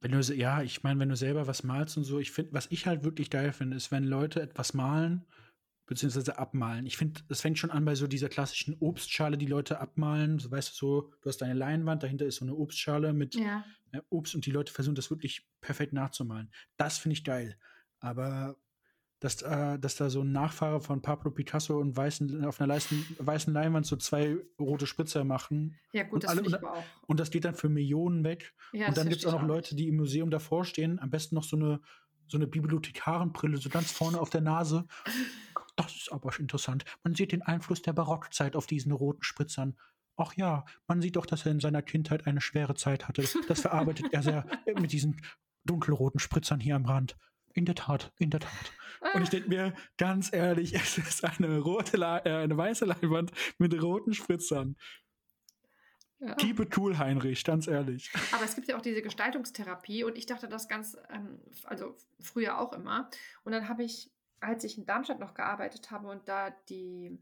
Wenn 0.00 0.12
du, 0.12 0.20
ja, 0.34 0.62
ich 0.62 0.82
meine, 0.82 1.00
wenn 1.00 1.08
du 1.08 1.16
selber 1.16 1.46
was 1.46 1.62
malst 1.62 1.96
und 1.96 2.04
so, 2.04 2.18
ich 2.18 2.30
finde, 2.30 2.52
was 2.52 2.66
ich 2.70 2.86
halt 2.86 3.02
wirklich 3.04 3.30
geil 3.30 3.52
finde, 3.52 3.76
ist, 3.76 3.90
wenn 3.90 4.04
Leute 4.04 4.42
etwas 4.42 4.74
malen, 4.74 5.24
beziehungsweise 5.90 6.38
abmalen. 6.38 6.86
Ich 6.86 6.96
finde, 6.96 7.20
es 7.28 7.40
fängt 7.40 7.58
schon 7.58 7.72
an 7.72 7.84
bei 7.84 7.96
so 7.96 8.06
dieser 8.06 8.28
klassischen 8.28 8.76
Obstschale, 8.78 9.36
die 9.36 9.46
Leute 9.46 9.80
abmalen. 9.80 10.38
So 10.38 10.48
weißt 10.50 10.70
du 10.70 10.74
so, 10.76 11.12
du 11.20 11.28
hast 11.28 11.38
deine 11.42 11.54
Leinwand, 11.54 12.04
dahinter 12.04 12.26
ist 12.26 12.36
so 12.36 12.44
eine 12.44 12.54
Obstschale 12.54 13.12
mit 13.12 13.34
Ja. 13.34 13.64
äh, 13.90 14.00
Obst 14.08 14.36
und 14.36 14.46
die 14.46 14.52
Leute 14.52 14.72
versuchen 14.72 14.94
das 14.94 15.10
wirklich 15.10 15.48
perfekt 15.60 15.92
nachzumalen. 15.92 16.50
Das 16.76 16.98
finde 16.98 17.14
ich 17.14 17.24
geil. 17.24 17.58
Aber 17.98 18.56
dass, 19.18 19.42
äh, 19.42 19.78
dass 19.80 19.96
da 19.96 20.08
so 20.10 20.22
ein 20.22 20.30
Nachfahre 20.30 20.80
von 20.80 21.02
Pablo 21.02 21.32
Picasso 21.32 21.78
und 21.80 21.96
weißen, 21.96 22.44
auf 22.44 22.60
einer 22.60 22.68
leisten, 22.68 23.04
weißen 23.18 23.52
Leinwand 23.52 23.84
so 23.84 23.96
zwei 23.96 24.36
rote 24.60 24.86
Spritzer 24.86 25.24
machen 25.24 25.76
Ja, 25.92 26.04
gut, 26.04 26.12
Und 26.14 26.22
das 26.24 26.30
alle- 26.30 26.42
finde 26.44 26.56
ich 26.56 26.64
aber 26.64 26.72
auch. 26.78 26.84
und 27.08 27.18
das 27.20 27.30
geht 27.32 27.44
dann 27.44 27.56
für 27.56 27.68
Millionen 27.68 28.22
weg. 28.22 28.54
Ja, 28.72 28.86
und 28.88 28.96
dann 28.96 29.08
gibt 29.08 29.22
es 29.22 29.26
auch 29.26 29.32
noch 29.40 29.46
Leute, 29.46 29.74
die 29.74 29.88
im 29.88 29.96
Museum 29.96 30.30
davor 30.30 30.64
stehen, 30.64 31.00
am 31.00 31.10
besten 31.10 31.34
noch 31.34 31.42
so 31.44 31.56
eine, 31.56 31.80
so 32.28 32.38
eine 32.38 32.46
Bibliothekarenbrille, 32.46 33.56
so 33.56 33.68
ganz 33.70 33.90
vorne 33.90 34.20
auf 34.20 34.30
der 34.30 34.40
Nase. 34.40 34.86
Das 35.76 35.94
ist 35.96 36.12
aber 36.12 36.38
interessant. 36.38 36.84
Man 37.02 37.14
sieht 37.14 37.32
den 37.32 37.42
Einfluss 37.42 37.82
der 37.82 37.92
Barockzeit 37.92 38.56
auf 38.56 38.66
diesen 38.66 38.92
roten 38.92 39.22
Spritzern. 39.22 39.76
Ach 40.16 40.34
ja, 40.34 40.64
man 40.86 41.00
sieht 41.00 41.16
doch, 41.16 41.26
dass 41.26 41.46
er 41.46 41.52
in 41.52 41.60
seiner 41.60 41.82
Kindheit 41.82 42.26
eine 42.26 42.40
schwere 42.40 42.74
Zeit 42.74 43.08
hatte. 43.08 43.24
Das 43.48 43.60
verarbeitet 43.60 44.12
er 44.12 44.22
sehr 44.22 44.46
äh, 44.66 44.78
mit 44.78 44.92
diesen 44.92 45.22
dunkelroten 45.64 46.20
Spritzern 46.20 46.60
hier 46.60 46.76
am 46.76 46.86
Rand. 46.86 47.16
In 47.52 47.64
der 47.64 47.74
Tat, 47.74 48.12
in 48.18 48.30
der 48.30 48.40
Tat. 48.40 48.72
Und 49.14 49.22
ich 49.22 49.30
denke 49.30 49.48
mir, 49.48 49.74
ganz 49.96 50.32
ehrlich, 50.32 50.74
es 50.74 50.98
ist 50.98 51.24
eine 51.24 51.58
rote, 51.58 51.96
Le 51.96 52.22
äh, 52.24 52.30
eine 52.30 52.56
weiße 52.56 52.84
Leinwand 52.84 53.32
mit 53.58 53.80
roten 53.80 54.14
Spritzern. 54.14 54.76
Ja. 56.20 56.34
Keep 56.34 56.60
it 56.60 56.76
cool, 56.76 56.98
Heinrich, 56.98 57.44
ganz 57.44 57.66
ehrlich. 57.66 58.12
Aber 58.32 58.44
es 58.44 58.54
gibt 58.54 58.68
ja 58.68 58.76
auch 58.76 58.82
diese 58.82 59.00
Gestaltungstherapie 59.00 60.04
und 60.04 60.18
ich 60.18 60.26
dachte 60.26 60.48
das 60.48 60.68
ganz, 60.68 60.98
ähm, 61.10 61.40
also 61.64 61.96
früher 62.20 62.58
auch 62.58 62.74
immer. 62.74 63.08
Und 63.42 63.52
dann 63.52 63.68
habe 63.68 63.84
ich, 63.84 64.10
als 64.40 64.64
ich 64.64 64.78
in 64.78 64.86
Darmstadt 64.86 65.20
noch 65.20 65.34
gearbeitet 65.34 65.90
habe 65.90 66.08
und 66.08 66.28
da 66.28 66.50
die 66.68 67.18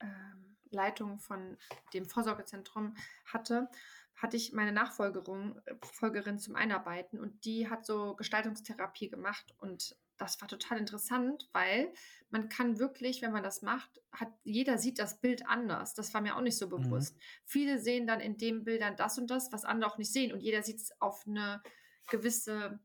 ähm, 0.00 0.56
Leitung 0.70 1.18
von 1.18 1.56
dem 1.94 2.06
Vorsorgezentrum 2.06 2.94
hatte, 3.24 3.68
hatte 4.14 4.36
ich 4.36 4.52
meine 4.52 4.72
Nachfolgerin 4.72 5.60
äh, 5.66 5.74
Folgerin 5.82 6.38
zum 6.38 6.54
Einarbeiten 6.54 7.18
und 7.18 7.44
die 7.44 7.68
hat 7.68 7.84
so 7.86 8.14
Gestaltungstherapie 8.14 9.08
gemacht 9.08 9.54
und 9.58 9.96
das 10.18 10.40
war 10.40 10.46
total 10.46 10.78
interessant, 10.78 11.48
weil 11.52 11.92
man 12.30 12.48
kann 12.48 12.78
wirklich, 12.78 13.22
wenn 13.22 13.32
man 13.32 13.42
das 13.42 13.62
macht, 13.62 14.00
hat 14.12 14.28
jeder 14.44 14.78
sieht 14.78 15.00
das 15.00 15.20
Bild 15.20 15.48
anders. 15.48 15.94
Das 15.94 16.14
war 16.14 16.20
mir 16.20 16.36
auch 16.36 16.42
nicht 16.42 16.58
so 16.58 16.68
bewusst. 16.68 17.16
Viele 17.44 17.80
sehen 17.80 18.06
dann 18.06 18.20
in 18.20 18.36
den 18.36 18.62
Bildern 18.62 18.94
das 18.94 19.18
und 19.18 19.30
das, 19.30 19.50
was 19.50 19.64
andere 19.64 19.90
auch 19.90 19.98
nicht 19.98 20.12
sehen 20.12 20.32
und 20.32 20.40
jeder 20.40 20.62
sieht 20.62 20.76
es 20.76 20.92
auf 21.00 21.26
eine 21.26 21.60
gewisse 22.08 22.78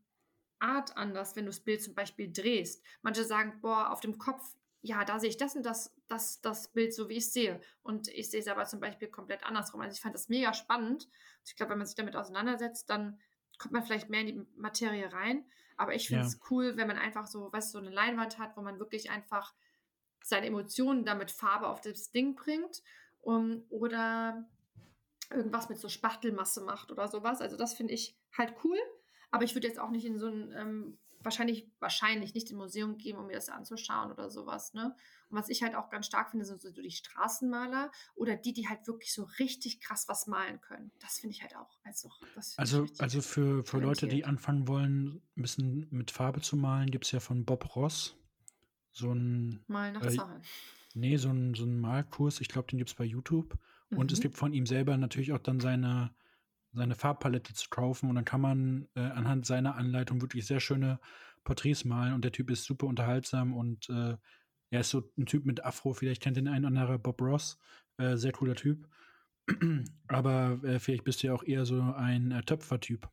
Art 0.59 0.97
anders, 0.97 1.35
wenn 1.35 1.45
du 1.45 1.49
das 1.49 1.59
Bild 1.59 1.81
zum 1.83 1.95
Beispiel 1.95 2.31
drehst. 2.31 2.83
Manche 3.01 3.23
sagen, 3.23 3.59
boah, 3.61 3.91
auf 3.91 3.99
dem 3.99 4.17
Kopf, 4.17 4.43
ja, 4.81 5.03
da 5.05 5.19
sehe 5.19 5.29
ich 5.29 5.37
das 5.37 5.55
und 5.55 5.65
das, 5.65 5.95
das, 6.07 6.41
das 6.41 6.69
Bild 6.69 6.93
so, 6.93 7.09
wie 7.09 7.17
ich 7.17 7.25
es 7.25 7.33
sehe. 7.33 7.59
Und 7.83 8.07
ich 8.09 8.29
sehe 8.29 8.39
es 8.39 8.47
aber 8.47 8.65
zum 8.65 8.79
Beispiel 8.79 9.07
komplett 9.07 9.43
andersrum. 9.43 9.81
Also 9.81 9.93
ich 9.95 10.01
fand 10.01 10.15
das 10.15 10.29
mega 10.29 10.53
spannend. 10.53 11.09
Ich 11.45 11.55
glaube, 11.55 11.71
wenn 11.71 11.79
man 11.79 11.87
sich 11.87 11.95
damit 11.95 12.15
auseinandersetzt, 12.15 12.89
dann 12.89 13.19
kommt 13.57 13.73
man 13.73 13.83
vielleicht 13.83 14.09
mehr 14.09 14.21
in 14.21 14.27
die 14.27 14.45
Materie 14.55 15.11
rein. 15.11 15.45
Aber 15.77 15.93
ich 15.93 16.07
finde 16.07 16.21
Ja. 16.23 16.27
es 16.27 16.39
cool, 16.49 16.77
wenn 16.77 16.87
man 16.87 16.97
einfach 16.97 17.27
so, 17.27 17.51
weißt 17.51 17.73
du, 17.73 17.79
so 17.79 17.85
eine 17.85 17.93
Leinwand 17.93 18.39
hat, 18.39 18.55
wo 18.55 18.61
man 18.61 18.79
wirklich 18.79 19.09
einfach 19.09 19.53
seine 20.23 20.47
Emotionen 20.47 21.05
damit 21.05 21.31
Farbe 21.31 21.67
auf 21.67 21.81
das 21.81 22.11
Ding 22.11 22.35
bringt. 22.35 22.83
Um, 23.21 23.65
oder 23.69 24.47
irgendwas 25.29 25.67
mit 25.67 25.79
so 25.79 25.89
Spachtelmasse 25.89 26.61
macht 26.61 26.91
oder 26.91 27.07
sowas. 27.07 27.41
Also 27.41 27.57
das 27.57 27.73
finde 27.73 27.93
ich 27.93 28.15
halt 28.37 28.55
cool. 28.63 28.77
Aber 29.31 29.43
ich 29.43 29.55
würde 29.55 29.67
jetzt 29.67 29.79
auch 29.79 29.89
nicht 29.89 30.05
in 30.05 30.17
so 30.19 30.27
ein, 30.27 30.51
ähm, 30.55 30.97
wahrscheinlich, 31.19 31.69
wahrscheinlich 31.79 32.33
nicht 32.33 32.49
im 32.51 32.57
Museum 32.57 32.97
gehen, 32.97 33.17
um 33.17 33.27
mir 33.27 33.33
das 33.33 33.49
anzuschauen 33.49 34.11
oder 34.11 34.29
sowas, 34.29 34.73
ne? 34.73 34.95
Und 35.29 35.37
was 35.37 35.49
ich 35.49 35.61
halt 35.63 35.75
auch 35.75 35.89
ganz 35.89 36.05
stark 36.05 36.31
finde, 36.31 36.45
sind 36.45 36.61
so 36.61 36.71
die 36.71 36.89
Straßenmaler 36.91 37.91
oder 38.15 38.37
die, 38.37 38.53
die 38.53 38.69
halt 38.69 38.87
wirklich 38.87 39.13
so 39.13 39.23
richtig 39.39 39.81
krass 39.81 40.07
was 40.07 40.27
malen 40.27 40.61
können. 40.61 40.91
Das 40.99 41.19
finde 41.19 41.35
ich 41.35 41.41
halt 41.41 41.55
auch. 41.57 41.77
Also, 41.83 42.09
Also, 42.55 42.87
also 42.99 43.21
für, 43.21 43.63
für 43.65 43.79
Leute, 43.79 44.07
die 44.07 44.23
anfangen 44.23 44.67
wollen, 44.67 45.21
ein 45.35 45.41
bisschen 45.41 45.87
mit 45.91 46.11
Farbe 46.11 46.39
zu 46.41 46.55
malen, 46.55 46.91
gibt 46.91 47.05
es 47.05 47.11
ja 47.11 47.19
von 47.19 47.43
Bob 47.45 47.75
Ross 47.75 48.15
so 48.93 49.11
ein, 49.11 49.63
mal 49.67 49.91
nach 49.91 50.05
äh, 50.05 50.15
Zahlen. 50.15 50.41
nee, 50.95 51.17
so 51.17 51.29
ein, 51.29 51.53
so 51.53 51.65
ein 51.65 51.79
Malkurs. 51.79 52.41
Ich 52.41 52.47
glaube, 52.47 52.67
den 52.69 52.77
gibt 52.77 52.89
es 52.89 52.95
bei 52.95 53.03
YouTube. 53.03 53.57
Und 53.91 54.11
es 54.11 54.19
Mhm. 54.19 54.23
gibt 54.23 54.37
von 54.37 54.53
ihm 54.53 54.65
selber 54.65 54.97
natürlich 54.97 55.31
auch 55.33 55.39
dann 55.39 55.59
seine, 55.59 56.13
seine 56.73 56.95
Farbpalette 56.95 57.53
zu 57.53 57.69
kaufen. 57.69 58.09
Und 58.09 58.15
dann 58.15 58.25
kann 58.25 58.41
man 58.41 58.87
äh, 58.95 59.01
anhand 59.01 59.45
seiner 59.45 59.75
Anleitung 59.75 60.21
wirklich 60.21 60.45
sehr 60.45 60.59
schöne 60.59 60.99
Porträts 61.43 61.85
malen. 61.85 62.13
Und 62.13 62.23
der 62.23 62.31
Typ 62.31 62.49
ist 62.49 62.65
super 62.65 62.87
unterhaltsam 62.87 63.53
und 63.53 63.89
äh, 63.89 64.17
er 64.69 64.81
ist 64.81 64.89
so 64.89 65.09
ein 65.17 65.25
Typ 65.25 65.45
mit 65.45 65.63
Afro. 65.63 65.93
Vielleicht 65.93 66.21
kennt 66.21 66.37
den 66.37 66.47
ein 66.47 66.65
oder 66.65 66.67
andere 66.67 66.99
Bob 66.99 67.21
Ross. 67.21 67.57
Äh, 67.97 68.17
sehr 68.17 68.31
cooler 68.31 68.55
Typ. 68.55 68.87
Aber 70.07 70.59
äh, 70.63 70.79
vielleicht 70.79 71.05
bist 71.05 71.23
du 71.23 71.27
ja 71.27 71.33
auch 71.33 71.43
eher 71.43 71.65
so 71.65 71.81
ein 71.81 72.31
äh, 72.31 72.43
Töpfertyp. 72.43 73.09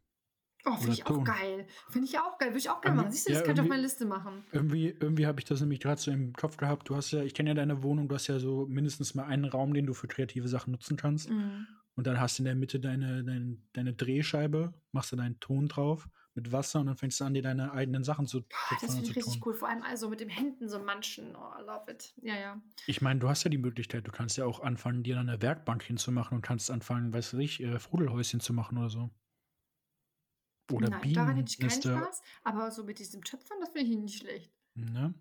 Oh, 0.66 0.76
finde 0.76 0.92
ich 0.92 1.04
auch 1.04 1.08
Ton. 1.08 1.24
geil. 1.24 1.66
Finde 1.90 2.08
ich 2.08 2.18
auch 2.18 2.38
geil. 2.38 2.48
Würde 2.50 2.58
ich 2.58 2.70
auch 2.70 2.80
gerne 2.80 2.96
machen. 2.96 3.10
Siehst 3.10 3.28
du, 3.28 3.32
das 3.32 3.40
ja, 3.40 3.46
könnte 3.46 3.60
ich 3.60 3.64
auf 3.66 3.68
meine 3.68 3.82
Liste 3.82 4.06
machen. 4.06 4.44
Irgendwie, 4.52 4.88
irgendwie 4.88 5.26
habe 5.26 5.38
ich 5.38 5.44
das 5.44 5.60
nämlich 5.60 5.80
gerade 5.80 6.00
so 6.00 6.10
im 6.10 6.32
Kopf 6.32 6.56
gehabt. 6.56 6.88
Du 6.88 6.96
hast 6.96 7.10
ja, 7.10 7.22
ich 7.22 7.34
kenne 7.34 7.50
ja 7.50 7.54
deine 7.54 7.82
Wohnung, 7.82 8.08
du 8.08 8.14
hast 8.14 8.26
ja 8.28 8.38
so 8.38 8.66
mindestens 8.66 9.14
mal 9.14 9.24
einen 9.24 9.44
Raum, 9.44 9.74
den 9.74 9.86
du 9.86 9.94
für 9.94 10.08
kreative 10.08 10.48
Sachen 10.48 10.70
nutzen 10.72 10.96
kannst. 10.96 11.30
Mhm. 11.30 11.66
Und 11.96 12.06
dann 12.06 12.18
hast 12.18 12.38
du 12.38 12.42
in 12.42 12.46
der 12.46 12.54
Mitte 12.54 12.80
deine, 12.80 13.22
deine, 13.22 13.56
deine 13.72 13.92
Drehscheibe, 13.92 14.72
machst 14.92 15.12
du 15.12 15.16
deinen 15.16 15.38
Ton 15.40 15.68
drauf 15.68 16.08
mit 16.34 16.50
Wasser 16.50 16.80
und 16.80 16.86
dann 16.86 16.96
fängst 16.96 17.20
du 17.20 17.24
an, 17.24 17.34
dir 17.34 17.42
deine 17.42 17.72
eigenen 17.72 18.02
Sachen 18.02 18.26
zu 18.26 18.42
Boah, 18.42 18.78
das 18.80 18.94
finde 18.94 19.08
ich 19.08 19.16
richtig 19.16 19.34
tun. 19.34 19.42
cool. 19.46 19.54
Vor 19.54 19.68
allem 19.68 19.82
also 19.82 20.08
mit 20.08 20.20
den 20.20 20.28
Händen 20.28 20.68
so 20.68 20.80
manchen. 20.80 21.36
Oh, 21.36 21.60
I 21.60 21.64
love 21.64 21.90
it. 21.90 22.12
Ja, 22.22 22.36
ja. 22.36 22.60
Ich 22.86 23.00
meine, 23.00 23.20
du 23.20 23.28
hast 23.28 23.44
ja 23.44 23.50
die 23.50 23.58
Möglichkeit, 23.58 24.06
du 24.06 24.10
kannst 24.10 24.36
ja 24.36 24.44
auch 24.44 24.60
anfangen, 24.60 25.02
dir 25.04 25.18
eine 25.18 25.40
Werkbank 25.40 25.82
hinzumachen 25.82 26.36
und 26.36 26.42
kannst 26.42 26.70
anfangen, 26.70 27.12
weißt 27.12 27.34
du 27.34 27.36
nicht, 27.36 27.60
äh, 27.60 27.78
Frudelhäuschen 27.78 28.40
zu 28.40 28.52
machen 28.52 28.78
oder 28.78 28.90
so. 28.90 29.10
Oder 30.72 30.88
Nein, 30.90 31.12
daran 31.12 31.36
hätte 31.36 31.50
ich 31.50 31.58
keinen. 31.58 31.70
Spaß. 32.00 32.22
Aber 32.42 32.70
so 32.70 32.84
mit 32.84 32.98
diesem 32.98 33.22
Töpfern, 33.22 33.58
das 33.60 33.70
finde 33.70 33.90
ich 33.90 33.98
nicht 33.98 34.18
schlecht. 34.18 34.50
Ne? 34.74 35.14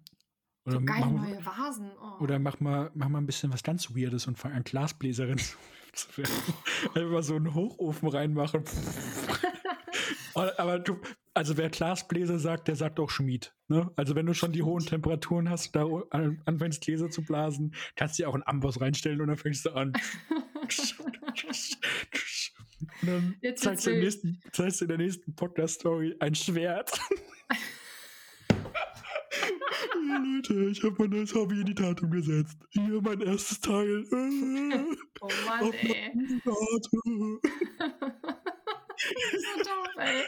Oder, 0.66 0.80
So 0.80 0.86
geile 0.86 1.12
neue 1.12 1.46
Vasen. 1.46 1.92
Oh. 2.02 2.24
oder 2.24 2.40
mach, 2.40 2.60
mal, 2.62 2.90
mach 2.94 3.10
mal 3.10 3.18
ein 3.20 3.26
bisschen 3.26 3.52
was 3.52 3.64
ganz 3.64 3.94
Weirdes 3.96 4.28
und 4.28 4.38
fang 4.38 4.54
an, 4.54 4.64
Glasbläserin 4.64 5.38
zu 5.94 6.18
werden. 6.18 6.34
Einfach 6.96 7.24
so 7.24 7.36
einen 7.36 7.54
Hochofen 7.54 8.08
reinmachen. 8.08 8.64
Aber 10.36 10.80
du, 10.80 10.98
also 11.36 11.58
wer 11.58 11.70
Glasbläser 11.70 12.40
sagt, 12.40 12.68
der 12.68 12.76
sagt 12.76 13.00
auch 13.00 13.10
Schmied. 13.12 13.54
Ne? 13.68 13.92
Also 13.96 14.16
wenn 14.16 14.26
du 14.26 14.34
schon 14.34 14.52
die 14.52 14.64
hohen 14.64 14.84
Temperaturen 14.84 15.48
hast, 15.50 15.76
da 15.76 15.86
an- 16.10 16.42
anfängst 16.46 16.82
Gläser 16.82 17.10
zu 17.12 17.22
blasen, 17.24 17.76
kannst 17.96 18.18
du 18.18 18.24
dir 18.24 18.30
auch 18.30 18.34
einen 18.34 18.42
Amboss 18.48 18.82
reinstellen 18.82 19.22
und 19.22 19.28
dann 19.28 19.38
fängst 19.38 19.66
du 19.66 19.72
an. 19.72 19.94
Und 23.02 23.08
dann 23.08 23.36
Jetzt 23.42 23.64
zeigst 23.64 23.86
du, 23.86 23.92
im 23.92 24.00
nächsten, 24.00 24.42
zeigst 24.52 24.82
du 24.82 24.86
in 24.86 24.90
der 24.90 24.98
nächsten 24.98 25.36
Podcast-Story 25.36 26.16
ein 26.20 26.36
Schwert. 26.36 26.92
ja, 30.08 30.18
Leute, 30.18 30.54
ich 30.70 30.84
habe 30.84 30.96
mein 31.00 31.10
neues 31.10 31.34
Hobby 31.34 31.62
in 31.62 31.66
die 31.66 31.76
Tat 31.76 32.02
umgesetzt. 32.02 32.58
Hier 32.70 33.02
mein 33.02 33.22
erstes 33.22 33.60
Teil. 33.60 34.06
oh 34.12 35.30
Mann, 35.46 35.62
Auf 35.62 35.76
ey. 35.84 36.12
so 39.32 39.64
doof, 39.64 39.88
ey. 39.98 40.24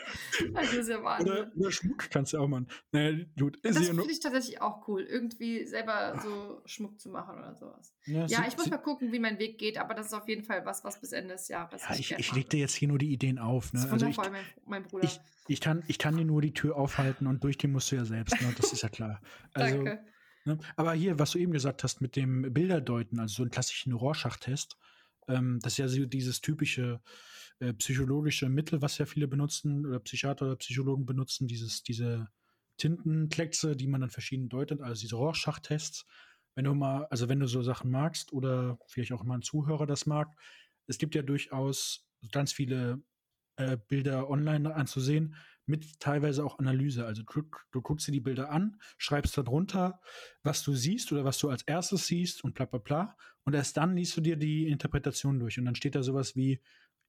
Das 0.53 0.73
ist 0.73 0.89
ja 0.89 1.03
Wahnsinn. 1.03 1.31
Oder, 1.31 1.51
oder 1.55 1.71
Schmuck 1.71 2.09
kannst 2.09 2.33
du 2.33 2.39
auch 2.39 2.47
machen. 2.47 2.67
Naja, 2.91 3.23
gut. 3.39 3.57
Das 3.63 3.77
finde 3.77 4.03
ich 4.11 4.19
tatsächlich 4.19 4.61
auch 4.61 4.87
cool, 4.87 5.01
irgendwie 5.03 5.65
selber 5.65 6.19
so 6.21 6.61
Schmuck 6.65 6.99
zu 6.99 7.09
machen 7.09 7.37
oder 7.37 7.55
sowas. 7.55 7.93
ja, 8.05 8.25
Ja, 8.25 8.27
sie- 8.27 8.47
ich 8.49 8.55
muss 8.55 8.65
sie- 8.65 8.69
mal 8.71 8.77
gucken, 8.77 9.11
wie 9.11 9.19
mein 9.19 9.39
Weg 9.39 9.57
geht, 9.57 9.77
aber 9.77 9.93
das 9.93 10.07
ist 10.07 10.13
auf 10.13 10.27
jeden 10.27 10.43
Fall 10.43 10.65
was, 10.65 10.83
was 10.83 10.99
bis 10.99 11.11
Ende 11.11 11.33
des 11.35 11.47
Jahres 11.47 11.81
ja, 11.87 11.95
ich, 11.95 12.11
ich 12.11 12.33
leg 12.33 12.49
dir 12.49 12.59
jetzt 12.59 12.75
hier 12.75 12.87
nur 12.87 12.97
die 12.97 13.11
Ideen 13.11 13.39
auf. 13.39 13.71
Das 13.71 13.81
Ne? 13.81 13.87
ist 13.87 13.93
Also 13.93 14.05
ich, 14.07 14.17
mein, 14.17 14.33
mein 14.65 14.83
Bruder. 14.83 15.03
ich, 15.05 15.19
ich, 15.47 15.61
kann, 15.61 15.83
ich 15.87 15.97
kann 15.97 16.17
dir 16.17 16.25
nur 16.25 16.41
die 16.41 16.53
Tür 16.53 16.75
aufhalten 16.75 17.27
und 17.27 17.43
durchgehen 17.43 17.71
musst 17.71 17.91
du 17.91 17.95
ja 17.95 18.05
selbst. 18.05 18.39
Ne? 18.41 18.53
Das 18.57 18.73
ist 18.73 18.81
ja 18.81 18.89
klar. 18.89 19.21
Also, 19.53 19.75
Danke. 19.83 20.03
Ne? 20.47 20.59
Aber 20.75 20.93
hier, 20.93 21.17
was 21.17 21.31
du 21.31 21.39
eben 21.39 21.51
gesagt 21.53 21.83
hast 21.83 22.01
mit 22.01 22.15
dem 22.15 22.53
Bilderdeuten, 22.53 23.19
also 23.19 23.35
so 23.37 23.41
einen 23.43 23.49
klassischen 23.51 23.93
Rorschach-Test, 23.93 24.77
ähm, 25.27 25.59
das 25.63 25.73
ist 25.73 25.77
ja 25.79 25.87
so 25.87 26.05
dieses 26.05 26.39
typische 26.41 27.01
äh, 27.59 27.73
psychologische 27.73 28.49
Mittel, 28.49 28.81
was 28.81 28.97
ja 28.97 29.05
viele 29.05 29.27
benutzen 29.27 29.85
oder 29.85 29.99
Psychiater 29.99 30.45
oder 30.45 30.55
Psychologen 30.57 31.05
benutzen, 31.05 31.47
dieses, 31.47 31.83
diese 31.83 32.27
Tintenkleckse, 32.77 33.75
die 33.75 33.87
man 33.87 34.01
dann 34.01 34.09
verschieden 34.09 34.49
deutet, 34.49 34.81
also 34.81 35.01
diese 35.01 35.15
Rorschach-Tests. 35.15 36.05
Wenn 36.55 36.65
du 36.65 36.73
mal, 36.73 37.05
also 37.05 37.29
wenn 37.29 37.39
du 37.39 37.47
so 37.47 37.61
Sachen 37.63 37.91
magst 37.91 38.33
oder 38.33 38.77
vielleicht 38.87 39.13
auch 39.13 39.23
mal 39.23 39.35
ein 39.35 39.41
Zuhörer 39.41 39.85
das 39.85 40.05
mag, 40.05 40.35
es 40.87 40.97
gibt 40.97 41.15
ja 41.15 41.21
durchaus 41.21 42.07
ganz 42.31 42.53
viele 42.53 43.01
äh, 43.57 43.77
Bilder 43.87 44.29
online 44.29 44.73
anzusehen, 44.73 45.35
mit 45.65 45.99
teilweise 45.99 46.45
auch 46.45 46.59
Analyse. 46.59 47.05
Also 47.05 47.23
du, 47.23 47.43
du 47.71 47.81
guckst 47.81 48.07
dir 48.07 48.11
die 48.11 48.19
Bilder 48.19 48.51
an, 48.51 48.79
schreibst 48.97 49.37
darunter, 49.37 49.99
was 50.43 50.63
du 50.63 50.73
siehst 50.73 51.11
oder 51.11 51.25
was 51.25 51.39
du 51.39 51.49
als 51.49 51.63
erstes 51.63 52.05
siehst 52.07 52.43
und 52.43 52.53
bla 52.53 52.65
bla 52.65 52.79
bla. 52.79 53.17
Und 53.43 53.53
erst 53.53 53.77
dann 53.77 53.95
liest 53.95 54.15
du 54.17 54.21
dir 54.21 54.35
die 54.35 54.67
Interpretation 54.67 55.39
durch. 55.39 55.57
Und 55.57 55.65
dann 55.65 55.75
steht 55.75 55.95
da 55.95 56.03
sowas 56.03 56.35
wie, 56.35 56.61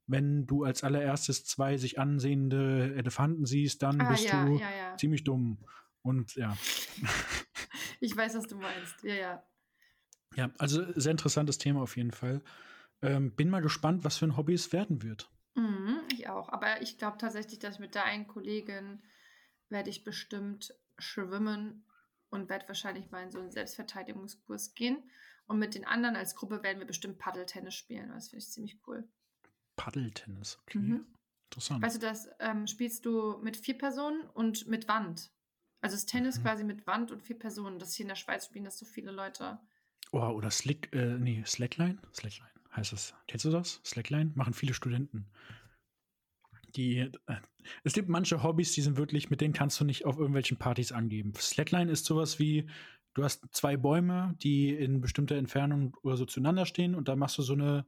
wenn 0.06 0.46
du 0.46 0.64
als 0.64 0.84
allererstes 0.84 1.44
zwei 1.44 1.76
sich 1.76 1.98
ansehende 1.98 2.94
Elefanten 2.96 3.44
siehst, 3.46 3.82
dann 3.82 4.00
Ah, 4.00 4.10
bist 4.10 4.24
ja, 4.24 4.44
du 4.44 4.58
ja, 4.58 4.70
ja. 4.70 4.96
ziemlich 4.96 5.24
dumm. 5.24 5.64
Und 6.02 6.34
ja. 6.36 6.56
ich 8.00 8.16
weiß, 8.16 8.36
was 8.36 8.46
du 8.46 8.56
meinst. 8.56 9.02
Ja, 9.02 9.14
ja. 9.14 9.42
Ja, 10.36 10.50
also 10.58 10.84
sehr 10.94 11.12
interessantes 11.12 11.58
Thema 11.58 11.82
auf 11.82 11.96
jeden 11.96 12.12
Fall. 12.12 12.42
Ähm, 13.02 13.34
bin 13.34 13.50
mal 13.50 13.62
gespannt, 13.62 14.04
was 14.04 14.16
für 14.18 14.26
ein 14.26 14.36
Hobby 14.36 14.54
es 14.54 14.72
werden 14.72 15.02
wird. 15.02 15.30
Mhm, 15.54 16.00
ich 16.12 16.28
auch. 16.28 16.48
Aber 16.50 16.82
ich 16.82 16.98
glaube 16.98 17.18
tatsächlich, 17.18 17.58
dass 17.58 17.78
mit 17.78 17.94
der 17.94 18.04
einen 18.04 18.26
Kollegin 18.28 19.02
werde 19.68 19.90
ich 19.90 20.04
bestimmt 20.04 20.74
schwimmen 20.98 21.84
und 22.30 22.48
werde 22.48 22.68
wahrscheinlich 22.68 23.10
mal 23.10 23.22
in 23.22 23.30
so 23.32 23.40
einen 23.40 23.50
Selbstverteidigungskurs 23.50 24.74
gehen. 24.74 25.10
Und 25.46 25.58
mit 25.58 25.74
den 25.74 25.84
anderen 25.84 26.16
als 26.16 26.34
Gruppe 26.34 26.62
werden 26.62 26.78
wir 26.78 26.86
bestimmt 26.86 27.18
Paddeltennis 27.18 27.74
spielen. 27.74 28.10
Das 28.10 28.28
finde 28.28 28.44
ich 28.44 28.50
ziemlich 28.50 28.78
cool. 28.86 29.08
Paddeltennis, 29.76 30.58
okay. 30.62 30.78
Mhm. 30.78 31.06
Interessant. 31.50 31.82
Weißt 31.82 31.96
du, 31.96 32.00
das 32.00 32.28
ähm, 32.40 32.66
spielst 32.66 33.06
du 33.06 33.38
mit 33.38 33.56
vier 33.56 33.78
Personen 33.78 34.22
und 34.34 34.66
mit 34.66 34.88
Wand. 34.88 35.30
Also 35.80 35.94
das 35.94 36.06
Tennis 36.06 36.38
mhm. 36.38 36.42
quasi 36.42 36.64
mit 36.64 36.86
Wand 36.86 37.12
und 37.12 37.22
vier 37.22 37.38
Personen. 37.38 37.78
Das 37.78 37.94
hier 37.94 38.04
in 38.04 38.08
der 38.08 38.16
Schweiz 38.16 38.46
spielen 38.46 38.64
das 38.64 38.78
so 38.78 38.84
viele 38.84 39.12
Leute. 39.12 39.58
Oh, 40.12 40.18
oder 40.18 40.50
Slick, 40.50 40.92
äh, 40.92 41.18
nee, 41.18 41.42
Slackline? 41.46 41.98
Slackline 42.14 42.50
heißt 42.76 42.92
das. 42.92 43.14
Kennst 43.26 43.44
du 43.44 43.50
das? 43.50 43.80
Slackline? 43.84 44.32
Machen 44.34 44.54
viele 44.54 44.74
Studenten. 44.74 45.26
Die, 46.76 46.98
äh, 46.98 47.10
es 47.84 47.94
gibt 47.94 48.08
manche 48.08 48.42
Hobbys, 48.42 48.72
die 48.72 48.82
sind 48.82 48.96
wirklich, 48.96 49.30
mit 49.30 49.40
denen 49.40 49.54
kannst 49.54 49.80
du 49.80 49.84
nicht 49.84 50.04
auf 50.04 50.18
irgendwelchen 50.18 50.58
Partys 50.58 50.92
angeben. 50.92 51.32
Slackline 51.34 51.90
ist 51.90 52.04
sowas 52.04 52.38
wie, 52.38 52.68
du 53.14 53.24
hast 53.24 53.44
zwei 53.52 53.76
Bäume, 53.76 54.34
die 54.42 54.74
in 54.74 55.00
bestimmter 55.00 55.36
Entfernung 55.36 55.96
oder 56.02 56.16
so 56.16 56.26
zueinander 56.26 56.66
stehen 56.66 56.94
und 56.94 57.08
da 57.08 57.16
machst 57.16 57.38
du 57.38 57.42
so 57.42 57.54
eine. 57.54 57.86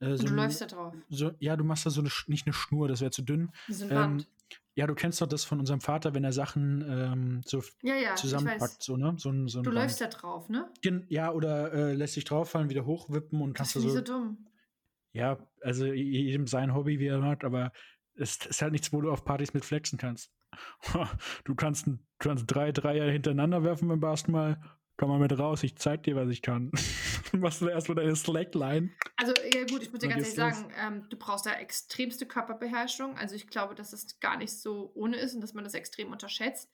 Äh, 0.00 0.16
so 0.16 0.26
du 0.26 0.34
läufst 0.34 0.60
da 0.60 0.66
drauf. 0.66 0.94
So, 1.08 1.32
ja, 1.38 1.56
du 1.56 1.64
machst 1.64 1.86
da 1.86 1.90
so 1.90 2.00
eine, 2.00 2.10
nicht 2.26 2.46
eine 2.46 2.52
Schnur, 2.52 2.88
das 2.88 3.00
wäre 3.00 3.10
zu 3.10 3.22
dünn. 3.22 3.52
So 3.68 3.86
eine 3.86 4.04
ähm, 4.04 4.24
ja, 4.74 4.86
du 4.86 4.94
kennst 4.94 5.20
doch 5.20 5.26
das 5.26 5.44
von 5.44 5.58
unserem 5.58 5.80
Vater, 5.80 6.14
wenn 6.14 6.24
er 6.24 6.32
Sachen 6.32 6.84
ähm, 6.88 7.40
so 7.44 7.62
ja, 7.82 7.96
ja, 7.96 8.14
zusammenpackt, 8.14 8.82
so, 8.82 8.96
ne? 8.96 9.14
So 9.18 9.30
ein, 9.30 9.48
so 9.48 9.58
ein 9.58 9.64
du 9.64 9.70
Band. 9.70 9.82
läufst 9.82 10.00
da 10.00 10.06
drauf, 10.06 10.48
ne? 10.48 10.70
Ja, 11.08 11.32
oder 11.32 11.72
äh, 11.72 11.92
lässt 11.92 12.16
dich 12.16 12.24
drauffallen, 12.24 12.70
wieder 12.70 12.86
hochwippen 12.86 13.42
und 13.42 13.58
das 13.58 13.72
kannst 13.72 13.76
du 13.76 13.80
so. 13.80 13.96
so 13.96 14.00
dumm. 14.00 14.46
Ja, 15.12 15.38
also 15.62 15.86
jedem 15.86 16.46
sein 16.46 16.74
Hobby, 16.74 16.98
wie 16.98 17.08
er 17.08 17.22
hat, 17.22 17.44
aber 17.44 17.72
es 18.14 18.36
ist 18.46 18.62
halt 18.62 18.72
nichts, 18.72 18.92
wo 18.92 19.00
du 19.00 19.10
auf 19.10 19.24
Partys 19.24 19.54
mit 19.54 19.64
flexen 19.64 19.98
kannst. 19.98 20.32
Du 21.44 21.54
kannst, 21.54 21.86
du 21.86 21.98
kannst 22.18 22.44
drei 22.48 22.72
Dreier 22.72 23.10
hintereinander 23.10 23.62
werfen 23.62 23.88
beim 23.88 24.00
Basketball. 24.00 24.60
Komm 25.00 25.08
mal 25.08 25.18
mit 25.18 25.38
raus, 25.38 25.62
ich 25.62 25.76
zeig 25.76 26.02
dir, 26.02 26.14
was 26.14 26.28
ich 26.28 26.42
kann. 26.42 26.70
Machst 27.32 27.62
du 27.62 27.68
erstmal 27.68 27.94
deine 27.94 28.14
Slackline. 28.14 28.90
Also, 29.16 29.32
ja 29.50 29.64
gut, 29.64 29.82
ich 29.82 29.90
muss 29.90 30.00
dir 30.00 30.08
ganz 30.08 30.24
ehrlich 30.24 30.34
sagen, 30.34 30.70
ähm, 30.78 31.06
du 31.08 31.16
brauchst 31.16 31.46
da 31.46 31.52
extremste 31.52 32.26
Körperbeherrschung. 32.26 33.16
Also 33.16 33.34
ich 33.34 33.46
glaube, 33.48 33.74
dass 33.74 33.94
es 33.94 34.20
gar 34.20 34.36
nicht 34.36 34.52
so 34.52 34.92
ohne 34.94 35.16
ist 35.16 35.34
und 35.34 35.40
dass 35.40 35.54
man 35.54 35.64
das 35.64 35.72
extrem 35.72 36.12
unterschätzt. 36.12 36.70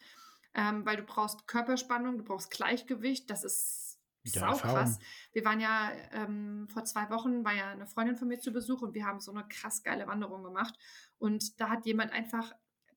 Ähm, 0.54 0.84
weil 0.84 0.96
du 0.96 1.04
brauchst 1.04 1.46
Körperspannung, 1.46 2.18
du 2.18 2.24
brauchst 2.24 2.50
Gleichgewicht, 2.50 3.30
das 3.30 3.44
ist 3.44 4.00
ja, 4.24 4.40
saukrass. 4.40 4.98
Wir 5.32 5.44
waren 5.44 5.60
ja 5.60 5.92
ähm, 6.10 6.66
vor 6.68 6.84
zwei 6.84 7.08
Wochen, 7.10 7.44
war 7.44 7.54
ja 7.54 7.70
eine 7.70 7.86
Freundin 7.86 8.16
von 8.16 8.26
mir 8.26 8.40
zu 8.40 8.50
Besuch 8.52 8.82
und 8.82 8.92
wir 8.94 9.06
haben 9.06 9.20
so 9.20 9.30
eine 9.30 9.46
krass 9.46 9.84
geile 9.84 10.08
Wanderung 10.08 10.42
gemacht. 10.42 10.74
Und 11.18 11.60
da 11.60 11.68
hat 11.68 11.86
jemand 11.86 12.10
einfach 12.10 12.52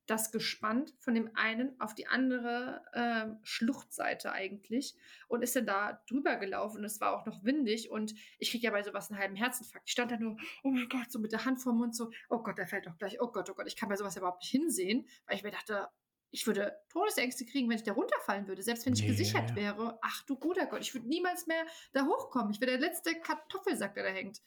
das 0.09 0.31
gespannt 0.31 0.93
von 0.99 1.13
dem 1.13 1.29
einen 1.35 1.79
auf 1.79 1.93
die 1.93 2.07
andere 2.07 2.81
äh, 2.93 3.27
Schluchtseite 3.43 4.31
eigentlich 4.31 4.95
und 5.27 5.43
ist 5.43 5.55
dann 5.55 5.65
da 5.65 6.01
drüber 6.09 6.37
gelaufen. 6.37 6.83
Es 6.83 6.99
war 6.99 7.13
auch 7.13 7.25
noch 7.25 7.43
windig 7.43 7.91
und 7.91 8.13
ich 8.39 8.51
kriege 8.51 8.65
ja 8.65 8.71
bei 8.71 8.83
sowas 8.83 9.09
einen 9.09 9.19
halben 9.19 9.35
Herzinfarkt. 9.35 9.87
Ich 9.87 9.91
stand 9.91 10.11
da 10.11 10.17
nur, 10.17 10.37
oh 10.63 10.69
mein 10.69 10.89
Gott, 10.89 11.11
so 11.11 11.19
mit 11.19 11.31
der 11.31 11.45
Hand 11.45 11.61
vor 11.61 11.73
dem 11.73 11.79
Mund, 11.79 11.95
so, 11.95 12.11
oh 12.29 12.39
Gott, 12.39 12.57
der 12.57 12.67
fällt 12.67 12.87
doch 12.87 12.97
gleich, 12.97 13.21
oh 13.21 13.31
Gott, 13.31 13.49
oh 13.49 13.53
Gott, 13.53 13.67
ich 13.67 13.75
kann 13.75 13.89
bei 13.89 13.95
sowas 13.95 14.17
überhaupt 14.17 14.41
nicht 14.41 14.51
hinsehen, 14.51 15.07
weil 15.27 15.35
ich 15.35 15.43
mir 15.43 15.51
dachte, 15.51 15.87
ich 16.31 16.45
würde 16.45 16.73
Todesängste 16.89 17.45
kriegen, 17.45 17.69
wenn 17.69 17.77
ich 17.77 17.83
da 17.83 17.93
runterfallen 17.93 18.47
würde, 18.47 18.61
selbst 18.61 18.85
wenn 18.85 18.93
ich 18.93 19.01
yeah. 19.01 19.09
gesichert 19.09 19.55
wäre. 19.55 19.97
Ach 20.01 20.23
du 20.25 20.35
guter 20.35 20.67
Gott, 20.67 20.81
ich 20.81 20.93
würde 20.93 21.07
niemals 21.07 21.47
mehr 21.47 21.65
da 21.91 22.05
hochkommen. 22.05 22.51
Ich 22.51 22.61
wäre 22.61 22.71
der 22.71 22.79
letzte 22.79 23.15
Kartoffelsack, 23.15 23.95
der 23.95 24.03
da 24.03 24.09
hängt. 24.09 24.41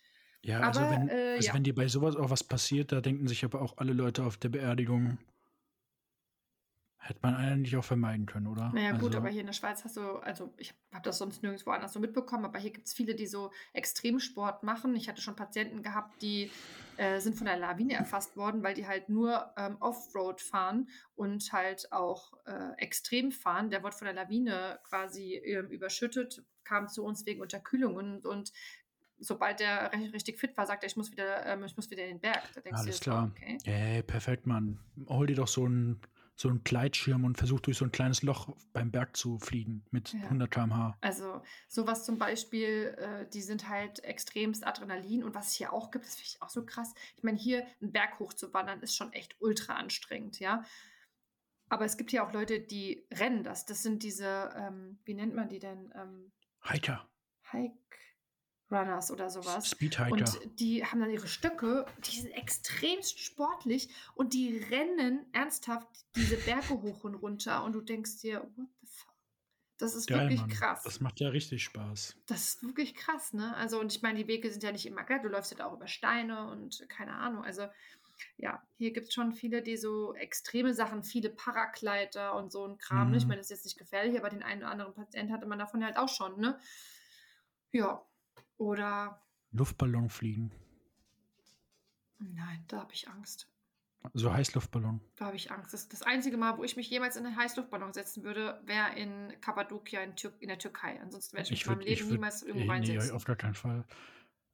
Ja, 0.44 0.60
also 0.60 0.80
aber, 0.80 0.88
also, 0.88 1.00
wenn, 1.00 1.08
äh, 1.08 1.34
also 1.36 1.48
ja. 1.48 1.54
wenn 1.54 1.64
dir 1.64 1.74
bei 1.74 1.88
sowas 1.88 2.16
auch 2.16 2.30
was 2.30 2.44
passiert, 2.44 2.92
da 2.92 3.00
denken 3.00 3.28
sich 3.28 3.44
aber 3.44 3.62
auch 3.62 3.78
alle 3.78 3.92
Leute 3.92 4.24
auf 4.24 4.36
der 4.36 4.48
Beerdigung, 4.48 5.18
Hätte 7.04 7.18
man 7.22 7.34
eigentlich 7.34 7.76
auch 7.76 7.84
vermeiden 7.84 8.26
können, 8.26 8.46
oder? 8.46 8.70
Naja, 8.72 8.92
gut, 8.92 9.06
also, 9.06 9.18
aber 9.18 9.28
hier 9.28 9.40
in 9.40 9.46
der 9.46 9.52
Schweiz 9.52 9.82
hast 9.82 9.96
du, 9.96 10.18
also 10.18 10.54
ich 10.56 10.72
habe 10.92 11.02
das 11.02 11.18
sonst 11.18 11.42
nirgendwo 11.42 11.72
anders 11.72 11.92
so 11.92 11.98
mitbekommen, 11.98 12.44
aber 12.44 12.60
hier 12.60 12.70
gibt 12.70 12.86
es 12.86 12.92
viele, 12.92 13.16
die 13.16 13.26
so 13.26 13.50
Extremsport 13.72 14.62
machen. 14.62 14.94
Ich 14.94 15.08
hatte 15.08 15.20
schon 15.20 15.34
Patienten 15.34 15.82
gehabt, 15.82 16.22
die 16.22 16.48
äh, 16.98 17.18
sind 17.18 17.36
von 17.36 17.46
der 17.46 17.56
Lawine 17.56 17.94
erfasst 17.94 18.36
worden, 18.36 18.62
weil 18.62 18.74
die 18.74 18.86
halt 18.86 19.08
nur 19.08 19.52
ähm, 19.56 19.78
Offroad 19.80 20.40
fahren 20.40 20.88
und 21.16 21.52
halt 21.52 21.90
auch 21.90 22.34
äh, 22.46 22.76
extrem 22.76 23.32
fahren. 23.32 23.70
Der 23.70 23.82
wurde 23.82 23.96
von 23.96 24.04
der 24.04 24.14
Lawine 24.14 24.78
quasi 24.84 25.34
äh, 25.34 25.58
überschüttet, 25.58 26.44
kam 26.62 26.86
zu 26.86 27.04
uns 27.04 27.26
wegen 27.26 27.40
Unterkühlungen 27.40 27.96
und, 27.96 28.26
und 28.26 28.52
sobald 29.18 29.58
der 29.58 29.90
richtig 30.12 30.38
fit 30.38 30.56
war, 30.56 30.66
sagt 30.66 30.84
er, 30.84 30.86
ich 30.86 30.96
muss 30.96 31.10
wieder, 31.10 31.46
ähm, 31.46 31.64
ich 31.64 31.76
muss 31.76 31.90
wieder 31.90 32.04
in 32.04 32.10
den 32.10 32.20
Berg. 32.20 32.42
Alles 32.70 33.00
klar. 33.00 33.32
Okay. 33.36 33.58
Hey, 33.64 34.02
perfekt, 34.04 34.46
Mann. 34.46 34.78
Hol 35.08 35.26
dir 35.26 35.34
doch 35.34 35.48
so 35.48 35.66
ein 35.66 36.00
so 36.42 36.48
einen 36.48 36.64
Gleitschirm 36.64 37.24
und 37.24 37.38
versucht 37.38 37.66
durch 37.66 37.78
so 37.78 37.84
ein 37.84 37.92
kleines 37.92 38.22
Loch 38.22 38.54
beim 38.72 38.90
Berg 38.90 39.16
zu 39.16 39.38
fliegen 39.38 39.84
mit 39.90 40.12
ja. 40.12 40.20
100 40.24 40.50
km/h. 40.50 40.98
Also 41.00 41.40
sowas 41.68 42.04
zum 42.04 42.18
Beispiel, 42.18 42.96
äh, 42.98 43.26
die 43.30 43.40
sind 43.40 43.68
halt 43.68 44.04
extremst 44.04 44.66
Adrenalin 44.66 45.22
und 45.22 45.34
was 45.34 45.48
es 45.48 45.54
hier 45.54 45.72
auch 45.72 45.90
gibt, 45.90 46.04
das 46.04 46.16
finde 46.16 46.28
ich 46.28 46.42
auch 46.42 46.50
so 46.50 46.66
krass. 46.66 46.92
Ich 47.16 47.22
meine, 47.22 47.38
hier 47.38 47.64
einen 47.80 47.92
Berg 47.92 48.18
hoch 48.18 48.34
zu 48.34 48.52
wandern 48.52 48.80
ist 48.80 48.96
schon 48.96 49.12
echt 49.12 49.36
ultra 49.40 49.74
anstrengend, 49.74 50.40
ja. 50.40 50.64
Aber 51.68 51.84
es 51.84 51.96
gibt 51.96 52.10
hier 52.10 52.26
auch 52.26 52.32
Leute, 52.32 52.60
die 52.60 53.06
rennen 53.14 53.44
das. 53.44 53.64
Das 53.64 53.82
sind 53.82 54.02
diese, 54.02 54.52
ähm, 54.56 54.98
wie 55.04 55.14
nennt 55.14 55.34
man 55.34 55.48
die 55.48 55.60
denn? 55.60 55.90
Ähm, 55.94 56.32
Hiker. 56.64 57.08
Hike. 57.50 57.78
Runners 58.72 59.10
oder 59.10 59.30
sowas. 59.30 59.68
Speedhiker. 59.68 60.10
Und 60.10 60.38
die 60.60 60.84
haben 60.84 61.00
dann 61.00 61.10
ihre 61.10 61.28
Stöcke, 61.28 61.86
die 62.06 62.20
sind 62.20 62.32
extremst 62.32 63.18
sportlich 63.20 63.88
und 64.14 64.34
die 64.34 64.58
rennen 64.70 65.26
ernsthaft 65.32 65.88
diese 66.16 66.36
Berge 66.36 66.80
hoch 66.80 67.04
und 67.04 67.14
runter 67.16 67.64
und 67.64 67.72
du 67.72 67.80
denkst 67.80 68.20
dir, 68.20 68.40
what 68.56 68.68
the 68.80 68.86
fuck? 68.86 69.12
Das 69.78 69.94
ist 69.96 70.06
Geil, 70.06 70.20
wirklich 70.20 70.40
Mann. 70.40 70.50
krass. 70.50 70.82
Das 70.84 71.00
macht 71.00 71.18
ja 71.20 71.28
richtig 71.30 71.64
Spaß. 71.64 72.16
Das 72.26 72.40
ist 72.54 72.62
wirklich 72.62 72.94
krass, 72.94 73.32
ne? 73.32 73.56
Also, 73.56 73.80
und 73.80 73.92
ich 73.92 74.00
meine, 74.00 74.18
die 74.18 74.28
Wege 74.28 74.50
sind 74.50 74.62
ja 74.62 74.70
nicht 74.70 74.86
immer 74.86 75.02
glatt. 75.02 75.24
Du 75.24 75.28
läufst 75.28 75.58
ja 75.58 75.66
auch 75.66 75.74
über 75.74 75.88
Steine 75.88 76.48
und 76.50 76.88
keine 76.88 77.14
Ahnung. 77.14 77.42
Also, 77.42 77.66
ja, 78.36 78.62
hier 78.76 78.92
gibt 78.92 79.08
es 79.08 79.14
schon 79.14 79.32
viele, 79.32 79.60
die 79.60 79.76
so 79.76 80.14
extreme 80.14 80.72
Sachen, 80.72 81.02
viele 81.02 81.30
Paragleiter 81.30 82.36
und 82.36 82.52
so 82.52 82.64
ein 82.64 82.78
Kram. 82.78 83.08
Mhm. 83.08 83.14
Ich 83.14 83.26
meine, 83.26 83.38
das 83.38 83.46
ist 83.46 83.56
jetzt 83.56 83.64
nicht 83.64 83.78
gefährlich, 83.78 84.16
aber 84.18 84.30
den 84.30 84.44
einen 84.44 84.62
oder 84.62 84.70
anderen 84.70 84.94
Patient 84.94 85.32
hatte 85.32 85.46
man 85.46 85.58
davon 85.58 85.84
halt 85.84 85.96
auch 85.96 86.08
schon, 86.08 86.38
ne? 86.38 86.58
Ja, 87.72 88.06
oder 88.56 89.20
Luftballon 89.52 90.08
fliegen. 90.08 90.52
Nein, 92.18 92.64
da 92.68 92.80
habe 92.80 92.92
ich 92.92 93.08
Angst. 93.08 93.48
So 94.14 94.32
Heißluftballon. 94.32 95.00
Da 95.16 95.26
habe 95.26 95.36
ich 95.36 95.52
Angst. 95.52 95.72
Das, 95.72 95.88
das 95.88 96.02
einzige 96.02 96.36
Mal, 96.36 96.58
wo 96.58 96.64
ich 96.64 96.76
mich 96.76 96.90
jemals 96.90 97.16
in 97.16 97.24
einen 97.24 97.36
Heißluftballon 97.36 97.92
setzen 97.92 98.24
würde, 98.24 98.60
wäre 98.64 98.94
in 98.96 99.32
Kappadokia 99.40 100.02
in, 100.02 100.16
Tür 100.16 100.32
in, 100.40 100.48
der 100.48 100.58
Türkei. 100.58 101.00
Ansonsten 101.00 101.36
werde 101.36 101.52
ich, 101.52 101.60
ich 101.60 101.66
mich 101.66 101.66
in 101.66 101.78
meinem 101.78 101.86
Leben 101.86 102.00
würd, 102.00 102.12
niemals 102.12 102.42
irgendwo 102.42 102.64
nee, 102.64 102.70
reinsetzen. 102.70 103.08
Nee, 103.10 103.14
auf 103.14 103.24
gar 103.24 103.36
keinen 103.36 103.54
Fall. 103.54 103.84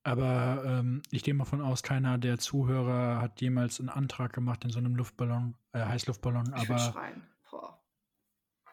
Aber 0.02 0.62
ähm, 0.64 1.02
ich 1.10 1.22
gehe 1.22 1.34
mal 1.34 1.44
von 1.44 1.60
aus, 1.60 1.82
keiner 1.82 2.18
der 2.18 2.38
Zuhörer 2.38 3.20
hat 3.20 3.40
jemals 3.40 3.80
einen 3.80 3.88
Antrag 3.88 4.32
gemacht 4.32 4.64
in 4.64 4.70
so 4.70 4.78
einem 4.78 4.96
Luftballon, 4.96 5.56
äh, 5.72 5.80
Heißluftballon. 5.80 6.54
Ich 6.56 6.70
aber 6.70 6.78
schreien. 6.78 7.26
Boah. 7.50 7.82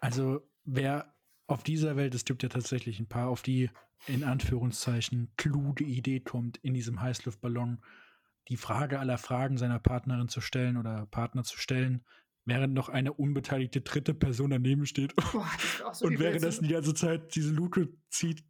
Also 0.01 0.47
wer 0.65 1.14
auf 1.47 1.63
dieser 1.63 1.95
Welt, 1.95 2.15
es 2.15 2.25
gibt 2.25 2.43
ja 2.43 2.49
tatsächlich 2.49 2.99
ein 2.99 3.07
paar, 3.07 3.29
auf 3.29 3.41
die 3.41 3.69
in 4.07 4.23
Anführungszeichen 4.23 5.31
kluge 5.37 5.83
Idee 5.83 6.19
kommt, 6.19 6.57
in 6.57 6.73
diesem 6.73 7.01
Heißluftballon 7.01 7.81
die 8.49 8.57
Frage 8.57 8.99
aller 8.99 9.17
Fragen 9.17 9.57
seiner 9.57 9.79
Partnerin 9.79 10.27
zu 10.27 10.41
stellen 10.41 10.77
oder 10.77 11.07
Partner 11.07 11.43
zu 11.43 11.57
stellen, 11.57 12.05
während 12.45 12.73
noch 12.73 12.89
eine 12.89 13.13
unbeteiligte 13.13 13.81
dritte 13.81 14.13
Person 14.13 14.51
daneben 14.51 14.85
steht 14.85 15.15
Boah, 15.15 15.49
so 15.93 16.05
und 16.05 16.19
währenddessen 16.19 16.67
die 16.67 16.73
ganze 16.73 16.93
Zeit 16.93 17.35
diese 17.35 17.51
Luke 17.51 17.89
zieht. 18.09 18.43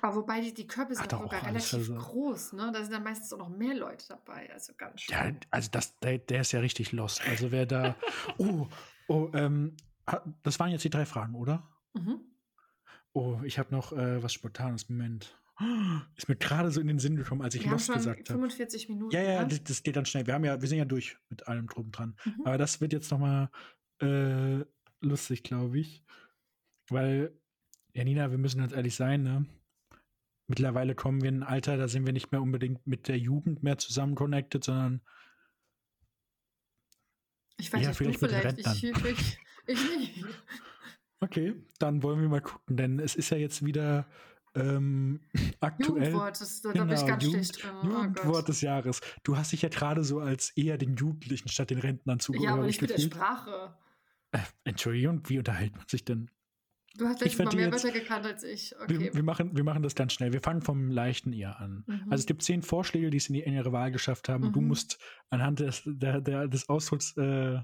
Aber 0.00 0.16
wobei 0.16 0.40
die, 0.40 0.52
die 0.52 0.66
Körper 0.66 0.96
sind 0.96 1.10
sogar 1.10 1.46
relativ 1.46 1.74
also. 1.74 1.94
groß, 1.94 2.54
ne? 2.54 2.72
Da 2.74 2.82
sind 2.82 2.92
dann 2.92 3.04
meistens 3.04 3.32
auch 3.32 3.38
noch 3.38 3.50
mehr 3.50 3.74
Leute 3.74 4.04
dabei, 4.08 4.52
also 4.52 4.72
ganz 4.76 5.02
schön. 5.02 5.14
Ja, 5.14 5.32
also 5.50 5.68
das, 5.70 5.96
der, 6.00 6.18
der 6.18 6.40
ist 6.40 6.50
ja 6.50 6.60
richtig 6.60 6.90
lost. 6.90 7.22
Also 7.28 7.52
wer 7.52 7.66
da. 7.66 7.94
oh, 8.38 8.66
oh, 9.06 9.30
ähm, 9.34 9.76
das 10.42 10.58
waren 10.58 10.70
jetzt 10.70 10.84
die 10.84 10.90
drei 10.90 11.06
Fragen, 11.06 11.34
oder? 11.34 11.68
Mhm. 11.94 12.20
Oh, 13.12 13.40
ich 13.44 13.58
habe 13.58 13.74
noch 13.74 13.92
äh, 13.92 14.22
was 14.22 14.32
Spontanes. 14.32 14.88
Moment. 14.88 15.36
Ist 16.16 16.28
mir 16.28 16.36
gerade 16.36 16.70
so 16.70 16.80
in 16.80 16.88
den 16.88 16.98
Sinn 16.98 17.16
gekommen, 17.16 17.42
als 17.42 17.54
ich 17.54 17.64
wir 17.64 17.70
Lost 17.70 17.92
gesagt 17.92 18.30
habe. 18.30 18.38
45 18.38 18.88
Minuten. 18.88 19.14
Ja, 19.14 19.22
ja, 19.22 19.44
das, 19.44 19.62
das, 19.62 19.82
geht 19.82 19.96
dann 19.96 20.06
schnell. 20.06 20.26
Wir 20.26 20.34
haben 20.34 20.44
ja, 20.44 20.60
wir 20.60 20.68
sind 20.68 20.78
ja 20.78 20.84
durch 20.84 21.18
mit 21.28 21.46
allem 21.46 21.66
drum 21.68 21.92
dran. 21.92 22.16
Mhm. 22.24 22.46
Aber 22.46 22.58
das 22.58 22.80
wird 22.80 22.92
jetzt 22.92 23.10
noch 23.10 23.18
mal 23.18 23.50
äh, 24.00 24.64
lustig, 25.00 25.44
glaube 25.44 25.78
ich, 25.78 26.04
weil 26.88 27.32
ja 27.94 28.04
Nina, 28.04 28.30
wir 28.30 28.38
müssen 28.38 28.60
ganz 28.60 28.72
ehrlich 28.72 28.94
sein, 28.94 29.22
ne? 29.22 29.46
Mittlerweile 30.48 30.94
kommen 30.94 31.22
wir 31.22 31.28
in 31.28 31.42
ein 31.42 31.48
Alter, 31.48 31.76
da 31.76 31.88
sind 31.88 32.04
wir 32.04 32.12
nicht 32.12 32.32
mehr 32.32 32.42
unbedingt 32.42 32.86
mit 32.86 33.08
der 33.08 33.18
Jugend 33.18 33.62
mehr 33.62 33.78
zusammen 33.78 34.14
connected, 34.14 34.64
sondern 34.64 35.00
Ich 37.58 37.72
weiß 37.72 37.82
Ja, 37.82 37.88
nicht, 37.88 37.98
vielleicht 37.98 38.22
du 38.22 38.26
vielleicht. 38.26 38.58
Ich, 38.58 38.82
ich, 38.82 39.38
ich 39.66 39.96
nicht. 39.96 40.24
Okay, 41.20 41.54
dann 41.78 42.02
wollen 42.02 42.20
wir 42.20 42.28
mal 42.28 42.40
gucken, 42.40 42.76
denn 42.76 42.98
es 42.98 43.14
ist 43.14 43.30
ja 43.30 43.36
jetzt 43.36 43.64
wieder 43.64 44.06
ähm, 44.54 45.20
aktuell. 45.60 46.04
Jugendwort, 46.06 46.40
das, 46.40 46.62
da 46.62 46.72
bin 46.72 46.82
ich 46.82 46.88
Genau, 47.00 47.06
ganz 47.06 47.24
Jugend- 47.24 47.46
schlecht 47.46 47.62
drin. 47.64 47.70
Oh 47.82 47.86
Jugendwort 47.86 48.34
Gott. 48.34 48.48
des 48.48 48.60
Jahres. 48.60 49.00
Du 49.22 49.36
hast 49.36 49.52
dich 49.52 49.62
ja 49.62 49.68
gerade 49.68 50.02
so 50.04 50.18
als 50.20 50.50
eher 50.56 50.78
den 50.78 50.96
Jugendlichen 50.96 51.48
statt 51.48 51.70
den 51.70 51.78
Rentnern 51.78 52.18
Ja, 52.18 52.24
zugehörig 52.24 52.50
aber 52.50 52.66
nicht 52.66 52.80
mit 52.82 52.90
der. 52.90 52.98
Sprache. 52.98 53.74
Äh, 54.32 54.38
Entschuldigung, 54.64 55.22
wie 55.28 55.38
unterhält 55.38 55.76
man 55.76 55.86
sich 55.88 56.04
denn? 56.04 56.30
Du 56.98 57.06
hast 57.06 57.20
letztes 57.22 57.38
Mal 57.46 57.54
mehr 57.54 57.66
jetzt- 57.70 57.84
Wörter 57.84 57.98
gekannt 57.98 58.26
als 58.26 58.42
ich. 58.42 58.74
Wir, 58.88 58.98
Okay. 58.98 59.10
wir, 59.14 59.22
machen, 59.22 59.56
wir 59.56 59.64
machen 59.64 59.82
das 59.82 59.94
ganz 59.94 60.12
schnell. 60.12 60.32
Wir 60.34 60.42
fangen 60.42 60.60
vom 60.60 60.90
Leichten 60.90 61.32
eher 61.32 61.58
an. 61.58 61.84
Mhm. 61.86 62.02
Also 62.10 62.22
es 62.22 62.26
gibt 62.26 62.42
zehn 62.42 62.62
Vorschläge, 62.62 63.08
die 63.10 63.16
es 63.16 63.28
in 63.28 63.34
die 63.34 63.44
engere 63.44 63.72
Wahl 63.72 63.90
geschafft 63.92 64.28
haben. 64.28 64.44
Und 64.44 64.56
du 64.56 64.60
Mhm. 64.60 64.68
musst 64.68 64.98
anhand 65.30 65.60
des, 65.60 65.82
der, 65.86 66.20
der, 66.20 66.48
des 66.48 66.68
Ausdrucks 66.68 67.16
äh, 67.16 67.60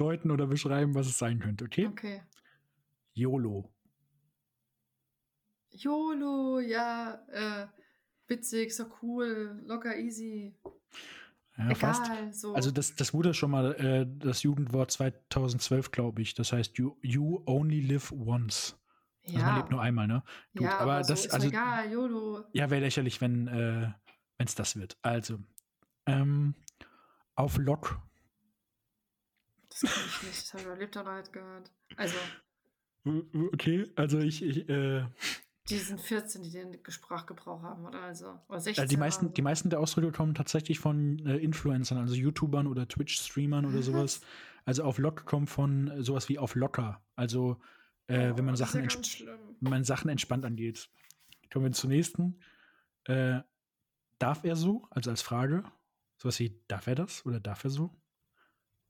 deuten 0.00 0.30
oder 0.30 0.46
beschreiben, 0.46 0.94
was 0.94 1.06
es 1.06 1.18
sein 1.18 1.38
könnte, 1.38 1.64
okay? 1.64 1.86
Okay. 1.86 2.22
YOLO. 3.14 3.68
YOLO, 5.70 6.60
ja, 6.60 7.20
äh, 7.28 7.66
witzig, 8.26 8.74
so 8.74 8.86
cool, 9.02 9.60
locker, 9.66 9.96
easy. 9.96 10.54
Ja, 11.56 11.74
fast. 11.74 12.06
Egal, 12.06 12.32
so. 12.32 12.54
Also 12.54 12.70
das, 12.70 12.94
das 12.94 13.12
wurde 13.12 13.34
schon 13.34 13.50
mal 13.50 13.74
äh, 13.74 14.06
das 14.18 14.42
Jugendwort 14.42 14.90
2012, 14.90 15.90
glaube 15.90 16.22
ich. 16.22 16.34
Das 16.34 16.52
heißt, 16.52 16.78
you, 16.78 16.96
you 17.02 17.42
only 17.46 17.80
live 17.80 18.12
once. 18.12 18.76
Also 19.26 19.38
man 19.38 19.46
ja, 19.48 19.56
lebt 19.58 19.70
nur 19.70 19.82
einmal, 19.82 20.06
ne? 20.06 20.22
Gut, 20.56 20.62
ja, 20.62 20.78
aber 20.78 20.92
aber, 20.94 21.04
so 21.04 21.12
das- 21.12 21.26
ist 21.26 21.34
also- 21.34 21.48
egal, 21.48 21.90
YOLO. 21.92 22.44
Ja, 22.52 22.70
wäre 22.70 22.80
lächerlich, 22.80 23.20
wenn 23.20 23.46
äh, 23.48 23.92
es 24.38 24.54
das 24.54 24.76
wird. 24.76 24.96
Also, 25.02 25.38
ähm, 26.06 26.54
auf 27.34 27.58
Lock. 27.58 28.00
Das 29.70 29.80
kann 29.80 30.04
ich 30.06 30.22
nicht, 30.22 30.42
das 30.42 30.52
habe 30.52 30.62
ich 30.62 30.68
bei 30.68 30.74
Lebtag 30.76 31.32
gehört. 31.32 31.70
Also, 31.96 32.16
Okay, 33.52 33.90
also 33.96 34.18
ich, 34.18 34.42
ich 34.42 34.68
äh, 34.68 35.06
die 35.70 35.78
sind 35.78 36.00
14, 36.00 36.42
die 36.42 36.50
den 36.50 36.78
Sprachgebrauch 36.88 37.62
haben, 37.62 37.86
oder? 37.86 38.02
Also, 38.02 38.38
oder 38.48 38.60
16. 38.60 38.82
also 38.82 38.90
die 38.90 38.98
meisten, 38.98 39.32
die 39.32 39.42
meisten 39.42 39.70
der 39.70 39.80
Ausdrücke 39.80 40.12
kommen 40.12 40.34
tatsächlich 40.34 40.78
von 40.80 41.24
äh, 41.24 41.36
Influencern, 41.36 41.98
also 41.98 42.14
YouTubern 42.14 42.66
oder 42.66 42.88
Twitch-Streamern 42.88 43.64
oder 43.64 43.78
Was? 43.78 43.86
sowas. 43.86 44.20
Also 44.64 44.84
auf 44.84 44.98
Lock 44.98 45.24
kommt 45.24 45.48
von 45.48 45.88
äh, 45.88 46.02
sowas 46.02 46.28
wie 46.28 46.38
auf 46.38 46.54
locker. 46.56 47.02
Also 47.16 47.60
äh, 48.08 48.32
Oh, 48.32 48.36
wenn 48.36 48.44
man 48.44 48.56
Sachen 48.56 48.82
ja 48.82 48.88
wenn 49.60 49.70
man 49.70 49.84
Sachen 49.84 50.10
entspannt 50.10 50.44
angeht. 50.44 50.90
Kommen 51.52 51.66
wir 51.66 51.72
zur 51.72 51.90
nächsten. 51.90 52.40
Äh, 53.04 53.40
darf 54.18 54.44
er 54.44 54.56
so? 54.56 54.86
Also 54.90 55.10
als 55.10 55.22
Frage. 55.22 55.64
Sowas 56.18 56.38
wie, 56.40 56.60
darf 56.68 56.86
er 56.86 56.96
das 56.96 57.24
oder 57.24 57.40
darf 57.40 57.64
er 57.64 57.70
so? 57.70 57.90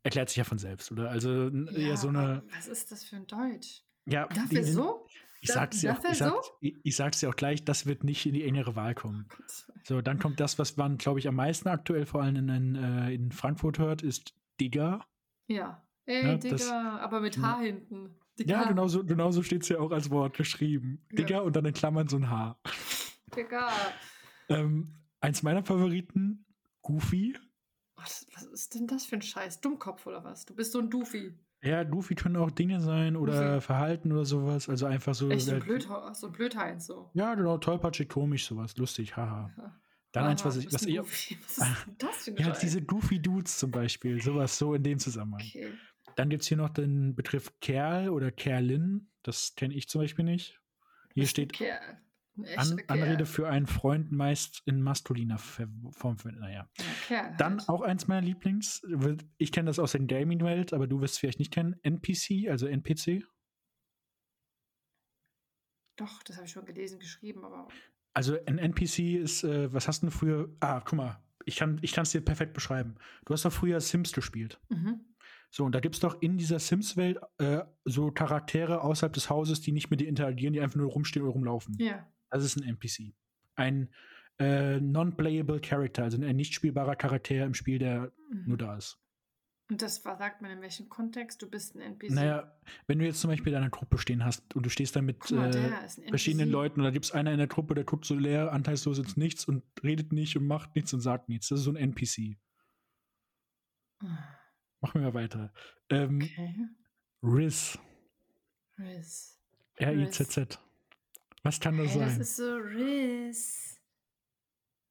Erklärt 0.03 0.29
sich 0.31 0.37
ja 0.37 0.45
von 0.45 0.59
selbst, 0.59 0.91
oder? 0.93 1.11
Also 1.11 1.49
n- 1.49 1.67
eher 1.75 1.89
Ja, 1.91 1.97
so 1.97 2.09
eine. 2.09 2.43
Was 2.55 2.67
ist 2.69 2.91
das 2.91 3.05
für 3.05 3.17
ein 3.17 3.27
Deutsch? 3.27 3.83
Ja, 4.07 4.27
Darf 4.29 4.49
die- 4.49 4.63
so? 4.63 5.07
Ich 5.43 5.51
sag's 5.53 5.81
dir 5.81 5.89
darf 5.89 6.01
auch, 6.01 6.05
er 6.05 6.11
ich, 6.13 6.19
sag, 6.19 6.33
so? 6.33 6.41
ich, 6.61 6.77
ich 6.83 6.97
sag's 6.97 7.21
dir 7.21 7.29
auch 7.31 7.37
gleich, 7.37 7.65
das 7.65 7.87
wird 7.87 8.05
nicht 8.05 8.27
in 8.27 8.35
die 8.35 8.45
engere 8.45 8.77
Wahl 8.77 8.95
kommen. 8.95 9.27
Gott. 9.29 9.67
So, 9.85 10.03
dann 10.03 10.19
kommt 10.19 10.39
das, 10.39 10.59
was 10.59 10.77
man, 10.77 10.99
glaube 10.99 11.19
ich, 11.19 11.29
am 11.29 11.35
meisten 11.37 11.69
aktuell 11.69 12.05
vor 12.05 12.23
allem 12.23 12.37
in, 12.37 12.49
in, 12.51 12.75
äh, 12.77 13.15
in 13.15 13.33
Frankfurt 13.33 13.79
hört, 13.79 14.03
ist 14.03 14.35
Digger. 14.61 15.07
Ja. 15.47 15.83
Ey, 16.05 16.25
Ne, 16.25 16.39
Digga, 16.39 16.57
das- 16.57 16.69
aber 16.71 17.21
mit 17.21 17.37
Ja. 17.37 17.43
H 17.43 17.61
hinten. 17.61 18.15
Digga, 18.39 18.53
Ja, 18.63 18.69
genau 18.69 18.87
so, 18.89 19.03
genau 19.05 19.31
so 19.33 19.43
steht 19.43 19.63
es 19.63 19.71
ja 19.71 19.79
auch 19.79 19.93
als 19.93 20.11
Wort 20.11 20.37
geschrieben. 20.37 21.07
Ja. 21.11 21.17
Digger 21.17 21.43
und 21.45 21.57
dann 21.57 21.65
in 21.65 21.73
Klammern 21.73 22.09
so 22.09 22.17
ein 22.17 22.29
H. 22.29 22.59
Digga. 23.35 23.71
Ähm, 24.51 24.95
eins 25.21 25.43
meiner 25.43 25.63
Favoriten, 25.65 26.45
Goofy. 26.83 27.37
Was, 28.03 28.27
was 28.35 28.45
ist 28.45 28.75
denn 28.75 28.87
das 28.87 29.05
für 29.05 29.17
ein 29.17 29.23
Scheiß? 29.23 29.61
Dummkopf 29.61 30.07
oder 30.07 30.25
was? 30.25 30.47
Du 30.47 30.55
bist 30.55 30.73
so 30.73 30.79
ein 30.79 30.91
Doofy. 30.91 31.35
Ja, 31.63 31.85
Goofy 31.85 32.15
können 32.15 32.37
auch 32.37 32.51
Dinge 32.51 32.81
sein 32.81 33.17
oder 33.17 33.55
Goofy. 33.55 33.67
Verhalten 33.67 34.13
oder 34.13 34.25
sowas. 34.25 34.69
Also 34.69 34.87
einfach 34.87 35.15
so. 35.15 35.29
Echt 35.31 35.47
so 35.47 35.53
ein, 35.53 35.59
äh, 35.59 35.65
Blöd, 35.65 35.87
so 36.13 36.27
ein 36.27 36.33
Blödheinz 36.33 36.87
so. 36.87 37.11
Ja, 37.13 37.35
genau, 37.35 37.59
tollpatschig, 37.59 38.09
komisch, 38.09 38.47
sowas. 38.47 38.77
Lustig, 38.77 39.17
haha. 39.17 39.51
Dann 40.13 40.25
eins, 40.25 40.45
was 40.45 40.57
Aha, 40.57 40.65
ich. 40.67 40.73
Was 40.73 40.83
ich. 40.83 40.99
Was 41.57 41.69
ist 41.69 41.87
denn 41.87 41.97
das 41.99 42.25
für 42.25 42.31
ein 42.31 42.37
ja, 42.39 42.45
Scheiß? 42.47 42.61
diese 42.61 42.83
Goofy 42.83 43.21
Dudes 43.21 43.59
zum 43.59 43.71
Beispiel. 43.71 44.21
Sowas 44.21 44.57
so 44.57 44.75
in 44.75 44.83
dem 44.83 44.99
Zusammenhang. 44.99 45.43
Okay. 45.47 45.73
Dann 46.17 46.31
gibt 46.31 46.43
es 46.43 46.49
hier 46.49 46.57
noch 46.57 46.71
den 46.71 47.15
Begriff 47.15 47.53
Kerl 47.61 48.09
oder 48.09 48.33
Kerlin. 48.33 49.09
Das 49.23 49.55
kenne 49.55 49.75
ich 49.75 49.89
zum 49.89 50.01
Beispiel 50.01 50.25
nicht. 50.25 50.61
Hier 51.15 51.27
steht 51.27 51.53
Kerl. 51.53 52.01
An, 52.57 52.77
Kerl. 52.77 52.85
Anrede 52.89 53.27
für 53.27 53.49
einen 53.49 53.67
Freund 53.67 54.13
meist 54.13 54.63
in 54.67 54.83
maskuliner 54.83 55.39
Form. 55.39 56.17
Naja. 56.25 56.69
Ja, 56.79 56.85
Kerl 57.07 57.37
Dann 57.39 57.59
halt. 57.59 57.69
auch 57.69 57.83
eins 57.83 58.09
meiner 58.09 58.23
Lieblings. 58.27 58.83
Ich 59.39 59.53
kenne 59.53 59.67
das 59.67 59.79
aus 59.79 59.93
der 59.93 60.03
Gaming-Welt, 60.03 60.73
aber 60.73 60.87
du 60.87 61.01
wirst 61.01 61.15
es 61.15 61.19
vielleicht 61.19 61.39
nicht 61.39 61.53
kennen. 61.53 61.77
NPC, 61.83 62.49
also 62.49 62.67
NPC. 62.67 63.25
Doch, 65.97 66.23
das 66.23 66.37
habe 66.37 66.47
ich 66.47 66.53
schon 66.53 66.65
gelesen, 66.65 66.99
geschrieben, 66.99 67.45
aber. 67.45 67.69
Also 68.15 68.37
ein 68.47 68.59
NPC 68.59 69.17
ist, 69.21 69.45
äh, 69.45 69.73
was 69.73 69.87
hast 69.87 70.03
du 70.03 70.07
denn 70.07 70.13
früher? 70.13 70.49
Ah, 70.61 70.81
guck 70.81 70.95
mal, 70.95 71.23
ich 71.45 71.57
kann 71.57 71.79
ich 71.83 71.97
es 71.97 72.11
dir 72.11 72.21
perfekt 72.23 72.55
beschreiben. 72.55 72.97
Du 73.25 73.35
hast 73.35 73.45
doch 73.45 73.53
früher 73.53 73.81
Sims 73.81 74.13
gespielt. 74.13 74.61
Mhm. 74.69 75.05
So, 75.51 75.65
und 75.65 75.75
da 75.75 75.81
gibt 75.81 75.97
es 75.97 76.01
doch 76.01 76.21
in 76.23 76.39
dieser 76.39 76.59
Sims-Welt 76.61 77.19
äh, 77.39 77.63
so 77.85 78.13
Charaktere 78.13 78.83
außerhalb 78.83 79.13
des 79.13 79.29
Hauses, 79.31 79.61
die 79.61 79.73
nicht 79.73 79.91
mit 79.91 80.01
dir 80.01 80.09
interagieren, 80.09 80.53
die 80.53 80.61
einfach 80.61 80.77
nur 80.77 80.91
rumstehen 80.91 81.25
oder 81.25 81.33
rumlaufen. 81.33 81.77
Ja. 81.79 82.07
Das 82.31 82.45
ist 82.45 82.57
ein 82.57 82.63
NPC. 82.65 83.13
Ein 83.57 83.89
äh, 84.39 84.81
non-playable 84.81 85.61
Character, 85.61 86.05
also 86.05 86.17
ein 86.23 86.37
nicht 86.37 86.55
spielbarer 86.55 86.97
Charakter 86.97 87.45
im 87.45 87.55
Spiel, 87.55 87.79
der 87.79 88.13
Mhm. 88.31 88.45
nur 88.47 88.57
da 88.59 88.77
ist. 88.77 88.97
Und 89.71 89.83
das 89.83 90.05
war, 90.05 90.17
sagt 90.17 90.43
man 90.43 90.51
in 90.51 90.61
welchem 90.63 90.89
Kontext? 90.89 91.43
Du 91.43 91.49
bist 91.49 91.77
ein 91.77 91.81
NPC. 91.81 92.11
Naja, 92.11 92.57
wenn 92.89 92.99
du 92.99 93.05
jetzt 93.05 93.21
zum 93.21 93.31
Beispiel 93.31 93.53
deine 93.53 93.71
Gruppe 93.71 93.99
stehen 93.99 94.25
hast 94.25 94.57
und 94.57 94.65
du 94.67 94.71
stehst 94.71 94.97
da 94.97 95.03
mit 95.03 95.31
mal, 95.31 95.55
äh, 95.55 95.89
verschiedenen. 96.09 96.51
Leuten 96.51 96.81
und 96.81 96.85
da 96.85 96.91
gibt 96.91 97.05
es 97.05 97.13
einer 97.13 97.31
in 97.31 97.39
der 97.39 97.47
Gruppe, 97.47 97.75
der 97.75 97.85
guckt 97.85 98.05
so 98.05 98.15
leer, 98.17 98.51
anteilslos 98.53 98.99
ins 98.99 99.17
Nichts 99.17 99.45
und 99.45 99.63
redet 99.85 100.11
nicht 100.13 100.37
und 100.37 100.47
macht 100.47 100.75
nichts 100.75 100.93
und 100.93 101.01
sagt 101.01 101.29
nichts. 101.29 101.49
Das 101.49 101.61
ist 101.61 101.65
so 101.67 101.71
ein 101.73 101.77
NPC. 101.77 102.37
Machen 104.81 104.95
wir 104.95 105.03
mal 105.03 105.15
weiter. 105.15 105.53
Ähm, 105.91 106.21
Okay. 106.23 106.67
Riz. 107.23 107.79
Riz. 108.79 109.39
R-I-Z-Z. 109.77 110.59
Was 111.43 111.59
kann 111.61 111.79
das 111.79 111.93
Hey, 111.93 112.01
das 112.01 112.13
sein? 112.13 112.21
ist 112.21 112.37
so 112.37 112.57
Riz. 112.57 113.67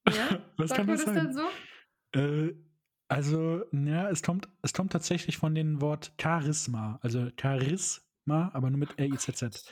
Ja? 0.09 0.39
Was 0.57 0.69
Sagt 0.69 0.77
kann 0.77 0.87
das 0.87 1.05
das 1.05 1.13
sein? 1.13 1.33
so? 1.33 1.47
Äh, 2.19 2.55
also, 3.07 3.63
ja, 3.71 4.09
es 4.09 4.23
kommt, 4.23 4.49
es 4.63 4.73
kommt 4.73 4.91
tatsächlich 4.91 5.37
von 5.37 5.53
dem 5.53 5.81
Wort 5.81 6.13
Charisma. 6.19 6.97
Also 7.03 7.29
Charisma, 7.39 8.49
aber 8.53 8.71
nur 8.71 8.79
mit 8.79 8.97
R-I-Z-Z. 8.97 9.71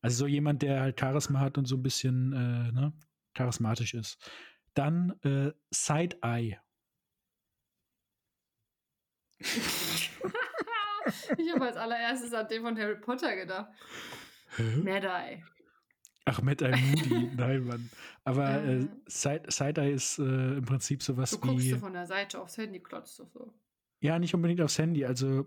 Also 0.00 0.16
so 0.18 0.26
jemand, 0.28 0.62
der 0.62 0.80
halt 0.80 1.00
Charisma 1.00 1.40
hat 1.40 1.58
und 1.58 1.66
so 1.66 1.76
ein 1.76 1.82
bisschen 1.82 2.32
äh, 2.32 2.70
ne, 2.72 2.92
charismatisch 3.34 3.94
ist. 3.94 4.18
Dann 4.74 5.18
äh, 5.22 5.52
Side-Eye. 5.72 6.58
ich 9.40 10.10
habe 11.52 11.66
als 11.66 11.76
allererstes 11.76 12.32
an 12.32 12.46
den 12.48 12.62
von 12.62 12.78
Harry 12.78 12.96
Potter 13.00 13.34
gedacht. 13.34 13.72
Mad-Eye. 14.58 15.42
Ach, 15.44 15.51
Eye 16.26 16.40
Moody. 16.42 17.30
Nein, 17.36 17.64
Mann. 17.64 17.90
Aber 18.24 18.48
äh, 18.62 18.78
Äh. 18.80 18.88
Side- 19.08 19.46
Side-Eye 19.50 19.92
ist 19.92 20.18
äh, 20.18 20.56
im 20.58 20.64
Prinzip 20.64 21.02
sowas 21.02 21.30
Du 21.32 21.38
guckst 21.38 21.64
wie. 21.66 21.70
du 21.70 21.78
von 21.78 21.92
der 21.92 22.06
Seite 22.06 22.40
aufs 22.40 22.56
Handy, 22.58 22.80
klotzt 22.80 23.18
du 23.18 23.24
so. 23.24 23.52
Ja, 24.00 24.18
nicht 24.18 24.34
unbedingt 24.34 24.60
aufs 24.60 24.78
Handy. 24.78 25.04
Also 25.04 25.46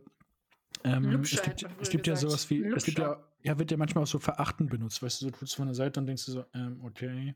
ähm, 0.84 1.04
Lübscher 1.06 1.38
es 1.38 1.44
gibt, 1.44 1.66
es 1.82 1.90
gibt 1.90 2.08
ja 2.08 2.16
sowas 2.16 2.50
wie, 2.50 2.64
es 2.64 2.84
gibt 2.84 3.00
ja, 3.00 3.24
ja, 3.44 3.58
wird 3.58 3.72
ja 3.72 3.78
manchmal 3.78 4.04
auch 4.04 4.08
so 4.08 4.20
verachtend 4.20 4.70
benutzt, 4.70 5.02
weißt 5.02 5.22
du, 5.22 5.26
so 5.26 5.32
tust 5.32 5.54
du 5.54 5.58
von 5.58 5.68
der 5.68 5.76
Seite 5.76 6.00
und 6.00 6.06
denkst 6.08 6.26
du 6.26 6.32
so, 6.34 6.46
ähm, 6.54 6.82
okay. 6.84 7.36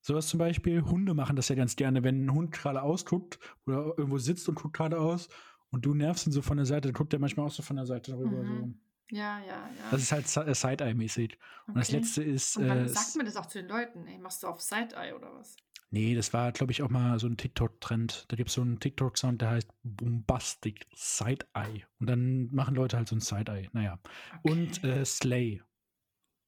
Sowas 0.00 0.26
zum 0.28 0.38
Beispiel, 0.38 0.82
Hunde 0.82 1.14
machen 1.14 1.36
das 1.36 1.48
ja 1.48 1.54
ganz 1.54 1.76
gerne, 1.76 2.02
wenn 2.02 2.24
ein 2.24 2.32
Hund 2.34 2.52
gerade 2.52 2.82
ausguckt 2.82 3.38
oder 3.66 3.94
irgendwo 3.96 4.18
sitzt 4.18 4.48
und 4.48 4.56
guckt 4.56 4.74
gerade 4.76 4.98
aus 4.98 5.28
und 5.70 5.84
du 5.84 5.94
nervst 5.94 6.26
ihn 6.26 6.32
so 6.32 6.42
von 6.42 6.56
der 6.56 6.66
Seite, 6.66 6.88
dann 6.88 6.94
guckt 6.94 7.12
er 7.12 7.18
manchmal 7.20 7.46
auch 7.46 7.52
so 7.52 7.62
von 7.62 7.76
der 7.76 7.86
Seite 7.86 8.16
rüber. 8.16 8.44
So. 8.44 8.74
Ja, 9.12 9.40
ja, 9.40 9.46
ja. 9.46 9.90
Das 9.90 10.00
ist 10.00 10.10
halt 10.10 10.24
äh, 10.48 10.54
Side-Eye-mäßig. 10.54 11.36
Und 11.66 11.76
das 11.76 11.90
letzte 11.90 12.22
ist, 12.22 12.56
Und 12.56 12.66
wann 12.66 12.86
äh, 12.86 12.88
sagt 12.88 13.14
man 13.14 13.26
das 13.26 13.36
auch 13.36 13.44
zu 13.44 13.58
den 13.58 13.68
Leuten? 13.68 14.06
Ey, 14.06 14.16
machst 14.18 14.42
du 14.42 14.46
auf 14.46 14.62
Side-Eye 14.62 15.12
oder 15.12 15.34
was? 15.34 15.54
Nee, 15.90 16.14
das 16.14 16.32
war, 16.32 16.50
glaube 16.52 16.72
ich, 16.72 16.82
auch 16.82 16.88
mal 16.88 17.18
so 17.18 17.26
ein 17.26 17.36
TikTok-Trend. 17.36 18.24
Da 18.28 18.36
gibt 18.36 18.48
es 18.48 18.54
so 18.54 18.62
einen 18.62 18.80
TikTok-Sound, 18.80 19.42
der 19.42 19.50
heißt 19.50 19.68
Bombastic 19.82 20.86
Side-Eye. 20.94 21.84
Und 22.00 22.06
dann 22.06 22.46
machen 22.54 22.74
Leute 22.74 22.96
halt 22.96 23.08
so 23.08 23.14
ein 23.16 23.20
Side-Eye. 23.20 23.68
Naja. 23.72 23.98
Und 24.40 24.78
Okay. 24.78 25.00
äh, 25.00 25.04
Slay. 25.04 25.62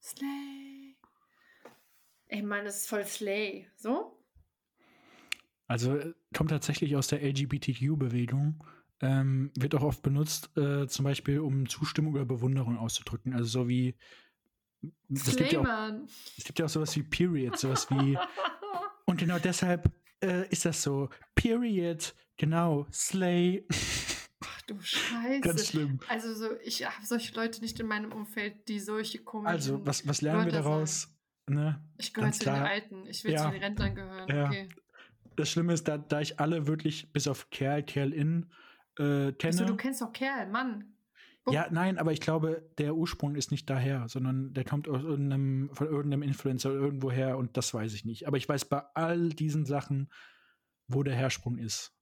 Slay. 0.01 0.97
Ey, 2.29 2.41
Mann, 2.41 2.65
das 2.65 2.77
ist 2.79 2.89
voll 2.89 3.05
Slay. 3.05 3.69
So? 3.77 4.25
Also 5.67 5.97
äh, 5.99 6.15
kommt 6.35 6.49
tatsächlich 6.49 6.97
aus 6.97 7.09
der 7.09 7.23
LGBTQ-Bewegung. 7.23 8.65
Ähm, 9.05 9.51
wird 9.55 9.75
auch 9.75 9.83
oft 9.83 10.03
benutzt, 10.03 10.57
äh, 10.57 10.87
zum 10.87 11.05
Beispiel, 11.05 11.41
um 11.41 11.69
Zustimmung 11.69 12.15
oder 12.15 12.25
Bewunderung 12.25 12.79
auszudrücken. 12.79 13.35
Also 13.35 13.47
so 13.49 13.69
wie. 13.69 13.95
Es 15.13 15.37
gibt, 15.37 15.53
ja 15.53 15.61
auch, 15.61 16.09
es 16.39 16.45
gibt 16.45 16.59
ja 16.59 16.65
auch 16.65 16.71
sowas 16.71 16.97
wie 16.97 17.03
Period, 17.03 17.59
sowas 17.59 17.91
wie. 17.91 18.17
Und 19.07 19.19
genau 19.19 19.39
deshalb 19.39 19.93
äh, 20.23 20.49
ist 20.49 20.65
das 20.65 20.83
so. 20.83 21.11
Period, 21.35 22.15
genau, 22.39 22.87
Slay. 22.93 23.67
du 24.67 24.81
Scheiße. 24.81 25.41
Ganz 25.41 25.69
schlimm. 25.69 26.01
Also 26.09 26.35
so, 26.35 26.49
ich 26.63 26.85
habe 26.87 27.05
solche 27.05 27.35
Leute 27.35 27.61
nicht 27.61 27.79
in 27.81 27.87
meinem 27.87 28.13
Umfeld, 28.13 28.69
die 28.69 28.81
solche 28.81 29.19
komischen. 29.19 29.55
Also, 29.55 29.87
was, 29.87 30.09
was 30.09 30.23
lernen 30.23 30.47
wir 30.47 30.53
Wörter 30.53 30.63
daraus? 30.63 31.09
Ne? 31.47 31.83
Ich 31.99 32.15
gehöre 32.15 32.33
zu 32.33 32.39
den 32.41 32.55
klar. 32.55 32.69
Alten. 32.69 33.07
Ich 33.07 33.23
will 33.25 33.33
Ja. 33.33 33.45
zu 33.45 33.51
den 33.51 33.63
Rentnern 33.63 33.95
gehören. 33.95 34.29
Ja. 34.29 34.47
Okay. 34.47 34.69
Das 35.37 35.51
Schlimme 35.51 35.75
ist, 35.75 35.89
da, 35.89 35.99
da 35.99 36.21
ich 36.21 36.41
alle 36.41 36.67
wirklich 36.67 37.13
bis 37.13 37.29
auf 37.29 37.51
Kerl, 37.51 37.83
Kerl 37.83 38.13
in 38.13 38.51
äh, 38.99 39.33
kenne. 39.33 39.53
Wieso, 39.53 39.65
du 39.65 39.77
kennst 39.77 40.01
doch 40.01 40.13
Kerl, 40.13 40.49
Mann. 40.51 40.95
Oh, 41.47 41.53
Ja, 41.53 41.67
nein, 41.71 41.99
aber 41.99 42.13
ich 42.13 42.21
glaube, 42.21 42.71
der 42.79 42.95
Ursprung 42.95 43.35
ist 43.35 43.51
nicht 43.51 43.69
daher, 43.69 44.09
sondern 44.09 44.55
der 44.55 44.65
kommt 44.65 44.89
aus 44.89 45.03
irgendeinem, 45.03 45.69
von 45.73 45.89
irgendeinem 45.89 46.23
Influencer 46.23 46.71
irgendwoher 46.71 47.37
und 47.37 47.57
das 47.57 47.75
weiß 47.75 47.93
ich 47.95 48.05
nicht. 48.05 48.27
Aber 48.27 48.39
ich 48.39 48.49
weiß 48.49 48.65
bei 48.67 48.83
all 48.95 49.29
diesen 49.29 49.67
Sachen, 49.67 50.11
wo 50.89 51.03
der 51.03 51.15
Hersprung 51.15 51.59
ist, 51.59 51.95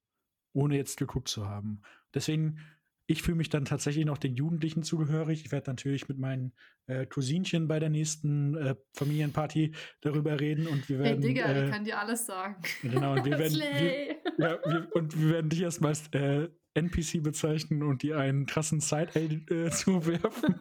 ohne 0.53 0.77
jetzt 0.77 0.97
geguckt 0.97 1.29
zu 1.29 1.49
haben. 1.49 1.83
Deswegen, 2.15 2.59
ich 3.07 3.23
fühle 3.23 3.37
mich 3.37 3.49
dann 3.49 3.65
tatsächlich 3.65 4.05
noch 4.05 4.19
den 4.19 4.37
Jugendlichen 4.37 4.85
zugehörig. 4.85 5.45
Ich 5.45 5.51
werde 5.51 5.71
natürlich 5.71 6.09
mit 6.09 6.19
meinen 6.19 6.53
äh, 6.87 7.05
Cousinchen 7.07 7.67
bei 7.67 7.81
der 7.81 7.91
nächsten 7.91 8.57
äh, 8.57 8.77
Familienparty 8.95 9.75
darüber 10.03 10.39
reden 10.39 10.69
und 10.69 10.89
wir 10.89 11.01
werden. 11.01 11.21
Digga, 11.21 11.47
äh, 11.47 11.65
ich 11.65 11.71
kann 11.71 11.85
dir 11.85 11.99
alles 11.99 12.27
sagen. 12.27 12.63
genau, 12.83 13.15
und 13.15 13.25
wir 13.25 13.39
werden, 13.39 13.59
wir, 13.59 14.17
ja, 14.39 14.59
wir, 14.65 14.89
und 14.95 15.21
wir 15.21 15.31
werden 15.31 15.51
dich 15.51 15.63
erstmal 15.63 15.95
äh, 16.13 16.49
NPC 16.75 17.23
bezeichnen 17.23 17.83
und 17.83 18.03
dir 18.03 18.19
einen 18.19 18.47
krassen 18.47 18.81
Side-A 18.81 19.19
äh, 19.53 19.71
zuwerfen. 19.73 20.61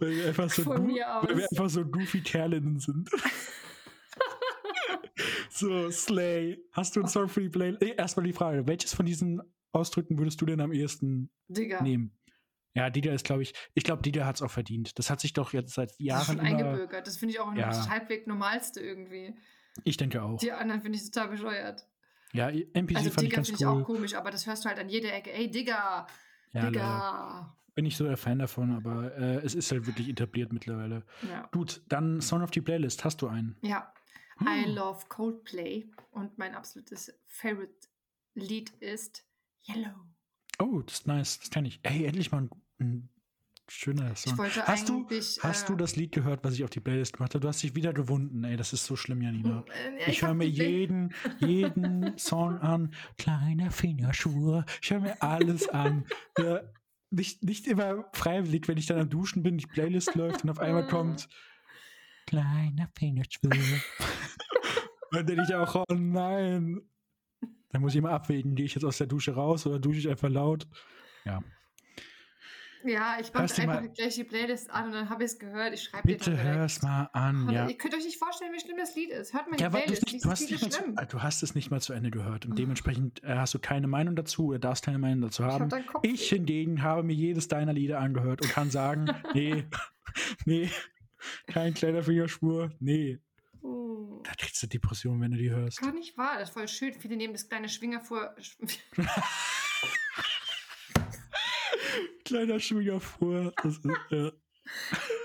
weil, 0.00 0.10
wir 0.16 0.26
einfach 0.28 0.50
so 0.50 0.62
Von 0.62 0.88
weil 0.88 1.36
wir 1.36 1.48
einfach 1.50 1.68
so 1.70 1.84
goofy 1.84 2.20
Kerlinnen 2.22 2.78
sind. 2.78 3.10
so, 5.50 5.90
Slay. 5.90 6.62
Hast 6.72 6.96
du 6.96 7.00
einen 7.00 7.08
Song 7.08 7.28
für 7.28 7.40
die 7.42 7.48
Playlist? 7.48 7.82
Äh, 7.82 7.94
Erstmal 7.96 8.24
die 8.26 8.32
Frage, 8.32 8.66
welches 8.66 8.94
von 8.94 9.06
diesen 9.06 9.40
Ausdrücken 9.72 10.18
würdest 10.18 10.40
du 10.40 10.46
denn 10.46 10.60
am 10.60 10.72
ehesten 10.72 11.30
Digga. 11.48 11.82
nehmen? 11.82 12.16
Ja, 12.74 12.88
Dieter 12.88 13.12
ist, 13.12 13.24
glaube 13.24 13.42
ich, 13.42 13.52
ich 13.74 13.82
glaube, 13.82 14.02
Dieter 14.02 14.24
hat 14.26 14.36
es 14.36 14.42
auch 14.42 14.50
verdient. 14.50 14.96
Das 14.98 15.10
hat 15.10 15.20
sich 15.20 15.32
doch 15.32 15.52
jetzt 15.52 15.74
seit 15.74 15.90
Das 15.90 15.96
ist 15.98 16.04
Jahren 16.04 16.24
schon 16.24 16.40
eingebürgert. 16.40 17.06
Das 17.06 17.16
finde 17.16 17.34
ich 17.34 17.40
auch 17.40 17.52
Ja. 17.54 17.66
das 17.66 17.88
halbwegs 17.90 18.26
normalste 18.26 18.80
irgendwie. 18.80 19.34
Ich 19.84 19.96
denke 19.96 20.22
auch. 20.22 20.38
Die 20.38 20.52
anderen 20.52 20.80
finde 20.80 20.98
ich 20.98 21.04
total 21.10 21.28
bescheuert. 21.28 21.86
Ja, 22.32 22.48
NPC 22.48 22.96
Also 22.96 23.10
fand 23.10 23.22
ich 23.22 23.28
Digga 23.30 23.36
ganz 23.36 23.48
finde 23.48 23.62
ich 23.62 23.66
cool. 23.68 23.82
auch 23.82 23.86
komisch, 23.86 24.14
aber 24.14 24.30
das 24.30 24.46
hörst 24.46 24.64
du 24.64 24.68
halt 24.68 24.78
an 24.78 24.88
jeder 24.88 25.12
Ecke. 25.12 25.32
Ey, 25.32 25.50
Digga, 25.50 26.06
ja. 26.52 26.66
Digga. 26.70 27.56
bin 27.74 27.84
nicht 27.84 27.96
so 27.96 28.04
der 28.04 28.16
Fan 28.16 28.38
davon, 28.38 28.74
aber 28.76 29.14
äh, 29.16 29.36
es 29.44 29.54
ist 29.54 29.70
halt 29.72 29.86
wirklich 29.86 30.08
etabliert 30.08 30.52
mittlerweile. 30.52 31.04
Ja. 31.28 31.48
Gut, 31.52 31.82
dann 31.88 32.20
Song 32.20 32.42
of 32.42 32.50
the 32.54 32.60
Playlist. 32.60 33.04
Hast 33.04 33.20
du 33.22 33.28
einen? 33.28 33.56
ja. 33.62 33.92
I 34.42 34.64
Hm. 34.64 34.74
love 34.74 35.04
Coldplay 35.10 35.84
und 36.12 36.38
mein 36.38 36.54
absolutes 36.54 37.12
Favorite 37.26 37.74
Lied 38.34 38.70
ist 38.80 39.22
Yellow. 39.68 39.92
Oh, 40.58 40.80
das 40.80 40.94
ist 41.00 41.06
nice. 41.06 41.38
Das 41.40 41.50
kenne 41.50 41.68
ich. 41.68 41.80
Ey, 41.82 42.06
endlich 42.06 42.32
mal 42.32 42.42
ein, 42.44 42.50
ein 42.80 43.08
schöner 43.70 44.14
Song. 44.16 44.44
Ich 44.46 44.56
hast 44.60 44.88
du, 44.88 45.06
hast 45.08 45.62
äh, 45.64 45.66
du 45.66 45.76
das 45.76 45.96
Lied 45.96 46.12
gehört, 46.12 46.44
was 46.44 46.54
ich 46.54 46.64
auf 46.64 46.70
die 46.70 46.80
Playlist 46.80 47.14
gemacht 47.14 47.34
habe? 47.34 47.40
Du 47.40 47.48
hast 47.48 47.62
dich 47.62 47.74
wieder 47.74 47.92
gewunden. 47.92 48.44
Ey, 48.44 48.56
das 48.56 48.72
ist 48.72 48.84
so 48.84 48.96
schlimm, 48.96 49.22
Janina. 49.22 49.64
äh, 49.98 50.10
Ich 50.10 50.22
höre 50.22 50.30
hab 50.30 50.36
mir 50.36 50.48
jeden, 50.48 51.14
jeden 51.38 52.16
Song 52.18 52.58
an. 52.58 52.94
Kleiner 53.18 53.70
Fingerschwur. 53.70 54.64
Ich 54.82 54.90
höre 54.90 55.00
mir 55.00 55.22
alles 55.22 55.68
an. 55.68 56.04
Ja, 56.38 56.62
nicht, 57.10 57.42
nicht 57.44 57.66
immer 57.66 58.04
freiwillig, 58.12 58.68
wenn 58.68 58.78
ich 58.78 58.86
dann 58.86 58.98
am 58.98 59.08
Duschen 59.08 59.42
bin, 59.42 59.58
die 59.58 59.66
Playlist 59.66 60.14
läuft 60.14 60.44
und 60.44 60.50
auf 60.50 60.58
einmal 60.58 60.86
kommt 60.86 61.28
Kleiner 62.26 62.88
Fingerschwur. 62.96 63.50
dann 65.10 65.26
denke 65.26 65.42
ich 65.48 65.54
auch, 65.54 65.74
oh 65.74 65.94
nein. 65.94 66.80
Dann 67.70 67.82
muss 67.82 67.92
ich 67.92 67.98
immer 67.98 68.10
abwägen, 68.10 68.54
gehe 68.54 68.66
ich 68.66 68.74
jetzt 68.74 68.84
aus 68.84 68.98
der 68.98 69.06
Dusche 69.06 69.34
raus 69.34 69.66
oder 69.66 69.78
dusche 69.78 69.98
ich 70.00 70.08
einfach 70.08 70.28
laut? 70.28 70.66
Ja. 71.24 71.42
Ja, 72.84 73.18
ich 73.20 73.28
du 73.30 73.38
einfach 73.38 73.66
mal- 73.66 73.88
gleich 73.90 74.14
die 74.14 74.24
Playlist 74.24 74.70
an 74.70 74.86
und 74.86 74.92
dann 74.92 75.10
habe 75.10 75.24
ich 75.24 75.32
es 75.32 75.38
gehört. 75.38 75.74
Ich 75.74 75.82
schreibe 75.82 76.08
dir 76.08 76.14
Bitte 76.16 76.30
direkt. 76.30 76.48
hör's 76.48 76.82
mal 76.82 77.10
an, 77.12 77.46
Oh, 77.48 77.52
ja. 77.52 77.68
Ihr 77.68 77.76
könnt 77.76 77.94
euch 77.94 78.04
nicht 78.04 78.18
vorstellen, 78.18 78.52
wie 78.54 78.60
schlimm 78.60 78.76
das 78.78 78.94
Lied 78.96 79.10
ist. 79.10 79.34
Hört 79.34 79.50
mal 79.50 79.56
die 79.56 79.62
Ja, 79.62 79.68
Playlist. 79.70 80.10
nicht, 80.12 80.24
du, 80.24 80.30
hast 80.30 80.50
nicht 80.50 80.58
schlimm. 80.74 80.96
zu, 80.96 81.06
du 81.06 81.22
hast 81.22 81.42
es 81.42 81.54
nicht 81.54 81.70
mal 81.70 81.80
zu 81.80 81.92
Ende 81.92 82.10
gehört 82.10 82.46
und 82.46 82.58
dementsprechend 82.58 83.22
äh, 83.22 83.36
hast 83.36 83.52
du 83.54 83.58
keine 83.58 83.86
Meinung 83.86 84.16
dazu 84.16 84.46
oder 84.46 84.58
darfst 84.58 84.84
keine 84.84 84.98
Meinung 84.98 85.20
dazu 85.20 85.42
Ich 85.42 85.48
hab 85.48 85.60
haben. 85.60 85.68
dann 85.68 85.86
Kopf. 85.86 86.04
Ich 86.04 86.28
hingegen 86.28 86.82
habe 86.82 87.02
mir 87.02 87.14
jedes 87.14 87.48
deiner 87.48 87.72
Lieder 87.72 88.00
angehört 88.00 88.42
und 88.42 88.50
kann 88.50 88.70
sagen, 88.70 89.06
nee, 89.34 89.64
nee, 90.46 90.70
kein 91.48 91.74
kleiner 91.74 92.02
Fingerspur, 92.02 92.70
nee. 92.80 93.18
Da 94.22 94.32
kriegst 94.38 94.62
du 94.62 94.66
Depression, 94.66 95.20
wenn 95.20 95.32
du 95.32 95.38
die 95.38 95.50
hörst. 95.50 95.80
Gar 95.80 95.92
nicht 95.92 96.16
wahr, 96.16 96.38
das 96.38 96.48
ist 96.48 96.52
voll 96.54 96.68
schön. 96.68 96.92
Viele 96.94 97.16
nehmen 97.16 97.32
das 97.34 97.48
kleine 97.48 97.68
Schwinger 97.68 98.00
vor. 98.00 98.34
Kleiner 102.30 102.60
Schwinger 102.60 103.00
vor. 103.00 103.52
Das 103.60 103.78
ist, 103.78 103.88
ja. 104.10 104.30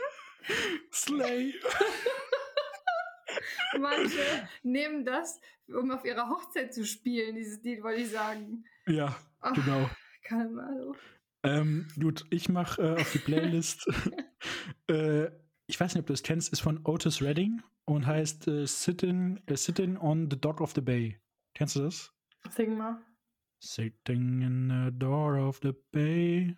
Slay. 0.92 1.54
Manche 3.80 4.50
nehmen 4.64 5.06
das, 5.06 5.40
um 5.68 5.92
auf 5.92 6.04
ihrer 6.04 6.28
Hochzeit 6.28 6.74
zu 6.74 6.84
spielen, 6.84 7.36
dieses 7.36 7.62
Lied, 7.62 7.84
wollte 7.84 8.02
ich 8.02 8.10
sagen. 8.10 8.66
Ja, 8.88 9.16
Ach, 9.40 9.54
genau. 9.54 9.88
Keine 10.24 10.64
Ahnung. 10.64 10.96
Ähm, 11.44 11.88
gut, 12.00 12.26
ich 12.32 12.50
mache 12.50 12.82
äh, 12.82 13.00
auf 13.00 13.12
die 13.12 13.20
Playlist. 13.20 13.88
äh, 14.90 15.30
ich 15.68 15.80
weiß 15.80 15.94
nicht, 15.94 16.02
ob 16.02 16.08
du 16.08 16.14
das 16.14 16.24
kennst, 16.24 16.52
ist 16.52 16.62
von 16.62 16.84
Otis 16.86 17.22
Redding 17.22 17.62
und 17.86 18.08
heißt 18.08 18.48
äh, 18.48 18.66
Sitting, 18.66 19.44
äh, 19.46 19.56
Sitting 19.56 19.96
on 19.98 20.28
the 20.32 20.42
Dock 20.42 20.60
of 20.60 20.74
the 20.74 20.82
Bay. 20.82 21.20
Kennst 21.54 21.76
du 21.76 21.82
das? 21.82 22.12
Sing 22.50 22.76
mal. 22.76 23.00
Sitting 23.60 24.42
in 24.42 24.70
the 24.70 24.98
door 24.98 25.38
of 25.38 25.60
the 25.62 25.74
bay. 25.92 26.56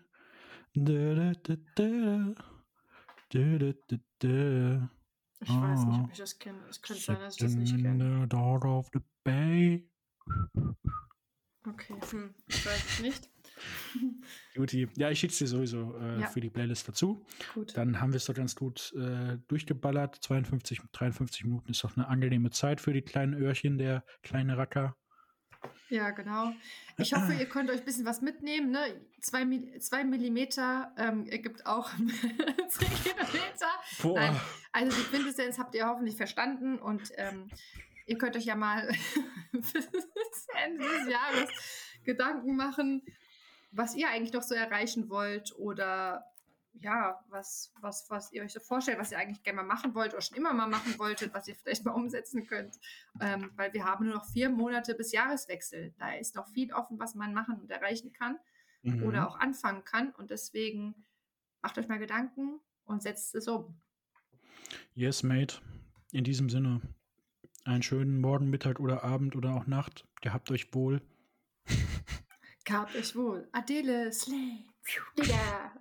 Ich 5.39 5.49
weiß 5.49 5.85
nicht, 5.85 5.99
ob 5.99 6.11
ich 6.11 6.17
das 6.17 6.39
kenne. 6.39 6.59
Es 6.69 6.81
könnte 6.81 7.01
sein, 7.01 7.19
dass 7.19 7.35
ich 7.35 7.41
das 7.41 7.55
nicht 7.55 7.77
kenne. 7.77 8.27
door 8.27 8.63
of 8.65 8.89
the 8.93 8.99
bay. 9.23 9.89
Okay, 11.67 11.95
hm, 12.11 12.33
ich 12.47 12.65
weiß 12.65 12.85
es 12.85 12.99
nicht. 13.01 13.29
Guti. 14.55 14.87
Ja, 14.97 15.09
ich 15.09 15.19
schicke 15.19 15.33
dir 15.35 15.47
sowieso 15.47 15.97
äh, 15.97 16.21
Ja. 16.21 16.27
für 16.27 16.41
die 16.41 16.49
Playlist 16.49 16.87
dazu. 16.87 17.25
Gut. 17.53 17.75
Dann 17.75 17.99
haben 17.99 18.13
wir 18.13 18.17
es 18.17 18.25
doch 18.25 18.33
ganz 18.35 18.55
gut 18.55 18.93
äh, 18.95 19.37
durchgeballert. 19.47 20.15
52, 20.21 20.79
53 20.91 21.43
Minuten 21.45 21.71
ist 21.71 21.83
doch 21.83 21.97
eine 21.97 22.07
angenehme 22.07 22.51
Zeit 22.51 22.81
für 22.81 22.93
die 22.93 23.01
kleinen 23.01 23.33
Öhrchen, 23.33 23.77
der 23.77 24.03
kleine 24.21 24.57
Racker. 24.57 24.95
Ja, 25.89 26.11
genau. 26.11 26.53
Ich 26.97 27.13
hoffe, 27.13 27.33
ihr 27.33 27.47
könnt 27.47 27.69
euch 27.69 27.79
ein 27.79 27.85
bisschen 27.85 28.05
was 28.05 28.21
mitnehmen. 28.21 28.71
Ne? 28.71 28.99
Zwei, 29.21 29.45
zwei 29.79 30.03
Millimeter 30.03 30.93
ähm, 30.97 31.25
ergibt 31.27 31.65
auch 31.65 31.89
zehn 31.95 32.93
Kilometer. 33.03 33.67
Boah. 34.01 34.19
Nein. 34.19 34.39
Also 34.73 34.97
die 34.97 35.03
Quintessenz 35.03 35.57
habt 35.57 35.75
ihr 35.75 35.87
hoffentlich 35.87 36.17
verstanden 36.17 36.77
und 36.77 37.11
ähm, 37.15 37.49
ihr 38.05 38.17
könnt 38.17 38.35
euch 38.35 38.45
ja 38.45 38.55
mal 38.55 38.89
bis 39.51 39.73
Ende 40.65 40.83
des 40.83 41.09
Jahres 41.09 41.49
Gedanken 42.03 42.55
machen, 42.55 43.03
was 43.71 43.95
ihr 43.95 44.09
eigentlich 44.09 44.33
noch 44.33 44.43
so 44.43 44.55
erreichen 44.55 45.09
wollt 45.09 45.55
oder 45.57 46.25
ja, 46.81 47.19
was, 47.29 47.73
was, 47.81 48.09
was 48.09 48.31
ihr 48.31 48.43
euch 48.43 48.53
so 48.53 48.59
vorstellt, 48.59 48.99
was 48.99 49.11
ihr 49.11 49.17
eigentlich 49.19 49.43
gerne 49.43 49.57
mal 49.61 49.67
machen 49.75 49.93
wollt 49.95 50.13
oder 50.13 50.21
schon 50.21 50.37
immer 50.37 50.53
mal 50.53 50.67
machen 50.67 50.97
wolltet, 50.99 51.33
was 51.33 51.47
ihr 51.47 51.55
vielleicht 51.55 51.85
mal 51.85 51.91
umsetzen 51.93 52.45
könnt. 52.45 52.77
Ähm, 53.21 53.51
weil 53.55 53.73
wir 53.73 53.83
haben 53.85 54.05
nur 54.05 54.15
noch 54.15 54.25
vier 54.25 54.49
Monate 54.49 54.95
bis 54.95 55.11
Jahreswechsel. 55.11 55.93
Da 55.97 56.13
ist 56.13 56.35
noch 56.35 56.47
viel 56.47 56.73
offen, 56.73 56.99
was 56.99 57.15
man 57.15 57.33
machen 57.33 57.59
und 57.59 57.69
erreichen 57.71 58.13
kann 58.13 58.37
Mhm. 58.83 59.03
oder 59.03 59.27
auch 59.27 59.37
anfangen 59.39 59.83
kann. 59.83 60.11
Und 60.11 60.29
deswegen 60.31 60.93
macht 61.61 61.77
euch 61.77 61.87
mal 61.87 61.99
Gedanken 61.99 62.59
und 62.85 63.01
setzt 63.01 63.35
es 63.35 63.47
um. 63.47 63.81
Yes, 64.93 65.23
mate. 65.23 65.59
In 66.11 66.23
diesem 66.23 66.49
Sinne, 66.49 66.81
einen 67.65 67.83
schönen 67.83 68.21
Morgen, 68.21 68.49
Mittag 68.49 68.79
oder 68.79 69.03
Abend 69.03 69.35
oder 69.35 69.55
auch 69.55 69.67
Nacht. 69.67 70.07
Gehabt 70.21 70.51
euch 70.51 70.73
wohl. 70.73 71.01
Gehabt 72.65 72.95
euch 72.95 73.15
wohl. 73.15 73.47
Adele, 73.51 74.11
Slay. 74.13 74.65
Digga. 75.17 75.73